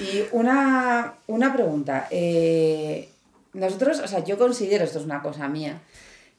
Y 0.00 0.24
una, 0.32 1.14
una 1.26 1.52
pregunta. 1.52 2.08
eh, 2.10 3.08
nosotros, 3.52 4.00
o 4.00 4.08
sea, 4.08 4.24
yo 4.24 4.38
considero, 4.38 4.84
esto 4.84 4.98
es 4.98 5.04
una 5.04 5.22
cosa 5.22 5.48
mía, 5.48 5.80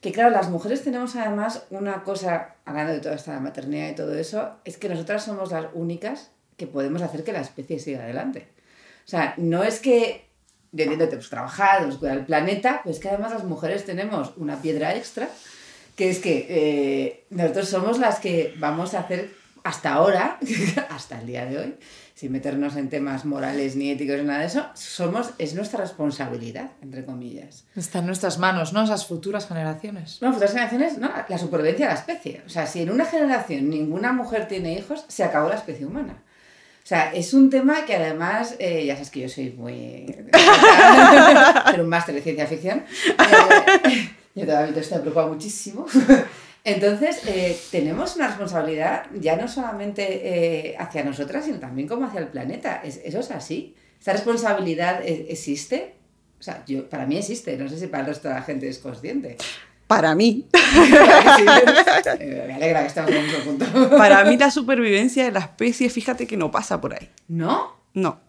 que 0.00 0.12
claro, 0.12 0.30
las 0.30 0.50
mujeres 0.50 0.82
tenemos 0.82 1.16
además 1.16 1.64
una 1.70 2.02
cosa, 2.02 2.56
hablando 2.64 2.92
de 2.92 3.00
toda 3.00 3.14
esta 3.14 3.38
maternidad 3.40 3.88
y 3.88 3.94
todo 3.94 4.14
eso, 4.14 4.56
es 4.64 4.76
que 4.76 4.88
nosotras 4.88 5.24
somos 5.24 5.52
las 5.52 5.66
únicas 5.74 6.30
que 6.56 6.66
podemos 6.66 7.02
hacer 7.02 7.24
que 7.24 7.32
la 7.32 7.40
especie 7.40 7.78
siga 7.78 8.02
adelante. 8.02 8.48
O 9.06 9.08
sea, 9.08 9.34
no 9.36 9.62
es 9.64 9.80
que, 9.80 10.26
yo 10.72 10.82
entiendo 10.82 11.06
tenemos 11.06 11.26
que 11.26 11.30
trabajar, 11.30 11.76
tenemos 11.76 11.96
que 11.96 12.00
cuidar 12.00 12.18
el 12.18 12.26
planeta, 12.26 12.80
pero 12.82 12.94
es 12.94 13.00
que 13.00 13.08
además 13.08 13.32
las 13.32 13.44
mujeres 13.44 13.84
tenemos 13.84 14.32
una 14.36 14.60
piedra 14.60 14.94
extra, 14.94 15.28
que 15.96 16.10
es 16.10 16.18
que 16.18 16.46
eh, 16.48 17.24
nosotros 17.30 17.68
somos 17.68 17.98
las 17.98 18.18
que 18.18 18.54
vamos 18.58 18.94
a 18.94 19.00
hacer 19.00 19.30
hasta 19.64 19.94
ahora, 19.94 20.38
hasta 20.90 21.18
el 21.20 21.26
día 21.26 21.46
de 21.46 21.58
hoy, 21.58 21.74
sin 22.14 22.30
meternos 22.30 22.76
en 22.76 22.90
temas 22.90 23.24
morales 23.24 23.76
ni 23.76 23.90
éticos 23.90 24.18
ni 24.18 24.24
nada 24.24 24.40
de 24.40 24.46
eso, 24.46 24.66
somos, 24.74 25.30
es 25.38 25.54
nuestra 25.54 25.80
responsabilidad, 25.80 26.70
entre 26.82 27.04
comillas. 27.04 27.64
Está 27.74 28.00
en 28.00 28.06
nuestras 28.06 28.38
manos, 28.38 28.74
¿no? 28.74 28.84
Esas 28.84 29.06
futuras 29.06 29.48
generaciones. 29.48 30.20
No, 30.20 30.32
futuras 30.32 30.52
generaciones, 30.52 30.98
no, 30.98 31.10
la 31.26 31.38
supervivencia 31.38 31.86
de 31.88 31.94
la 31.94 31.98
especie. 31.98 32.42
O 32.46 32.50
sea, 32.50 32.66
si 32.66 32.82
en 32.82 32.90
una 32.90 33.06
generación 33.06 33.70
ninguna 33.70 34.12
mujer 34.12 34.46
tiene 34.46 34.74
hijos, 34.74 35.06
se 35.08 35.24
acabó 35.24 35.48
la 35.48 35.56
especie 35.56 35.86
humana. 35.86 36.22
O 36.84 36.86
sea, 36.86 37.14
es 37.14 37.32
un 37.32 37.48
tema 37.48 37.86
que 37.86 37.96
además, 37.96 38.56
eh, 38.58 38.84
ya 38.84 38.92
sabes 38.92 39.10
que 39.10 39.20
yo 39.20 39.28
soy 39.30 39.52
muy... 39.52 40.14
Pero 41.70 41.82
un 41.82 41.88
máster 41.88 42.14
de 42.14 42.20
ciencia 42.20 42.46
ficción. 42.46 42.84
Eh, 44.36 44.40
yo 44.40 44.46
todavía 44.46 44.80
esto 44.80 44.96
me 44.96 45.00
preocupa 45.02 45.28
muchísimo. 45.28 45.86
Entonces, 46.64 47.20
eh, 47.26 47.58
tenemos 47.70 48.16
una 48.16 48.28
responsabilidad 48.28 49.04
ya 49.20 49.36
no 49.36 49.46
solamente 49.48 50.70
eh, 50.70 50.76
hacia 50.78 51.04
nosotras, 51.04 51.44
sino 51.44 51.58
también 51.58 51.86
como 51.86 52.06
hacia 52.06 52.20
el 52.20 52.28
planeta. 52.28 52.80
Es- 52.82 53.00
eso 53.04 53.20
es 53.20 53.30
así. 53.30 53.74
¿Esta 53.98 54.12
responsabilidad 54.14 55.02
eh, 55.06 55.26
existe? 55.28 55.94
O 56.40 56.42
sea, 56.42 56.64
yo, 56.66 56.88
para 56.88 57.04
mí 57.06 57.18
existe. 57.18 57.56
No 57.58 57.68
sé 57.68 57.78
si 57.78 57.86
para 57.86 58.02
el 58.04 58.08
resto 58.08 58.28
de 58.28 58.34
la 58.34 58.42
gente 58.42 58.68
es 58.68 58.78
consciente. 58.78 59.36
Para 59.86 60.14
mí, 60.14 60.46
Me 62.18 62.54
alegra 62.54 62.80
que 62.80 62.86
estemos 62.86 63.10
en 63.10 63.16
el 63.18 63.24
mismo 63.26 63.44
punto. 63.44 63.66
para 63.98 64.24
mí 64.24 64.36
la 64.38 64.50
supervivencia 64.50 65.24
de 65.24 65.32
la 65.32 65.40
especie, 65.40 65.90
fíjate 65.90 66.26
que 66.26 66.38
no 66.38 66.50
pasa 66.50 66.80
por 66.80 66.94
ahí. 66.94 67.10
¿No? 67.28 67.76
No. 67.92 68.20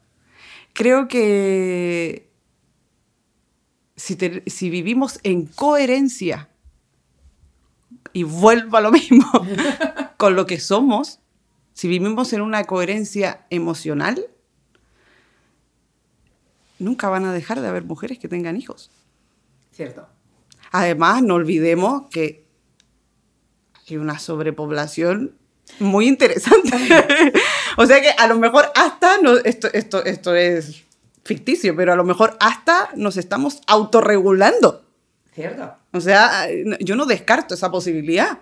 Creo 0.73 1.07
que 1.07 2.27
si, 3.95 4.15
te- 4.17 4.43
si 4.47 4.69
vivimos 4.69 5.19
en 5.23 5.45
coherencia, 5.45 6.49
y 8.15 8.23
vuelvo 8.23 8.77
a 8.77 8.81
lo 8.81 8.91
mismo, 8.91 9.29
con 10.17 10.37
lo 10.37 10.45
que 10.45 10.57
somos, 10.57 11.19
si 11.73 11.89
vivimos 11.89 12.31
en 12.31 12.39
una 12.39 12.63
coherencia 12.63 13.45
emocional, 13.49 14.27
nunca 16.79 17.09
van 17.09 17.25
a 17.25 17.33
dejar 17.33 17.59
de 17.59 17.67
haber 17.67 17.83
mujeres 17.83 18.17
que 18.17 18.29
tengan 18.29 18.55
hijos. 18.55 18.89
Cierto. 19.73 20.07
Además, 20.71 21.23
no 21.23 21.33
olvidemos 21.33 22.03
que 22.09 22.45
hay 23.89 23.97
una 23.97 24.17
sobrepoblación 24.17 25.35
muy 25.79 26.07
interesante. 26.07 26.69
o 27.75 27.85
sea 27.85 27.99
que 28.01 28.11
a 28.11 28.27
lo 28.27 28.39
mejor 28.39 28.71
hasta, 28.75 29.17
no, 29.17 29.35
esto, 29.39 29.67
esto, 29.73 30.05
esto 30.05 30.33
es 30.35 30.85
ficticio, 31.25 31.75
pero 31.75 31.91
a 31.91 31.97
lo 31.97 32.05
mejor 32.05 32.37
hasta 32.39 32.91
nos 32.95 33.17
estamos 33.17 33.59
autorregulando. 33.67 34.84
Cierto. 35.35 35.75
O 35.91 35.99
sea, 35.99 36.47
yo 36.79 36.95
no 36.95 37.05
descarto 37.05 37.53
esa 37.53 37.69
posibilidad. 37.69 38.39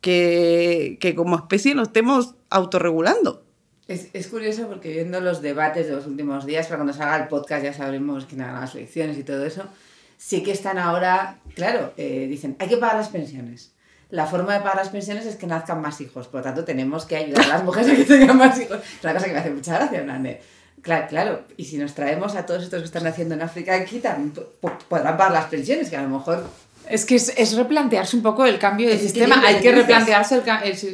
Que, 0.00 0.96
que 0.98 1.14
como 1.14 1.36
especie 1.36 1.74
nos 1.74 1.88
estemos 1.88 2.34
autorregulando. 2.48 3.44
Es, 3.86 4.08
es 4.14 4.28
curioso 4.28 4.66
porque 4.68 4.92
viendo 4.92 5.20
los 5.20 5.42
debates 5.42 5.88
de 5.88 5.92
los 5.92 6.06
últimos 6.06 6.46
días, 6.46 6.68
para 6.68 6.78
cuando 6.78 6.94
salga 6.94 7.16
el 7.16 7.28
podcast 7.28 7.64
ya 7.64 7.74
sabremos 7.74 8.24
quién 8.24 8.40
haga 8.40 8.60
las 8.60 8.74
elecciones 8.74 9.18
y 9.18 9.24
todo 9.24 9.44
eso, 9.44 9.64
sí 10.16 10.42
que 10.42 10.52
están 10.52 10.78
ahora, 10.78 11.40
claro, 11.54 11.92
eh, 11.98 12.26
dicen, 12.30 12.56
hay 12.60 12.68
que 12.68 12.78
pagar 12.78 12.96
las 12.96 13.08
pensiones. 13.08 13.74
La 14.08 14.26
forma 14.26 14.54
de 14.54 14.60
pagar 14.60 14.76
las 14.76 14.88
pensiones 14.88 15.26
es 15.26 15.36
que 15.36 15.46
nazcan 15.46 15.82
más 15.82 16.00
hijos, 16.00 16.28
por 16.28 16.40
lo 16.40 16.44
tanto 16.44 16.64
tenemos 16.64 17.04
que 17.04 17.16
ayudar 17.16 17.44
a 17.44 17.48
las 17.48 17.64
mujeres 17.64 17.92
a 17.92 17.96
que 17.96 18.04
tengan 18.04 18.38
más 18.38 18.58
hijos. 18.58 18.78
Es 18.78 19.04
una 19.04 19.12
cosa 19.12 19.26
que 19.26 19.32
me 19.32 19.38
hace 19.38 19.50
mucha 19.50 19.74
gracia, 19.74 20.02
de, 20.02 20.40
Claro, 20.82 21.06
claro, 21.08 21.42
y 21.56 21.64
si 21.64 21.76
nos 21.76 21.94
traemos 21.94 22.34
a 22.36 22.46
todos 22.46 22.62
estos 22.62 22.80
que 22.80 22.86
están 22.86 23.06
haciendo 23.06 23.34
en 23.34 23.42
África 23.42 23.74
aquí, 23.74 23.98
también 23.98 24.32
podrán 24.88 25.16
pagar 25.16 25.32
las 25.32 25.46
pensiones, 25.46 25.90
que 25.90 25.96
a 25.96 26.02
lo 26.02 26.08
mejor 26.08 26.44
Es 26.88 27.04
que 27.04 27.16
es, 27.16 27.32
es 27.36 27.54
replantearse 27.54 28.16
un 28.16 28.22
poco 28.22 28.46
el 28.46 28.58
cambio 28.58 28.88
del 28.88 28.98
sistema. 28.98 29.42
Hay 29.44 29.56
que 29.56 29.72
dices. 29.72 29.74
replantearse 29.74 30.42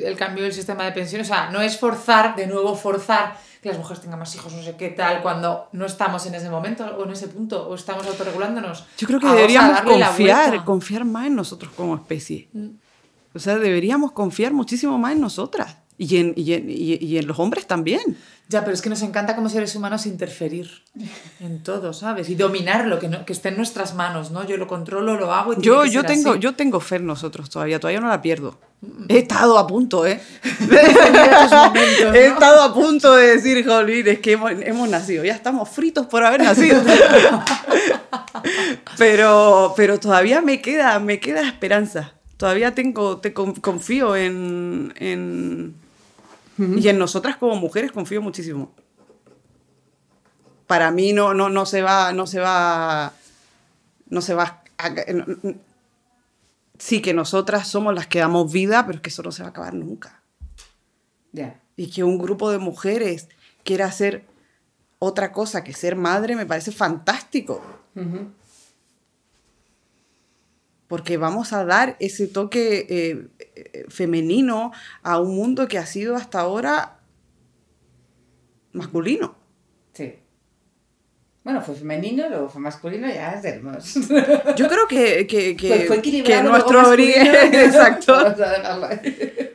el, 0.04 0.16
cambio 0.16 0.42
del 0.42 0.52
sistema 0.52 0.84
de 0.84 0.92
pensiones. 0.92 1.30
O 1.30 1.32
sea, 1.32 1.50
no 1.50 1.60
es 1.60 1.78
forzar, 1.78 2.34
de 2.34 2.46
nuevo 2.46 2.74
forzar 2.74 3.38
que 3.62 3.68
las 3.68 3.78
mujeres 3.78 4.02
tengan 4.02 4.18
más 4.18 4.34
hijos, 4.34 4.52
no 4.52 4.62
sé 4.62 4.76
qué 4.76 4.88
tal, 4.90 5.22
cuando 5.22 5.68
no 5.72 5.86
estamos 5.86 6.26
en 6.26 6.34
ese 6.34 6.50
momento 6.50 6.84
o 6.84 7.04
en 7.04 7.12
ese 7.12 7.28
punto, 7.28 7.68
o 7.68 7.74
estamos 7.74 8.06
autorregulándonos. 8.06 8.86
Yo 8.98 9.06
creo 9.06 9.20
que 9.20 9.26
Vamos 9.26 9.40
deberíamos 9.40 9.74
darle 9.74 9.98
la 9.98 10.06
confiar, 10.08 10.64
confiar 10.64 11.04
más 11.04 11.26
en 11.26 11.36
nosotros 11.36 11.72
como 11.76 11.94
especie. 11.94 12.48
O 13.34 13.38
sea, 13.38 13.56
deberíamos 13.58 14.12
confiar 14.12 14.52
muchísimo 14.52 14.98
más 14.98 15.12
en 15.12 15.20
nosotras. 15.20 15.76
Y 15.98 16.18
en, 16.18 16.34
y 16.36 16.52
en, 16.52 16.66
y- 16.68 17.16
en 17.18 17.26
los 17.26 17.38
hombres 17.38 17.66
también. 17.66 18.02
Ya, 18.48 18.60
pero 18.62 18.74
es 18.74 18.82
que 18.82 18.90
nos 18.90 19.02
encanta 19.02 19.34
como 19.34 19.48
seres 19.48 19.74
humanos 19.74 20.06
interferir 20.06 20.70
en 21.40 21.64
todo, 21.64 21.92
¿sabes? 21.92 22.28
Y 22.28 22.36
dominarlo, 22.36 23.00
que, 23.00 23.08
no, 23.08 23.24
que 23.24 23.32
esté 23.32 23.48
en 23.48 23.56
nuestras 23.56 23.94
manos, 23.96 24.30
¿no? 24.30 24.46
Yo 24.46 24.56
lo 24.56 24.68
controlo, 24.68 25.16
lo 25.16 25.32
hago 25.32 25.54
y 25.54 25.56
tiene 25.56 25.66
Yo, 25.66 25.82
que 25.82 25.90
yo, 25.90 26.00
ser 26.02 26.10
tengo, 26.10 26.30
así. 26.32 26.38
yo 26.40 26.54
tengo 26.54 26.78
fe 26.78 26.96
en 26.96 27.06
nosotros 27.06 27.50
todavía, 27.50 27.80
todavía 27.80 28.00
no 28.00 28.08
la 28.08 28.22
pierdo. 28.22 28.58
He 29.08 29.18
estado 29.18 29.58
a 29.58 29.66
punto, 29.66 30.06
¿eh? 30.06 30.20
Momentos, 30.60 31.52
He 32.14 32.28
¿no? 32.28 32.34
estado 32.34 32.62
a 32.62 32.72
punto 32.74 33.16
de 33.16 33.36
decir, 33.36 33.66
jolín, 33.66 34.06
es 34.06 34.20
que 34.20 34.32
hemos, 34.32 34.52
hemos 34.52 34.88
nacido, 34.88 35.24
ya 35.24 35.34
estamos 35.34 35.68
fritos 35.68 36.06
por 36.06 36.22
haber 36.24 36.42
nacido. 36.42 36.80
pero, 38.98 39.74
pero 39.76 39.98
todavía 39.98 40.40
me 40.40 40.60
queda, 40.60 40.98
me 40.98 41.20
queda 41.20 41.46
esperanza. 41.48 42.12
Todavía 42.36 42.74
tengo, 42.74 43.18
te 43.18 43.32
con- 43.32 43.54
confío 43.54 44.14
en, 44.14 44.92
en- 44.98 45.74
y 46.58 46.88
en 46.88 46.98
nosotras 46.98 47.36
como 47.36 47.54
mujeres 47.56 47.92
confío 47.92 48.22
muchísimo. 48.22 48.72
Para 50.66 50.90
mí 50.90 51.12
no, 51.12 51.34
no, 51.34 51.48
no 51.48 51.66
se 51.66 51.82
va, 51.82 52.12
no 52.12 52.26
se 52.26 52.40
va, 52.40 53.12
no 54.08 54.20
se 54.20 54.34
va. 54.34 54.62
a- 54.78 54.90
no- 54.90 55.24
no- 55.42 55.54
sí 56.78 57.00
que 57.00 57.14
nosotras 57.14 57.66
somos 57.68 57.94
las 57.94 58.06
que 58.06 58.18
damos 58.18 58.52
vida, 58.52 58.84
pero 58.84 58.96
es 58.96 59.02
que 59.02 59.08
eso 59.10 59.22
no 59.22 59.32
se 59.32 59.42
va 59.42 59.48
a 59.48 59.50
acabar 59.50 59.72
nunca 59.72 60.20
Ya. 61.32 61.60
y 61.76 61.90
que 61.90 62.04
un 62.04 62.18
grupo 62.18 62.50
de 62.50 62.58
mujeres 62.58 63.28
quiera 63.64 63.86
hacer 63.86 64.24
otra 64.98 65.32
cosa 65.32 65.64
que 65.64 65.72
ser 65.72 65.96
madre 65.96 66.36
me 66.36 66.44
parece 66.46 66.72
fantástico. 66.72 67.62
Porque 70.88 71.16
vamos 71.16 71.52
a 71.52 71.64
dar 71.64 71.96
ese 71.98 72.26
toque 72.28 72.86
eh, 72.88 73.28
eh, 73.56 73.84
femenino 73.88 74.72
a 75.02 75.18
un 75.20 75.34
mundo 75.34 75.66
que 75.66 75.78
ha 75.78 75.86
sido 75.86 76.14
hasta 76.14 76.40
ahora 76.40 77.00
masculino. 78.72 79.34
Sí. 79.92 80.14
Bueno, 81.42 81.60
fue 81.62 81.74
femenino, 81.76 82.28
luego 82.28 82.48
fue 82.48 82.60
masculino, 82.60 83.06
ya 83.08 83.40
veremos. 83.42 83.94
Yo 84.56 84.68
creo 84.68 84.88
que, 84.88 85.26
que, 85.26 85.56
que, 85.56 85.68
Pues 85.68 85.86
fue 85.86 86.02
que 86.02 86.42
nuestro 86.42 86.88
origen, 86.88 87.26
exacto, 87.54 88.34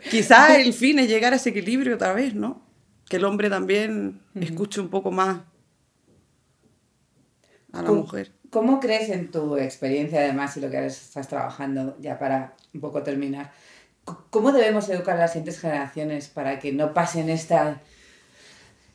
quizás 0.10 0.52
el 0.58 0.74
fin 0.74 1.00
es 1.00 1.10
llegar 1.10 1.34
a 1.34 1.36
ese 1.36 1.50
equilibrio 1.50 1.96
otra 1.96 2.14
vez, 2.14 2.34
¿no? 2.34 2.62
Que 3.10 3.18
el 3.18 3.26
hombre 3.26 3.50
también 3.50 4.22
escuche 4.36 4.80
un 4.80 4.88
poco 4.90 5.12
más 5.12 5.42
a 7.74 7.82
la 7.82 7.88
¿Cómo- 7.88 8.02
mujer. 8.04 8.32
¿Cómo 8.52 8.82
crees 8.82 9.10
en 9.10 9.32
tu 9.32 9.56
experiencia, 9.56 10.20
además, 10.20 10.58
y 10.58 10.60
lo 10.60 10.70
que 10.70 10.86
estás 10.86 11.30
trabajando, 11.30 11.97
ya 12.02 12.20
para 12.20 12.54
un 12.74 12.82
poco 12.82 13.02
terminar, 13.02 13.52
cómo 14.30 14.52
debemos 14.52 14.89
educar 14.89 15.16
a 15.16 15.22
las 15.22 15.32
siguientes 15.32 15.62
generaciones 15.62 16.28
para 16.28 16.60
que 16.60 16.74
no 16.74 16.93
pasen 16.93 17.30
esta, 17.30 17.82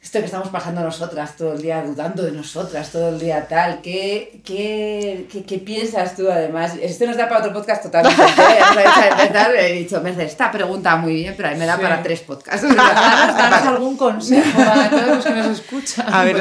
esto 0.06 0.20
que 0.20 0.26
estamos 0.26 0.48
pasando 0.50 0.82
nosotras 0.82 1.34
todo 1.36 1.54
el 1.54 1.62
día, 1.62 1.82
dudando 1.82 2.22
de 2.22 2.30
nosotras 2.30 2.92
todo 2.92 3.08
el 3.08 3.18
día 3.18 3.48
tal? 3.48 3.80
¿Qué, 3.82 4.40
qué, 4.44 5.26
qué, 5.32 5.42
qué 5.42 5.58
piensas 5.58 6.14
tú, 6.14 6.30
además? 6.30 6.74
Esto 6.80 7.06
nos 7.06 7.16
da 7.16 7.28
para 7.28 7.40
otro 7.40 7.52
podcast 7.52 7.82
totalmente. 7.82 8.22
¿eh? 8.22 9.10
Empezar, 9.20 9.56
he 9.56 9.72
dicho, 9.72 10.00
Mercedes, 10.00 10.30
esta 10.30 10.52
pregunta 10.52 10.94
muy 10.94 11.12
bien, 11.14 11.34
pero 11.36 11.48
a 11.48 11.52
mí 11.52 11.58
me 11.58 11.66
da 11.66 11.74
Sí. 11.76 11.82
para 11.82 12.02
tres 12.04 12.20
podcasts. 12.20 12.62
Danos, 12.62 13.66
algún 13.66 13.96
consejo 13.96 14.56
para 14.56 14.90
todos 14.90 15.08
los 15.16 15.24
que 15.24 15.30
nos 15.34 15.58
escuchan. 15.60 16.06
A 16.14 16.22
ver, 16.22 16.36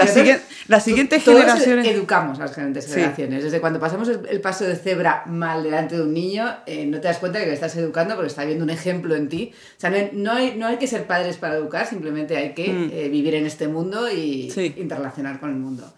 las 0.68 0.84
siguientes 0.84 1.24
Todos 1.24 1.40
generaciones... 1.40 1.88
educamos 1.88 2.38
a 2.40 2.44
las 2.44 2.54
siguientes 2.54 2.86
Sí. 2.86 2.92
generaciones. 2.94 3.44
Desde 3.46 3.60
cuando 3.62 3.80
pasamos 3.80 4.08
el, 4.10 4.20
el 4.30 4.42
paso 4.42 4.64
de 4.66 4.76
cebra 4.76 5.24
mal 5.26 5.64
delante 5.64 5.96
de 5.96 6.04
un 6.04 6.14
niño, 6.14 6.56
eh, 6.68 6.86
no 6.86 7.00
te 7.02 7.08
das 7.08 7.18
cuenta 7.18 7.40
que 7.40 7.48
le 7.48 7.54
estás 7.54 7.76
educando 7.78 8.14
porque 8.14 8.28
está 8.28 8.46
viendo 8.46 8.64
un 8.64 8.70
ejemplo 8.70 9.16
en 9.16 9.28
ti. 9.28 9.54
O 9.76 9.82
sea, 9.82 9.90
no 9.90 9.96
hay, 9.98 10.10
no 10.14 10.32
hay, 10.34 10.56
no 10.56 10.68
hay 10.68 10.78
que 10.78 10.86
ser 10.88 11.06
padres 11.08 11.38
para 11.38 11.56
educar, 11.56 11.88
simplemente 11.88 12.38
hay 12.38 12.54
que 12.54 12.66
Mm. 12.76 12.90
eh, 12.94 13.10
vivir 13.10 13.34
en 13.36 13.46
este 13.46 13.55
mundo 13.68 14.12
y 14.12 14.50
Sí. 14.52 14.74
interrelacionar 14.78 15.40
con 15.40 15.50
el 15.52 15.56
mundo. 15.58 15.94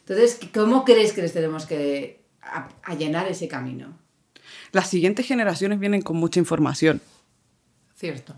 Entonces, 0.00 0.38
¿cómo 0.52 0.84
crees 0.84 1.12
que 1.12 1.22
les 1.22 1.32
tenemos 1.32 1.66
que 1.66 2.20
allanar 2.82 3.26
ese 3.28 3.48
camino? 3.48 3.96
Las 4.72 4.88
siguientes 4.88 5.26
generaciones 5.26 5.78
vienen 5.78 6.02
con 6.02 6.16
mucha 6.16 6.40
información. 6.40 7.00
Cierto. 7.96 8.34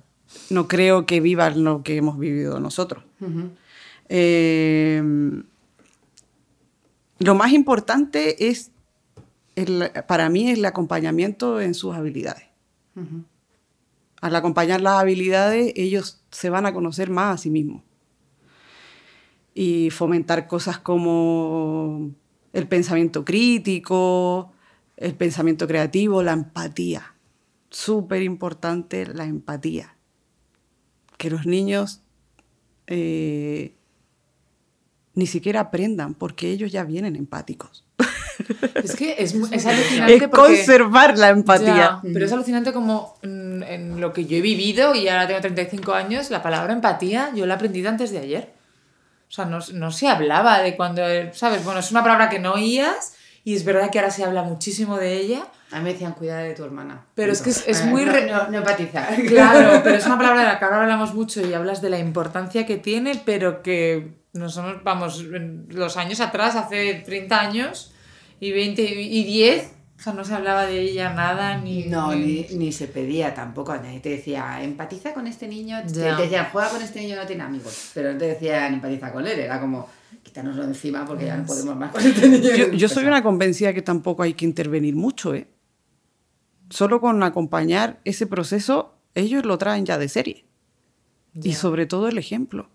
No 0.51 0.69
creo 0.69 1.07
que 1.07 1.21
vivan 1.21 1.65
lo 1.65 1.83
que 1.83 1.97
hemos 1.97 2.19
vivido 2.19 2.61
nosotros. 2.61 3.03
Eh, 4.09 5.03
lo 7.19 7.35
más 7.35 7.53
importante 7.53 8.49
es, 8.49 8.71
el- 9.57 9.91
para 10.07 10.29
mí, 10.29 10.51
es 10.51 10.59
el 10.59 10.65
acompañamiento 10.65 11.61
en 11.61 11.75
sus 11.75 11.95
habilidades. 11.95 12.45
Al 14.21 14.37
acompañar 14.37 14.81
las 14.81 15.01
habilidades, 15.01 15.73
ellos 15.77 16.21
se 16.31 16.51
van 16.51 16.67
a 16.67 16.73
conocer 16.73 17.11
más 17.11 17.35
a 17.35 17.43
sí 17.43 17.51
mismos. 17.51 17.83
Y 19.59 19.89
fomentar 19.89 20.47
cosas 20.47 20.79
como 20.79 22.11
el 22.53 22.69
pensamiento 22.69 23.25
crítico, 23.25 24.53
el 24.99 25.15
pensamiento 25.15 25.67
creativo, 25.67 26.23
la 26.23 26.33
empatía. 26.33 27.15
Súper 27.71 28.23
importante 28.23 29.07
la 29.07 29.25
empatía. 29.25 29.97
Que 31.17 31.31
los 31.31 31.47
niños 31.47 32.03
eh, 32.87 33.75
ni 35.15 35.27
siquiera 35.27 35.61
aprendan, 35.61 36.13
porque 36.15 36.51
ellos 36.51 36.71
ya 36.71 36.85
vienen 36.85 37.17
empáticos. 37.17 37.85
Es 38.75 38.95
que 38.95 39.17
es, 39.19 39.35
es 39.35 39.67
alucinante 39.67 40.15
Es 40.15 40.23
porque... 40.29 40.37
conservar 40.37 41.17
la 41.17 41.31
empatía. 41.31 41.75
Ya, 41.75 42.01
pero 42.13 42.27
es 42.27 42.33
alucinante 42.33 42.73
como 42.73 43.15
mm, 43.23 43.63
en 43.63 44.01
lo 44.01 44.13
que 44.13 44.27
yo 44.27 44.37
he 44.37 44.41
vivido 44.43 44.95
y 44.95 45.09
ahora 45.09 45.27
tengo 45.27 45.41
35 45.41 45.95
años, 45.95 46.31
la 46.31 46.43
palabra 46.43 46.75
empatía 46.75 47.33
yo 47.35 47.47
la 47.47 47.55
he 47.55 47.57
aprendido 47.57 47.89
antes 47.89 48.11
de 48.11 48.19
ayer. 48.19 48.56
O 49.29 49.33
sea, 49.33 49.45
no, 49.45 49.59
no 49.73 49.91
se 49.91 50.09
hablaba 50.09 50.61
de 50.61 50.77
cuando, 50.77 51.03
¿sabes? 51.33 51.65
Bueno, 51.65 51.81
es 51.81 51.91
una 51.91 52.03
palabra 52.03 52.29
que 52.29 52.39
no 52.39 52.53
oías 52.55 53.15
y 53.45 53.55
es 53.55 53.65
verdad 53.65 53.91
que 53.91 53.99
ahora 53.99 54.11
se 54.11 54.25
habla 54.25 54.43
muchísimo 54.43 54.97
de 54.99 55.15
ella. 55.15 55.47
A 55.73 55.79
mí 55.79 55.85
me 55.85 55.93
decían, 55.93 56.13
cuida 56.13 56.39
de 56.39 56.55
tu 56.55 56.63
hermana. 56.65 57.07
Pero 57.17 57.33
es 57.33 57.43
que 57.43 57.51
es- 57.51 57.65
es 57.67 57.83
Ah, 57.83 57.87
muy 57.87 58.05
No, 58.05 58.13
re- 58.13 58.27
no, 58.31 58.49
no 58.49 58.59
empatizar. 58.59 59.15
Claro, 59.27 59.81
pero 59.85 59.97
es 59.97 60.07
una 60.07 60.17
palabra 60.17 60.41
de 60.43 60.47
la 60.47 60.59
que 60.59 60.65
ahora 60.65 60.83
hablamos 60.83 61.13
mucho 61.15 61.41
y 61.47 61.53
hablas 61.55 61.83
de 61.83 61.91
la 61.91 61.99
importancia 61.99 62.67
que 62.67 62.77
tiene, 62.77 63.21
pero 63.25 63.63
que 63.63 64.15
no 64.33 64.49
somos, 64.49 64.83
vamos, 64.85 65.25
los 65.25 65.97
años 65.97 66.21
atrás, 66.21 66.55
hace 66.57 66.95
30 67.05 67.41
años 67.41 67.93
y 68.39 68.53
20 68.53 68.83
y 68.83 69.25
10, 69.25 69.73
o 69.99 70.03
sea, 70.03 70.13
no 70.13 70.25
se 70.25 70.35
hablaba 70.35 70.67
de 70.67 70.81
ella 70.81 71.15
nada 71.15 71.59
ni... 71.59 71.85
No, 71.87 72.15
ni- 72.15 72.47
ni, 72.55 72.71
se 72.73 72.87
pedía 72.87 73.35
tampoco. 73.35 73.75
Nadie 73.77 74.01
te 74.01 74.11
decía, 74.11 74.63
empatiza 74.63 75.15
con 75.15 75.27
este 75.27 75.49
niño. 75.49 75.79
Te, 75.87 75.93
Ya. 76.01 76.17
te 76.17 76.25
decían, 76.25 76.49
juega 76.53 76.69
con 76.71 76.83
este 76.83 77.01
niño, 77.01 77.17
no 77.17 77.27
tiene 77.27 77.43
amigos. 77.43 77.91
Pero 77.95 78.13
no 78.13 78.19
te 78.19 78.27
decían, 78.27 78.75
empatiza 78.75 79.11
con 79.13 79.27
él. 79.27 79.39
Era 79.39 79.59
como, 79.61 79.89
quítanoslo 80.23 80.63
de 80.63 80.69
encima 80.69 81.05
porque 81.07 81.25
ya 81.27 81.37
no 81.39 81.47
podemos 81.47 81.77
más 81.77 81.93
con 81.93 82.03
este 82.05 82.29
niño. 82.29 82.51
Yo, 82.55 82.73
yo 82.73 82.89
soy 82.89 83.05
una 83.07 83.23
convencida 83.23 83.73
que 83.73 83.83
tampoco 83.83 84.23
hay 84.23 84.35
que 84.35 84.45
intervenir 84.45 84.95
mucho, 84.95 85.35
¿eh? 85.35 85.49
Solo 86.69 87.01
con 87.01 87.23
acompañar 87.23 88.01
ese 88.05 88.27
proceso, 88.27 88.95
ellos 89.15 89.45
lo 89.47 89.57
traen 89.57 89.87
ya 89.87 89.99
de 89.99 90.09
serie. 90.09 90.45
Y 91.43 91.53
sobre 91.55 91.87
todo 91.87 92.09
el 92.09 92.19
ejemplo. 92.19 92.69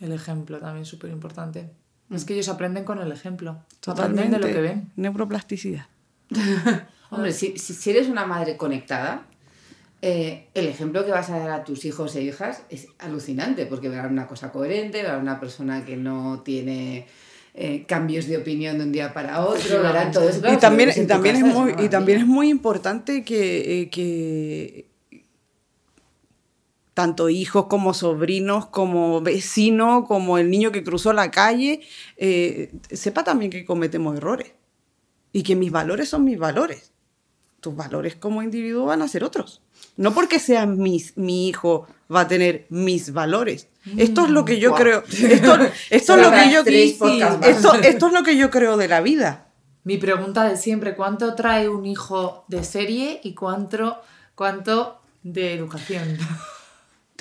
El 0.00 0.12
ejemplo 0.12 0.58
también 0.58 0.84
súper 0.84 1.10
importante. 1.10 1.70
Es 2.10 2.24
que 2.24 2.34
ellos 2.34 2.48
aprenden 2.48 2.84
con 2.84 2.98
el 3.00 3.10
ejemplo. 3.12 3.64
Totalmente. 3.80 4.22
Aprenden 4.36 4.40
de 4.40 4.48
lo 4.48 4.54
que 4.54 4.60
ven. 4.60 4.92
Neuroplasticidad. 4.96 5.86
Hombre, 7.10 7.32
si, 7.32 7.58
si, 7.58 7.90
eres 7.90 8.08
una 8.08 8.24
madre 8.24 8.56
conectada, 8.56 9.26
eh, 10.00 10.48
el 10.54 10.66
ejemplo 10.66 11.04
que 11.04 11.12
vas 11.12 11.30
a 11.30 11.38
dar 11.38 11.50
a 11.50 11.64
tus 11.64 11.84
hijos 11.84 12.16
e 12.16 12.22
hijas 12.22 12.62
es 12.70 12.88
alucinante, 12.98 13.66
porque 13.66 13.88
verán 13.88 14.12
una 14.12 14.26
cosa 14.26 14.50
coherente, 14.50 15.02
verán 15.02 15.20
una 15.20 15.38
persona 15.38 15.84
que 15.84 15.96
no 15.96 16.40
tiene 16.42 17.06
eh, 17.54 17.84
cambios 17.86 18.26
de 18.26 18.38
opinión 18.38 18.78
de 18.78 18.84
un 18.84 18.92
día 18.92 19.12
para 19.12 19.44
otro, 19.44 19.82
verán 19.82 20.10
todo 20.10 20.28
eso. 20.28 20.40
Claro, 20.40 20.56
y 20.56 20.58
también, 20.58 20.90
y 20.96 21.06
también, 21.06 21.36
es 21.36 21.44
muy, 21.44 21.72
una 21.72 21.82
y 21.82 21.88
también 21.88 22.18
es 22.18 22.24
maravilla. 22.24 22.26
muy 22.26 22.48
importante 22.48 23.24
que, 23.24 23.82
eh, 23.82 23.90
que 23.90 24.86
tanto 26.94 27.28
hijos 27.28 27.66
como 27.66 27.92
sobrinos, 27.92 28.66
como 28.66 29.20
vecino, 29.20 30.06
como 30.06 30.38
el 30.38 30.50
niño 30.50 30.72
que 30.72 30.82
cruzó 30.82 31.12
la 31.12 31.30
calle, 31.30 31.80
sepa 32.90 33.22
también 33.22 33.50
que 33.50 33.64
cometemos 33.64 34.16
errores 34.16 34.52
y 35.32 35.42
que 35.42 35.56
mis 35.56 35.70
valores 35.72 36.08
son 36.08 36.24
mis 36.24 36.38
valores. 36.38 36.92
Tus 37.60 37.76
valores 37.76 38.16
como 38.16 38.42
individuo 38.42 38.86
van 38.86 39.02
a 39.02 39.08
ser 39.08 39.24
otros. 39.24 39.60
No 39.96 40.12
porque 40.12 40.38
sea 40.38 40.66
mis, 40.66 41.16
mi 41.16 41.48
hijo 41.48 41.86
va 42.12 42.20
a 42.22 42.28
tener 42.28 42.66
mis 42.70 43.12
valores. 43.12 43.68
Esto 43.96 44.24
es 44.24 44.30
lo 44.30 44.44
que 44.44 44.58
yo 44.58 44.70
Guau. 44.70 44.80
creo. 44.82 45.04
Esto, 45.08 45.58
esto 45.90 46.16
es 46.16 46.22
lo 46.22 46.30
que 46.30 46.50
yo 46.52 46.60
esto, 47.48 47.74
esto 47.74 48.06
es 48.06 48.12
lo 48.12 48.22
que 48.22 48.36
yo 48.36 48.50
creo 48.50 48.76
de 48.76 48.88
la 48.88 49.00
vida. 49.00 49.48
Mi 49.84 49.98
pregunta 49.98 50.44
de 50.48 50.56
siempre, 50.56 50.94
¿cuánto 50.94 51.34
trae 51.34 51.68
un 51.68 51.86
hijo 51.86 52.44
de 52.48 52.62
serie 52.62 53.20
y 53.24 53.34
cuánto, 53.34 54.00
cuánto 54.34 55.00
de 55.22 55.54
educación? 55.54 56.18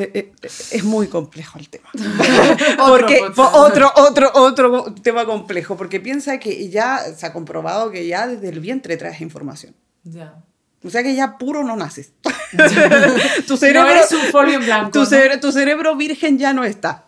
Te- 0.01 0.19
eh, 0.19 0.31
eh, 0.41 0.47
es 0.71 0.83
muy 0.83 1.07
complejo 1.07 1.59
el 1.59 1.69
tema. 1.69 1.89
Porque 2.87 3.19
otro, 3.37 3.91
otro, 3.95 4.31
otro 4.33 4.95
tema 5.01 5.25
complejo, 5.25 5.77
porque 5.77 5.99
piensa 5.99 6.39
que 6.39 6.69
ya 6.69 6.99
se 7.15 7.25
ha 7.25 7.33
comprobado 7.33 7.91
que 7.91 8.07
ya 8.07 8.27
desde 8.27 8.49
el 8.49 8.59
vientre 8.59 8.97
traes 8.97 9.21
información. 9.21 9.75
Ya. 10.03 10.35
O 10.83 10.89
sea 10.89 11.03
que 11.03 11.13
ya 11.13 11.37
puro 11.37 11.63
no 11.63 11.75
naces. 11.75 12.13
tu 13.47 13.53
No 13.53 13.87
eres 13.87 14.11
un 14.13 14.21
folio 14.31 14.55
en 14.59 14.65
blanco. 14.65 14.91
Tu, 14.91 14.99
¿no? 15.01 15.05
cerebro, 15.05 15.39
tu 15.39 15.51
cerebro 15.51 15.95
virgen 15.95 16.39
ya 16.39 16.53
no 16.53 16.63
está. 16.63 17.05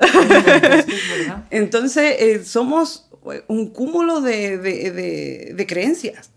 Entonces, 1.50 2.16
eh, 2.20 2.44
somos 2.46 3.10
un 3.48 3.72
cúmulo 3.72 4.22
de, 4.22 4.58
de- 4.58 4.92
de- 4.92 5.54
de 5.56 5.66
creencias. 5.68 6.30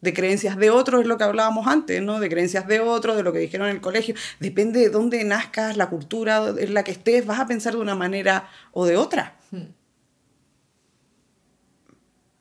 De 0.00 0.14
creencias 0.14 0.56
de 0.56 0.70
otros, 0.70 1.02
es 1.02 1.06
lo 1.06 1.18
que 1.18 1.24
hablábamos 1.24 1.66
antes, 1.66 2.02
¿no? 2.02 2.20
De 2.20 2.28
creencias 2.30 2.66
de 2.66 2.80
otros, 2.80 3.16
de 3.16 3.22
lo 3.22 3.32
que 3.32 3.38
dijeron 3.38 3.68
en 3.68 3.76
el 3.76 3.80
colegio. 3.82 4.14
Depende 4.40 4.80
de 4.80 4.88
dónde 4.88 5.22
nazcas, 5.24 5.76
la 5.76 5.90
cultura 5.90 6.54
en 6.56 6.72
la 6.74 6.84
que 6.84 6.92
estés, 6.92 7.26
vas 7.26 7.38
a 7.40 7.46
pensar 7.46 7.74
de 7.74 7.80
una 7.80 7.94
manera 7.94 8.48
o 8.72 8.86
de 8.86 8.96
otra. 8.96 9.36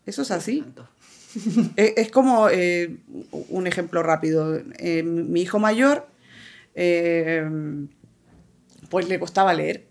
Eso 0.06 0.22
es 0.22 0.32
así. 0.32 0.64
Es, 1.76 1.94
es 1.96 2.12
como 2.12 2.50
eh, 2.50 2.98
un 3.50 3.68
ejemplo 3.68 4.02
rápido. 4.02 4.60
Eh, 4.80 5.04
mi 5.04 5.42
hijo 5.42 5.60
mayor, 5.60 6.08
eh, 6.74 7.48
pues 8.90 9.08
le 9.08 9.20
costaba 9.20 9.54
leer. 9.54 9.86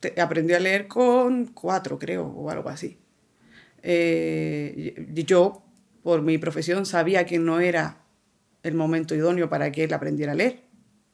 Te- 0.00 0.20
aprendió 0.20 0.56
a 0.56 0.60
leer 0.60 0.86
con 0.86 1.46
cuatro, 1.46 1.98
creo, 1.98 2.24
o 2.26 2.50
algo 2.50 2.68
así. 2.68 2.98
Eh, 3.82 4.94
y- 5.16 5.24
yo, 5.24 5.62
por 6.02 6.22
mi 6.22 6.38
profesión, 6.38 6.86
sabía 6.86 7.26
que 7.26 7.38
no 7.38 7.60
era 7.60 8.02
el 8.62 8.74
momento 8.74 9.14
idóneo 9.14 9.48
para 9.48 9.70
que 9.72 9.84
él 9.84 9.92
aprendiera 9.92 10.32
a 10.32 10.34
leer, 10.34 10.62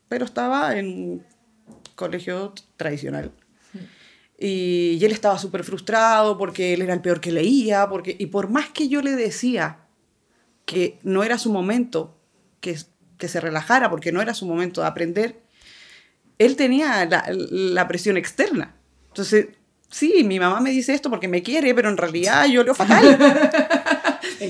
pero 0.09 0.25
estaba 0.25 0.77
en 0.79 0.87
un 0.87 1.27
colegio 1.95 2.53
tradicional. 2.77 3.33
Y, 4.39 4.99
y 5.01 5.05
él 5.05 5.13
estaba 5.13 5.39
súper 5.39 5.63
frustrado 5.63 6.37
porque 6.37 6.75
él 6.75 6.83
era 6.83 6.93
el 6.93 7.01
peor 7.01 7.21
que 7.21 7.33
leía, 7.33 7.89
porque, 7.89 8.17
y 8.19 8.27
por 8.27 8.49
más 8.49 8.71
que 8.71 8.89
yo 8.89 9.01
le 9.01 9.13
decía 9.13 9.79
que 10.65 10.99
no 11.03 11.23
era 11.23 11.39
su 11.39 11.53
momento, 11.53 12.19
que, 12.61 12.77
que 13.19 13.29
se 13.29 13.41
relajara 13.41 13.91
porque 13.91 14.13
no 14.13 14.21
era 14.21 14.35
su 14.35 14.47
momento 14.47 14.81
de 14.81 14.89
aprender, 14.89 15.41
él 16.39 16.57
tenía 16.57 17.05
la, 17.07 17.25
la 17.29 17.87
presión 17.87 18.17
externa. 18.17 18.75
Entonces, 19.09 19.49
sí, 19.89 20.25
mi 20.25 20.41
mamá 20.41 20.61
me 20.61 20.71
dice 20.71 20.95
esto 20.95 21.11
porque 21.11 21.29
me 21.29 21.43
quiere, 21.43 21.75
pero 21.75 21.89
en 21.89 21.97
realidad 21.97 22.47
yo 22.47 22.65
leo 22.65 22.75
fatal. 22.75 23.17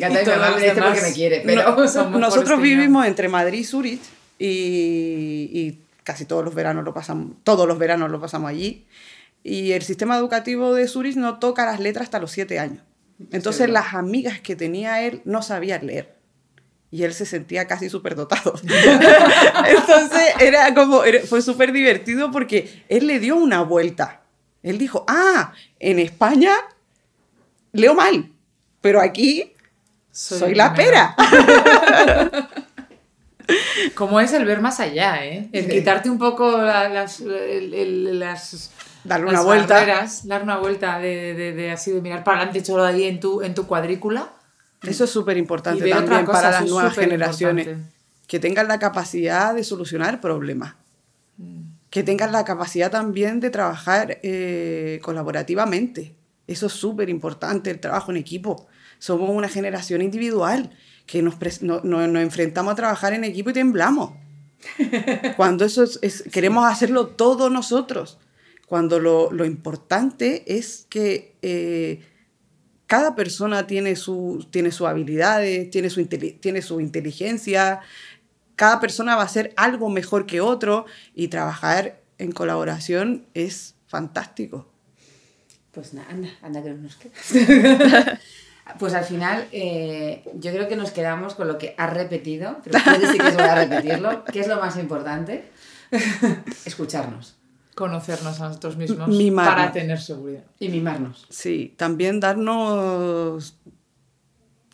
Me 0.01 0.07
encanta 0.07 0.21
que 0.25 0.31
me 0.31 0.67
demás 0.67 0.85
porque 0.89 1.03
me 1.03 1.13
quiere, 1.13 1.43
pero 1.45 1.63
no- 1.77 1.89
somos 1.89 2.21
Nosotros 2.21 2.61
vivimos 2.61 3.07
entre 3.07 3.29
Madrid 3.29 3.59
y 3.61 3.65
Zurich 3.65 4.01
y, 4.39 5.51
y 5.53 5.79
casi 6.03 6.25
todos 6.25 6.45
los 6.45 6.55
veranos 6.55 6.85
lo 6.85 6.93
pasamos, 6.95 7.37
todos 7.45 7.67
los 7.69 7.79
veranos 7.79 8.11
lo 8.11 8.21
pasamos 8.21 8.51
allí. 8.51 8.85
Y 9.43 9.73
el 9.73 9.83
sistema 9.83 10.17
educativo 10.17 10.75
de 10.75 10.89
Zurich 10.89 11.17
no 11.17 11.39
toca 11.39 11.67
las 11.67 11.79
letras 11.81 12.05
hasta 12.05 12.19
los 12.19 12.31
siete 12.31 12.59
años. 12.59 12.83
Entonces 13.31 13.61
verdad. 13.69 13.83
las 13.85 13.95
amigas 13.95 14.41
que 14.41 14.57
tenía 14.57 15.03
él 15.03 15.21
no 15.25 15.43
sabían 15.43 15.87
leer. 15.87 16.15
Y 16.91 17.03
él 17.03 17.13
se 17.13 17.27
sentía 17.27 17.67
casi 17.67 17.91
súper 17.91 18.15
dotado. 18.15 18.55
Entonces 19.67 20.23
era 20.41 20.73
como, 20.75 21.05
era- 21.05 21.21
fue 21.27 21.43
súper 21.43 21.73
divertido 21.73 22.31
porque 22.31 22.83
él 22.89 23.07
le 23.07 23.19
dio 23.21 23.37
una 23.37 23.63
vuelta. 23.63 24.23
Él 24.63 24.79
dijo, 24.79 25.05
ah, 25.09 25.53
en 25.79 25.99
España 25.99 26.53
leo 27.73 27.95
mal, 27.95 28.31
pero 28.81 29.01
aquí 29.01 29.53
soy, 30.15 30.55
la 30.55 30.73
pera. 30.75 31.15
Como 33.95 34.21
es 34.21 34.33
el 34.33 34.45
ver 34.47 34.61
más 34.63 34.81
allá, 34.81 35.25
¿eh? 35.27 35.49
El 35.53 35.65
Sí. 35.67 35.71
quitarte 35.71 36.09
un 36.09 36.19
poco 36.19 36.57
la- 36.57 36.89
las, 36.89 37.21
el- 37.21 37.75
el- 37.75 38.19
las, 38.19 38.71
Darle 39.05 39.27
las 39.33 39.35
una 39.35 39.43
vuelta. 39.43 39.75
barreras, 39.75 40.27
dar 40.27 40.43
una 40.43 40.57
vuelta 40.57 40.99
de, 40.99 41.35
de- 41.35 41.53
de 41.53 41.71
así 41.71 41.91
de 41.93 42.01
mirar 42.01 42.25
para 42.25 42.39
adelante 42.39 42.65
solo 42.65 42.85
ahí 42.85 43.05
en 43.05 43.21
tu, 43.21 43.43
en 43.43 43.55
tu 43.55 43.67
cuadrícula. 43.67 44.31
Eso 44.83 45.05
es 45.05 45.11
súper 45.11 45.37
importante 45.37 45.89
también 45.89 46.25
cosa, 46.25 46.41
para 46.41 46.51
las 46.61 46.71
nuevas 46.71 46.95
generaciones. 46.95 47.69
Que 48.27 48.39
tengan 48.39 48.69
la 48.69 48.79
capacidad 48.79 49.55
de 49.55 49.63
solucionar 49.65 50.21
problemas. 50.21 50.75
Que 51.91 52.03
tengan 52.03 52.33
la 52.33 52.45
capacidad 52.45 52.91
también 52.91 53.41
de 53.41 53.51
trabajar 53.51 54.19
eh, 54.23 55.01
colaborativamente. 55.03 56.15
Eso 56.47 56.67
es 56.67 56.73
súper 56.73 57.09
importante, 57.11 57.71
el 57.71 57.79
trabajo 57.81 58.11
en 58.11 58.17
equipo. 58.19 58.67
Somos 58.99 59.31
una 59.31 59.49
generación 59.49 60.03
individual 60.03 60.71
que 61.07 61.23
nos, 61.23 61.35
no- 61.63 61.81
no- 61.85 62.07
nos 62.07 62.23
enfrentamos 62.23 62.73
a 62.73 62.77
trabajar 62.77 63.13
en 63.13 63.25
equipo 63.25 63.51
y 63.51 63.53
temblamos. 63.55 64.13
Cuando 65.37 65.65
eso 65.65 65.83
es, 65.83 65.99
es- 66.03 66.25
queremos 66.33 66.65
hacerlo 66.71 67.09
todos 67.09 67.51
nosotros. 67.51 68.19
Cuando 68.67 68.99
lo, 68.99 69.31
lo 69.31 69.45
importante 69.45 70.43
es 70.57 70.87
que 70.89 71.37
eh, 71.43 72.01
cada 72.87 73.15
persona 73.15 73.67
tiene, 73.67 73.95
su, 73.97 74.47
tiene 74.51 74.71
sus 74.73 74.87
habilidades, 74.87 75.71
tiene 75.71 75.91
su, 75.91 76.07
tiene 76.07 76.63
su 76.63 76.81
inteligencia, 76.81 77.81
cada 78.57 78.81
persona 78.81 79.17
va 79.17 79.23
a 79.23 79.27
hacer 79.27 79.53
algo 79.57 79.91
mejor 79.91 80.27
que 80.27 80.41
otro 80.41 80.87
y 81.15 81.29
trabajar 81.29 82.01
en 82.19 82.33
colaboración 82.33 83.27
es 83.35 83.75
fantástico. 83.87 84.67
Pues 85.73 85.93
nada, 85.93 86.09
anda, 86.11 86.29
anda 86.41 86.63
que 86.63 86.71
no 86.71 86.77
nos 86.79 86.97
queda. 86.97 88.21
Pues 88.79 88.95
al 88.95 89.05
final, 89.05 89.47
eh, 89.53 90.25
yo 90.35 90.51
creo 90.53 90.69
que 90.69 90.77
nos 90.77 90.91
quedamos 90.91 91.35
con 91.35 91.49
lo 91.49 91.59
que 91.59 91.75
has 91.77 91.93
repetido, 91.93 92.59
pero 92.65 92.79
puedes 92.83 93.11
sí 93.11 93.19
que 93.19 93.29
es 93.29 93.39
a 93.39 93.55
repetirlo, 93.55 94.25
que 94.33 94.41
es 94.41 94.49
lo 94.49 94.57
más 94.57 94.79
importante, 94.79 95.51
escucharnos 96.65 97.37
Conocernos 97.75 98.41
a 98.41 98.49
nosotros 98.49 98.77
mismos 98.77 99.09
Mimarnos. 99.09 99.55
para 99.55 99.73
tener 99.73 100.01
seguridad. 100.01 100.45
y 100.61 100.69
mimarnos. 100.69 101.27
Sí, 101.29 101.75
también 101.77 102.21
darnos, 102.21 103.59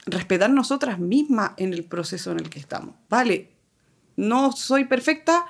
respetar 0.05 0.51
nosotras 0.51 0.99
mismas 0.99 1.53
en 1.57 1.72
el 1.72 1.84
proceso 1.84 2.30
en 2.32 2.41
el 2.41 2.51
que 2.51 2.59
estamos. 2.59 2.95
Vale, 3.09 3.51
no 4.16 4.53
soy 4.53 4.84
perfecta, 4.84 5.47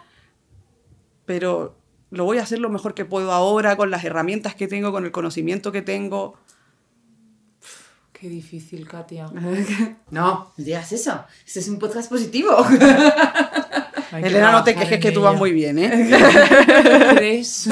pero 1.27 1.77
lo 2.11 2.25
voy 2.25 2.39
a 2.39 2.43
hacer 2.43 2.61
lo 2.61 2.71
mejor 2.71 2.95
que 2.95 3.05
puedo 3.05 3.33
ahora 3.33 3.77
con 3.77 3.91
las 3.91 4.05
herramientas 4.05 4.55
que 4.55 4.69
tengo, 4.69 4.93
con 4.93 5.05
el 5.05 5.11
conocimiento 5.11 5.73
que 5.73 5.83
tengo. 5.83 6.39
Qué 8.21 8.29
difícil, 8.29 8.87
Katia. 8.87 9.31
No, 10.11 10.53
digas 10.59 10.93
eso. 10.93 11.25
Este 11.47 11.61
es 11.61 11.69
un 11.69 11.79
podcast 11.79 12.11
positivo. 12.11 12.51
Elena, 14.13 14.53
no 14.53 14.63
te 14.63 14.75
quejes 14.75 15.01
que 15.01 15.11
tú 15.11 15.23
vas 15.23 15.39
muy 15.39 15.53
bien, 15.53 15.79
¿eh? 15.79 16.11
¿Crees? 17.17 17.71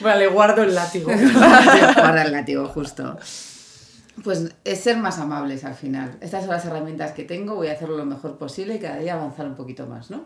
vale, 0.00 0.26
guardo 0.26 0.64
el 0.64 0.74
látigo. 0.74 1.12
Guarda 1.12 2.24
el 2.24 2.32
látigo, 2.32 2.66
justo. 2.66 3.16
Pues 4.24 4.52
es 4.64 4.80
ser 4.80 4.96
más 4.96 5.18
amables 5.18 5.64
al 5.64 5.76
final. 5.76 6.16
Estas 6.20 6.42
son 6.42 6.50
las 6.50 6.64
herramientas 6.64 7.12
que 7.12 7.22
tengo, 7.22 7.54
voy 7.54 7.68
a 7.68 7.74
hacerlo 7.74 7.96
lo 7.96 8.06
mejor 8.06 8.38
posible 8.38 8.74
y 8.74 8.78
cada 8.80 8.96
día 8.96 9.14
avanzar 9.14 9.46
un 9.46 9.54
poquito 9.54 9.86
más, 9.86 10.10
¿no? 10.10 10.24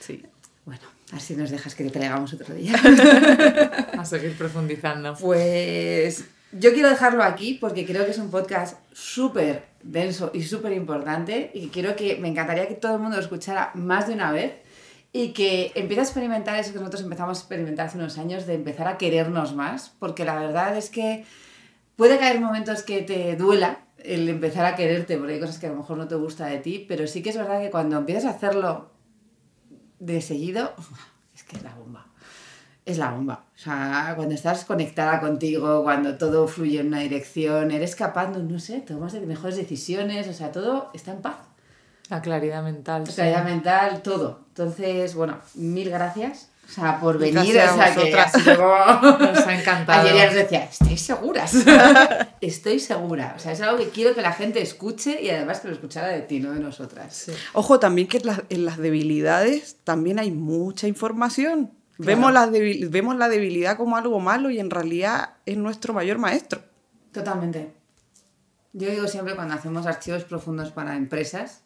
Sí. 0.00 0.24
Bueno, 0.64 0.84
así 1.12 1.36
nos 1.36 1.50
dejas 1.50 1.74
que 1.74 1.84
te 1.84 1.90
traigamos 1.90 2.32
otro 2.32 2.54
día. 2.54 2.74
A 3.98 4.04
seguir 4.06 4.34
profundizando. 4.38 5.14
Pues 5.16 6.24
yo 6.56 6.72
quiero 6.72 6.88
dejarlo 6.88 7.24
aquí 7.24 7.54
porque 7.54 7.84
creo 7.84 8.04
que 8.04 8.12
es 8.12 8.18
un 8.18 8.30
podcast 8.30 8.78
súper 8.92 9.64
denso 9.82 10.30
y 10.32 10.42
súper 10.42 10.72
importante 10.72 11.50
y 11.52 11.68
quiero 11.68 11.96
que 11.96 12.16
me 12.16 12.28
encantaría 12.28 12.68
que 12.68 12.74
todo 12.74 12.94
el 12.94 13.00
mundo 13.00 13.16
lo 13.16 13.22
escuchara 13.22 13.72
más 13.74 14.06
de 14.06 14.14
una 14.14 14.30
vez 14.30 14.54
y 15.12 15.32
que 15.32 15.72
empiece 15.74 16.00
a 16.00 16.04
experimentar 16.04 16.58
eso 16.58 16.72
que 16.72 16.78
nosotros 16.78 17.02
empezamos 17.02 17.38
a 17.38 17.40
experimentar 17.40 17.86
hace 17.86 17.98
unos 17.98 18.18
años 18.18 18.46
de 18.46 18.54
empezar 18.54 18.86
a 18.86 18.98
querernos 18.98 19.54
más 19.54 19.94
porque 19.98 20.24
la 20.24 20.38
verdad 20.38 20.76
es 20.76 20.90
que 20.90 21.24
puede 21.96 22.18
caer 22.18 22.40
momentos 22.40 22.82
que 22.82 23.02
te 23.02 23.34
duela 23.34 23.80
el 23.98 24.28
empezar 24.28 24.64
a 24.64 24.76
quererte 24.76 25.18
porque 25.18 25.34
hay 25.34 25.40
cosas 25.40 25.58
que 25.58 25.66
a 25.66 25.70
lo 25.70 25.76
mejor 25.76 25.98
no 25.98 26.06
te 26.06 26.14
gusta 26.14 26.46
de 26.46 26.58
ti 26.58 26.84
pero 26.86 27.08
sí 27.08 27.20
que 27.20 27.30
es 27.30 27.36
verdad 27.36 27.60
que 27.60 27.70
cuando 27.70 27.98
empiezas 27.98 28.26
a 28.26 28.30
hacerlo 28.30 28.92
de 29.98 30.20
seguido 30.20 30.72
es 31.34 31.42
que 31.42 31.56
es 31.56 31.64
la 31.64 31.74
bomba 31.74 32.13
es 32.86 32.98
la 32.98 33.10
bomba. 33.10 33.44
O 33.54 33.58
sea, 33.58 34.12
cuando 34.16 34.34
estás 34.34 34.64
conectada 34.64 35.20
contigo, 35.20 35.82
cuando 35.82 36.16
todo 36.16 36.46
fluye 36.46 36.80
en 36.80 36.88
una 36.88 37.00
dirección, 37.00 37.70
eres 37.70 37.96
capaz, 37.96 38.28
no, 38.28 38.38
no 38.38 38.58
sé, 38.58 38.80
tomas 38.80 39.12
de 39.12 39.20
mejores 39.20 39.56
decisiones, 39.56 40.28
o 40.28 40.32
sea, 40.32 40.52
todo 40.52 40.90
está 40.92 41.12
en 41.12 41.22
paz. 41.22 41.36
La 42.10 42.20
claridad 42.20 42.62
mental. 42.62 43.06
sí. 43.06 43.14
Claridad 43.14 43.44
mental, 43.44 44.02
todo. 44.02 44.40
Entonces, 44.48 45.14
bueno, 45.14 45.38
mil 45.54 45.88
gracias. 45.88 46.50
O 46.66 46.72
sea, 46.72 46.98
por 46.98 47.18
venir. 47.18 47.52
Gracias 47.54 47.72
o 47.72 47.76
sea, 47.76 47.84
a 47.84 47.94
que 47.94 48.00
vosotras. 48.00 48.34
ha 48.34 48.38
sido 48.38 49.18
Nos 49.32 49.46
ha 49.46 49.60
encantado. 49.60 50.00
Ayer 50.00 50.16
ya 50.16 50.26
nos 50.26 50.34
decía, 50.34 50.64
¿estáis 50.64 51.00
seguras? 51.00 51.54
Estoy 52.40 52.80
segura. 52.80 53.34
O 53.36 53.38
sea, 53.38 53.52
es 53.52 53.60
algo 53.60 53.78
que 53.78 53.90
quiero 53.90 54.14
que 54.14 54.22
la 54.22 54.32
gente 54.32 54.62
escuche 54.62 55.22
y 55.22 55.30
además 55.30 55.60
que 55.60 55.68
lo 55.68 55.74
escuchara 55.74 56.08
de 56.08 56.22
ti, 56.22 56.40
no 56.40 56.52
de 56.52 56.60
nosotras. 56.60 57.14
Sí. 57.14 57.32
Ojo, 57.52 57.78
también 57.78 58.08
que 58.08 58.18
en 58.18 58.26
las, 58.26 58.42
en 58.48 58.64
las 58.64 58.78
debilidades 58.78 59.76
también 59.84 60.18
hay 60.18 60.30
mucha 60.30 60.86
información. 60.86 61.70
Claro. 61.96 62.06
Vemos, 62.06 62.32
debil- 62.50 62.88
vemos 62.90 63.16
la 63.16 63.28
debilidad 63.28 63.76
como 63.76 63.96
algo 63.96 64.18
malo 64.20 64.50
y 64.50 64.58
en 64.58 64.70
realidad 64.70 65.34
es 65.46 65.56
nuestro 65.56 65.94
mayor 65.94 66.18
maestro. 66.18 66.60
Totalmente. 67.12 67.72
Yo 68.72 68.90
digo 68.90 69.06
siempre 69.06 69.36
cuando 69.36 69.54
hacemos 69.54 69.86
archivos 69.86 70.24
profundos 70.24 70.72
para 70.72 70.96
empresas 70.96 71.62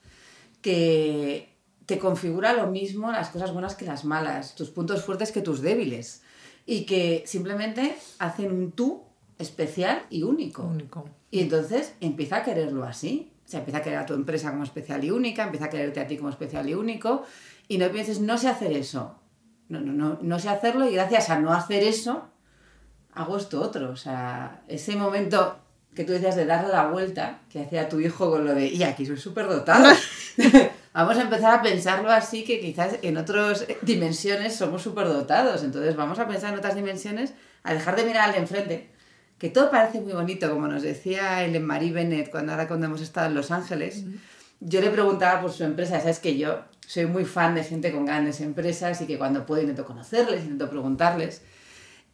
que 0.61 1.55
te 1.87 1.99
configura 1.99 2.53
lo 2.53 2.67
mismo 2.67 3.11
las 3.11 3.31
cosas 3.31 3.53
buenas 3.53 3.75
que 3.75 3.87
las 3.87 4.05
malas, 4.05 4.55
tus 4.55 4.69
puntos 4.71 5.03
fuertes 5.05 5.33
que 5.33 5.41
tus 5.41 5.63
débiles. 5.63 6.23
Y 6.67 6.85
que 6.85 7.23
simplemente 7.27 7.97
hacen 8.19 8.53
un 8.53 8.73
tú 8.73 9.05
especial 9.39 10.03
y 10.11 10.23
único. 10.25 10.65
Único. 10.65 11.09
Y 11.31 11.41
entonces 11.41 11.95
empieza 12.01 12.37
a 12.39 12.45
quererlo 12.45 12.85
así. 12.85 13.33
O 13.47 13.51
sea, 13.51 13.61
empieza 13.61 13.79
a 13.79 13.83
querer 13.83 13.99
a 14.01 14.05
tu 14.05 14.13
empresa 14.13 14.51
como 14.51 14.65
especial 14.65 15.03
y 15.03 15.11
única, 15.11 15.45
empieza 15.45 15.65
a 15.67 15.71
quererte 15.71 16.01
a 16.01 16.07
ti 16.07 16.19
como 16.19 16.29
especial 16.29 16.69
y 16.69 16.75
único, 16.75 17.25
y 17.67 17.79
no 17.79 17.89
pienses, 17.91 18.21
no 18.21 18.37
sé 18.37 18.49
hacer 18.49 18.73
eso. 18.73 19.18
No, 19.69 19.81
no, 19.81 19.93
no, 19.93 20.19
no 20.23 20.39
sé 20.39 20.49
hacerlo 20.49 20.89
y 20.89 20.95
gracias 20.95 21.29
a 21.31 21.39
no 21.39 21.53
hacer 21.53 21.83
eso, 21.83 22.29
hago 23.13 23.37
esto 23.37 23.61
otro. 23.61 23.91
O 23.91 23.97
sea, 23.97 24.63
ese 24.69 24.97
momento 24.97 25.59
que 25.95 26.05
tú 26.05 26.13
decías 26.13 26.37
de 26.37 26.47
darle 26.47 26.69
la 26.69 26.87
vuelta, 26.87 27.41
que 27.51 27.61
hacía 27.61 27.89
tu 27.89 27.99
hijo 28.01 28.31
con 28.31 28.45
lo 28.45 28.55
de, 28.55 28.69
y 28.69 28.83
aquí 28.83 29.05
soy 29.05 29.17
súper 29.17 29.49
dotado. 29.49 29.93
vamos 30.93 31.17
a 31.17 31.23
empezar 31.23 31.59
a 31.59 31.63
pensarlo 31.63 32.11
así, 32.11 32.45
que 32.45 32.61
quizás 32.61 32.99
en 33.03 33.17
otras 33.17 33.67
dimensiones 33.83 34.55
somos 34.57 34.83
súper 34.83 35.09
dotados. 35.09 35.65
Entonces 35.65 35.97
vamos 35.97 36.19
a 36.19 36.29
pensar 36.29 36.53
en 36.53 36.59
otras 36.61 36.77
dimensiones, 36.77 37.35
a 37.65 37.75
dejar 37.75 37.97
de 37.97 38.05
mirar 38.05 38.29
al 38.29 38.33
de 38.33 38.39
enfrente, 38.39 38.91
que 39.39 39.51
todo 39.51 39.71
parece 39.71 40.01
muy 40.01 40.13
bonito, 40.13 40.51
como 40.51 40.69
nos 40.69 40.83
decía 40.83 41.45
Ellen 41.45 41.65
Marie 41.65 41.93
Bennett 41.93 42.31
cuando 42.31 42.53
ahora 42.53 42.69
cuando 42.69 42.87
hemos 42.87 43.01
estado 43.01 43.27
en 43.27 43.35
Los 43.35 43.51
Ángeles. 43.51 44.05
Yo 44.61 44.81
le 44.81 44.91
preguntaba 44.91 45.41
por 45.41 45.53
su 45.53 45.65
empresa, 45.65 46.01
sabes 46.01 46.19
que 46.19 46.37
yo 46.37 46.61
soy 46.89 47.05
muy 47.05 47.27
fan 47.27 47.55
de 47.55 47.63
gente 47.63 47.93
con 47.93 48.07
grandes 48.07 48.41
empresas 48.41 48.99
y 49.03 49.07
que 49.07 49.19
cuando 49.19 49.45
puedo 49.45 49.61
intento 49.61 49.85
conocerles, 49.85 50.45
intento 50.45 50.71
preguntarles. 50.71 51.43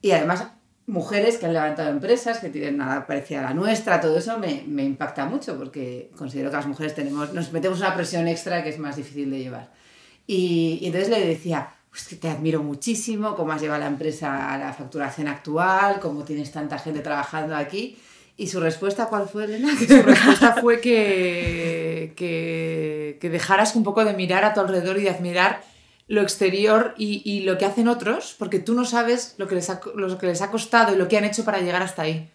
Y 0.03 0.11
además 0.11 0.49
mujeres 0.89 1.37
que 1.37 1.47
han 1.47 1.53
levantado 1.53 1.91
empresas, 1.91 2.41
que 2.41 2.49
tienen 2.49 2.79
nada 2.79 3.07
parecido 3.07 3.39
a 3.39 3.45
la 3.45 3.55
nuestra, 3.55 4.01
todo 4.01 4.18
eso 4.18 4.37
me, 4.37 4.64
me, 4.66 4.83
impacta 4.83 5.27
mucho 5.27 5.57
porque 5.57 6.11
considero 6.18 6.51
que 6.51 6.57
las 6.57 6.66
mujeres 6.66 6.93
tenemos, 6.93 7.33
nos 7.33 7.53
metemos 7.53 7.79
una 7.79 7.95
presión 7.95 8.27
extra 8.27 8.64
que 8.64 8.70
es 8.70 8.81
más 8.81 8.97
difícil 8.97 9.31
de 9.31 9.39
llevar. 9.39 9.72
Y, 10.27 10.81
y 10.83 10.87
entonces 10.87 11.09
le 11.09 11.25
decía, 11.25 11.68
pues 11.89 12.09
te 12.18 12.29
admiro 12.29 12.61
muchísimo, 12.61 13.37
cómo 13.37 13.53
has 13.53 13.62
llevado 13.62 13.79
la 13.79 13.87
empresa 13.87 14.53
a 14.53 14.59
la 14.59 14.72
facturación 14.72 15.29
actual, 15.29 16.01
cómo 16.01 16.25
tienes 16.25 16.51
tanta 16.51 16.81
gente 16.81 16.99
trabajando 16.99 17.55
aquí. 17.55 17.97
¿Y 18.37 18.49
su 18.49 18.61
respuesta 18.61 19.07
cuál 19.07 19.28
fue, 19.28 19.45
Elena? 19.45 19.76
Su 19.78 20.03
respuesta 20.03 20.57
fue 20.61 20.80
que, 20.80 22.14
que, 22.16 23.18
que 23.20 23.30
dejaras 23.30 23.76
un 23.76 23.85
poco 23.85 24.05
de 24.05 24.12
mirar 24.14 24.45
a 24.45 24.55
tu 24.55 24.61
alrededor 24.61 24.99
y 24.99 25.03
de 25.03 25.11
admirar 25.11 25.62
lo 26.07 26.20
exterior 26.20 26.95
y, 26.99 27.22
y, 27.24 27.41
lo 27.41 27.57
que 27.57 27.64
hacen 27.64 27.89
otros, 27.89 28.35
porque 28.39 28.59
tú 28.59 28.74
no 28.74 28.85
sabes 28.85 29.35
lo 29.39 29.49
que, 29.49 29.55
les 29.55 29.70
ha, 29.70 29.80
lo 29.95 30.18
que 30.18 30.26
les 30.26 30.43
ha 30.43 30.51
costado 30.51 30.95
y 30.95 30.99
lo 30.99 31.09
que 31.09 31.16
han 31.16 31.24
hecho 31.24 31.45
para 31.45 31.61
llegar 31.61 31.82
hasta 31.82 32.03
ahí. 32.03 32.30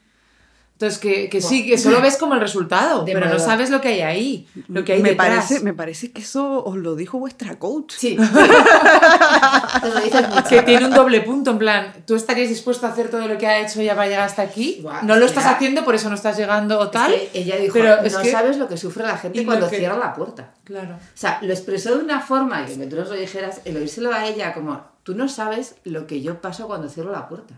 Entonces, 0.80 0.97
que, 0.97 1.27
que 1.27 1.41
sí, 1.41 1.67
que 1.67 1.77
solo 1.77 1.99
ves 2.01 2.15
como 2.15 2.36
el 2.36 2.39
resultado, 2.39 3.03
de 3.03 3.11
pero 3.11 3.25
modo. 3.25 3.38
no 3.38 3.43
sabes 3.43 3.69
lo 3.69 3.82
que 3.82 3.89
hay 3.89 3.99
ahí, 3.99 4.47
lo 4.69 4.86
que 4.86 4.93
hay 4.93 5.01
me 5.01 5.09
detrás. 5.09 5.27
Parece, 5.27 5.59
me 5.59 5.73
parece 5.73 6.13
que 6.13 6.21
eso 6.21 6.63
os 6.63 6.77
lo 6.77 6.95
dijo 6.95 7.19
vuestra 7.19 7.59
coach. 7.59 7.95
Sí. 7.97 8.15
Te 9.82 9.89
lo 9.89 9.99
dices 9.99 10.30
mucho. 10.30 10.47
Que 10.47 10.61
tiene 10.61 10.86
un 10.86 10.91
doble 10.91 11.19
punto, 11.19 11.51
en 11.51 11.57
plan, 11.57 11.93
tú 12.07 12.15
estarías 12.15 12.47
dispuesto 12.47 12.88
a 12.88 12.91
hacer 12.91 13.09
todo 13.09 13.27
lo 13.27 13.38
que 13.38 13.45
ha 13.45 13.59
hecho 13.59 13.82
ella 13.82 13.93
para 13.93 14.07
llegar 14.07 14.23
hasta 14.23 14.41
aquí, 14.41 14.80
wow, 14.82 14.93
no 15.03 15.17
lo 15.17 15.25
estás 15.25 15.43
era... 15.43 15.55
haciendo, 15.55 15.84
por 15.84 15.95
eso 15.95 16.07
no 16.07 16.15
estás 16.15 16.38
llegando 16.38 16.80
o 16.80 16.89
tal. 16.89 17.13
Es 17.13 17.30
que 17.32 17.39
ella 17.39 17.57
dijo, 17.57 17.73
pero 17.73 18.01
es 18.01 18.13
no 18.13 18.21
que... 18.21 18.32
sabes 18.32 18.57
lo 18.57 18.69
que 18.69 18.77
sufre 18.77 19.05
la 19.05 19.17
gente 19.17 19.43
cuando 19.43 19.69
que... 19.69 19.80
cierra 19.80 19.97
la 19.97 20.13
puerta. 20.13 20.51
Claro. 20.63 20.95
O 20.95 21.17
sea, 21.17 21.39
lo 21.41 21.51
expresó 21.51 21.97
de 21.97 22.05
una 22.05 22.21
forma, 22.21 22.65
y 22.65 22.77
que 22.77 22.86
tú 22.86 22.95
nos 22.95 23.09
lo 23.09 23.15
dijeras, 23.15 23.59
el 23.65 23.75
oírselo 23.75 24.13
a 24.13 24.25
ella 24.25 24.53
como, 24.53 24.82
tú 25.03 25.13
no 25.13 25.27
sabes 25.27 25.75
lo 25.84 26.07
que 26.07 26.21
yo 26.21 26.39
paso 26.39 26.67
cuando 26.67 26.88
cierro 26.88 27.11
la 27.11 27.27
puerta 27.27 27.55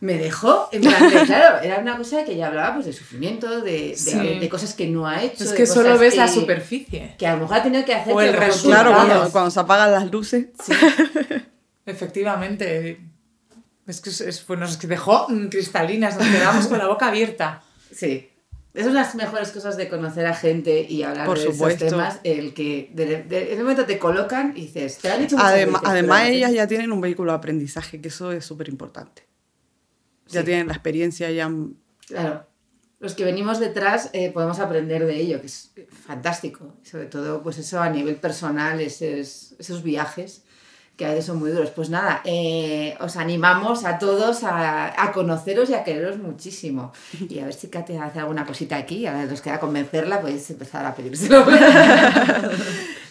me 0.00 0.16
dejó, 0.16 0.68
en 0.72 0.80
plan, 0.80 1.10
de, 1.10 1.20
claro, 1.26 1.60
era 1.62 1.78
una 1.78 1.96
cosa 1.98 2.24
que 2.24 2.32
ella 2.32 2.48
hablaba 2.48 2.74
pues 2.74 2.86
de 2.86 2.92
sufrimiento, 2.94 3.60
de, 3.60 3.70
de, 3.70 3.96
sí. 3.96 4.18
de, 4.18 4.40
de 4.40 4.48
cosas 4.48 4.72
que 4.72 4.86
no 4.86 5.06
ha 5.06 5.22
hecho. 5.22 5.44
Es 5.44 5.52
que 5.52 5.66
solo 5.66 5.98
ves 5.98 6.16
la 6.16 6.26
superficie. 6.26 7.14
Que 7.18 7.26
a 7.26 7.34
lo 7.34 7.42
mejor 7.42 7.58
ha 7.58 7.62
tenido 7.62 7.84
que 7.84 7.94
hacer. 7.94 8.14
O 8.14 8.20
el 8.20 8.32
resultado. 8.32 8.90
Claro, 8.90 9.08
cuando, 9.08 9.30
cuando, 9.30 9.50
se 9.50 9.60
apagan 9.60 9.92
las 9.92 10.10
luces. 10.10 10.46
Sí. 10.64 10.72
Efectivamente. 11.86 13.00
Es 13.86 14.00
que 14.00 14.10
es, 14.10 14.40
pues 14.46 14.58
nos 14.58 14.78
dejó 14.78 15.26
cristalinas, 15.50 16.16
nos 16.16 16.28
quedamos 16.28 16.66
con 16.66 16.78
la 16.78 16.86
boca 16.86 17.08
abierta. 17.08 17.62
Sí. 17.92 18.30
Esas 18.72 18.86
son 18.86 18.94
las 18.94 19.14
mejores 19.16 19.50
cosas 19.50 19.76
de 19.76 19.88
conocer 19.88 20.26
a 20.26 20.34
gente 20.34 20.86
y 20.88 21.02
hablar 21.02 21.26
Por 21.26 21.38
de 21.38 21.46
supuesto. 21.46 21.86
esos 21.86 21.98
temas, 21.98 22.20
el 22.22 22.54
que 22.54 22.90
de, 22.94 23.24
de, 23.24 23.56
momento 23.56 23.84
te 23.84 23.98
colocan 23.98 24.52
y 24.54 24.62
dices, 24.62 24.98
te 24.98 25.10
han 25.10 25.20
dicho 25.20 25.36
muchas 25.36 25.50
Adem 25.50 25.72
veces, 25.72 25.88
Además, 25.88 26.28
ellas 26.28 26.52
ya 26.52 26.68
tienen 26.68 26.92
un 26.92 27.00
vehículo 27.00 27.32
de 27.32 27.38
aprendizaje, 27.38 28.00
que 28.00 28.08
eso 28.08 28.30
es 28.30 28.44
súper 28.44 28.68
importante. 28.68 29.29
Ya 30.30 30.40
Sí. 30.40 30.46
tienen 30.46 30.66
la 30.68 30.72
experiencia, 30.74 31.30
ya 31.30 31.50
Claro. 32.06 32.46
Los 32.98 33.14
que 33.14 33.24
venimos 33.24 33.58
detrás 33.60 34.10
eh, 34.12 34.30
podemos 34.30 34.58
aprender 34.58 35.06
de 35.06 35.16
ello, 35.16 35.40
que 35.40 35.46
es 35.46 35.72
fantástico. 36.06 36.74
Sobre 36.82 37.06
todo, 37.06 37.42
pues 37.42 37.56
eso 37.58 37.80
a 37.80 37.88
nivel 37.88 38.16
personal, 38.16 38.78
esos, 38.80 39.54
esos 39.58 39.82
viajes 39.82 40.42
que 40.98 41.06
a 41.06 41.08
veces 41.10 41.24
son 41.24 41.38
muy 41.38 41.50
duros. 41.50 41.70
Pues 41.70 41.88
nada, 41.88 42.20
eh, 42.26 42.94
os 43.00 43.16
animamos 43.16 43.86
a 43.86 43.98
todos 43.98 44.44
a, 44.44 45.02
a, 45.02 45.12
conoceros 45.12 45.70
y 45.70 45.74
a 45.74 45.82
quereros 45.82 46.18
muchísimo. 46.18 46.92
Y 47.26 47.38
a 47.38 47.46
ver 47.46 47.54
si 47.54 47.68
Katia 47.68 48.04
hace 48.04 48.18
alguna 48.18 48.44
cosita 48.44 48.76
aquí, 48.76 49.06
ahora 49.06 49.24
nos 49.24 49.40
queda 49.40 49.58
convencerla, 49.58 50.20
podéis 50.20 50.50
empezar 50.50 50.84
a 50.84 50.94
pedírselo. 50.94 51.46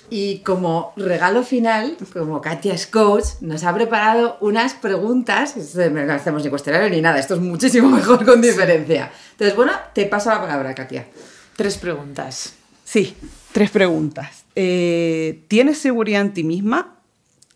y 0.10 0.39
como 0.39 0.93
regalo 0.95 1.43
final, 1.43 1.97
como 2.14 2.41
Katia 2.41 2.74
es 2.74 2.88
coach, 2.88 3.26
nos 3.41 3.64
ha 3.64 3.74
preparado 3.74 4.38
unas 4.41 4.74
preguntas, 4.74 5.55
no 5.76 6.14
hacemos 6.14 6.43
ni 6.43 6.49
cuestionario 6.49 6.89
ni 6.89 7.01
nada, 7.01 7.20
esto 7.20 7.36
es 7.36 7.41
muchísimo 7.41 7.89
mejor 7.95 8.26
con 8.26 8.41
diferencia. 8.41 9.12
Entonces, 9.32 9.55
bueno, 9.55 9.74
te 9.93 10.05
paso 10.05 10.30
la 10.30 10.41
palabra, 10.41 10.74
Katia. 10.76 11.07
Tres 11.55 11.78
preguntas. 11.78 12.53
Sí, 12.84 13.16
tres 13.51 13.70
preguntas. 13.70 14.45
Eh, 14.55 15.43
¿Tienes 15.47 15.78
seguridad 15.78 16.22
en 16.22 16.34
ti 16.34 16.43
misma? 16.43 16.95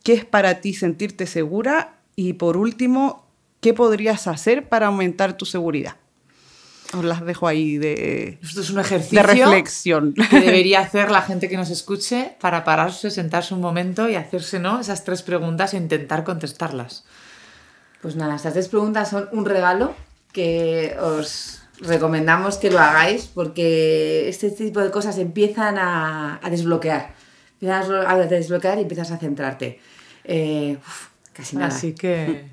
¿Qué 0.04 0.14
es 0.14 0.26
para 0.26 0.62
ti 0.62 0.74
sentirte 0.74 1.26
segura? 1.26 1.96
Y 2.16 2.34
por 2.34 2.58
último, 2.58 3.26
¿qué 3.62 3.74
podrías 3.74 4.28
hacer 4.28 4.70
para 4.70 4.88
aumentar 4.88 5.38
tu 5.38 5.46
seguridad? 5.46 5.96
Os 6.94 7.04
las 7.04 7.26
dejo 7.26 7.48
ahí 7.48 7.78
de, 7.78 8.40
Esto 8.42 8.62
es 8.62 8.70
un 8.70 8.80
ejercicio 8.80 9.22
de 9.22 9.24
reflexión. 9.24 10.14
que 10.14 10.40
debería 10.40 10.80
hacer 10.82 11.12
la 11.12 11.22
gente 11.22 11.50
que 11.50 11.58
nos 11.58 11.70
escuche 11.70 12.36
para 12.40 12.64
pararse, 12.64 13.10
sentarse 13.10 13.54
un 13.54 13.62
momento 13.62 14.10
y 14.10 14.16
hacerse 14.16 14.60
¿no? 14.60 14.80
esas 14.80 15.04
tres 15.04 15.24
preguntas 15.24 15.74
e 15.74 15.78
intentar 15.78 16.24
contestarlas. 16.24 17.06
Pues 18.02 18.16
nada, 18.16 18.36
estas 18.36 18.54
tres 18.54 18.68
preguntas 18.68 19.10
son 19.10 19.30
un 19.32 19.46
regalo 19.46 19.96
que 20.32 20.96
os 21.00 21.62
recomendamos 21.80 22.58
que 22.58 22.70
lo 22.70 22.80
hagáis 22.80 23.26
porque 23.34 24.30
este 24.30 24.52
tipo 24.52 24.80
de 24.82 24.92
cosas 24.92 25.18
empiezan 25.18 25.78
a, 25.78 26.40
a 26.42 26.50
desbloquear. 26.50 27.14
Empiezas 27.54 27.90
a 27.90 28.18
desbloquear 28.18 28.78
y 28.78 28.82
empiezas 28.82 29.12
a 29.12 29.18
centrarte. 29.18 29.80
Eh, 30.26 30.78
uf, 30.80 31.08
casi 31.34 31.56
nada. 31.56 31.68
Así 31.68 31.94
que... 31.94 32.46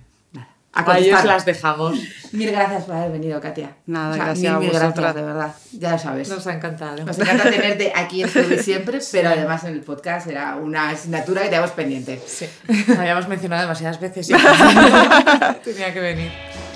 A 0.72 0.92
A 0.92 0.98
ellos 0.98 1.24
las 1.24 1.44
dejamos. 1.44 1.98
Mil 2.32 2.52
gracias 2.52 2.84
por 2.84 2.94
haber 2.94 3.10
venido, 3.10 3.40
Katia. 3.40 3.76
Nada, 3.86 4.10
O 4.10 4.14
sea, 4.14 4.24
gracias 4.26 4.38
mil, 4.44 4.52
a 4.52 4.58
mil 4.60 4.70
gracias, 4.70 5.14
de 5.16 5.22
verdad. 5.22 5.54
Ya 5.72 5.90
lo 5.92 5.98
sabes. 5.98 6.28
Nos 6.28 6.46
ha 6.46 6.54
encantado. 6.54 7.04
Nos 7.04 7.18
encanta 7.18 7.50
tenerte 7.50 7.92
aquí 7.94 8.22
en 8.22 8.28
Zubi 8.28 8.58
siempre, 8.62 9.00
pero 9.10 9.30
además 9.30 9.64
en 9.64 9.72
el 9.72 9.80
podcast 9.80 10.28
era 10.28 10.54
una 10.54 10.90
asignatura 10.90 11.42
que 11.42 11.48
teníamos 11.48 11.72
pendiente. 11.72 12.22
Sí. 12.24 12.46
Lo 12.86 12.94
habíamos 13.00 13.26
mencionado 13.26 13.62
demasiadas 13.62 13.98
veces 13.98 14.30
y 14.30 14.32
tenía 15.64 15.92
que 15.92 16.00
venir. 16.00 16.30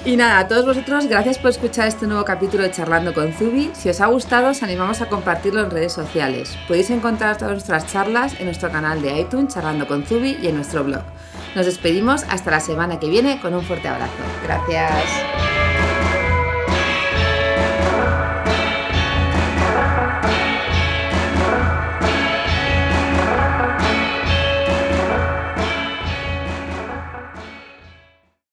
Y 0.05 0.17
nada, 0.17 0.41
a 0.41 0.49
todos 0.49 0.67
vosotros, 0.67 1.07
gracias 1.07 1.39
por 1.39 1.51
escuchar 1.51 1.87
este 1.89 2.07
nuevo 2.07 2.25
capítulo 2.25 2.65
de 2.65 2.73
Charlando 2.73 3.15
con 3.15 3.33
Zubi. 3.33 3.71
Si 3.75 3.89
os 3.89 4.01
ha 4.01 4.07
gustado, 4.07 4.49
os 4.49 4.63
animamos 4.63 5.01
a 5.01 5.09
compartirlo 5.09 5.63
en 5.63 5.71
redes 5.71 5.93
sociales. 5.93 6.59
Podéis 6.67 6.91
encontrar 6.91 7.39
todas 7.39 7.53
nuestras 7.53 7.87
charlas 7.87 8.35
en 8.39 8.47
nuestro 8.47 8.71
canal 8.71 9.01
de 9.01 9.21
iTunes, 9.21 9.55
Charlando 9.55 9.87
con 9.87 10.05
Zubi, 10.05 10.37
y 10.43 10.49
en 10.49 10.57
nuestro 10.57 10.85
blog. 10.85 11.03
Nos 11.55 11.67
despedimos 11.67 12.25
hasta 12.29 12.51
la 12.51 12.61
semana 12.61 12.99
que 12.99 13.09
viene 13.09 13.41
con 13.41 13.55
un 13.55 13.63
fuerte 13.63 13.89
abrazo. 13.89 14.13
Gracias. 14.43 15.54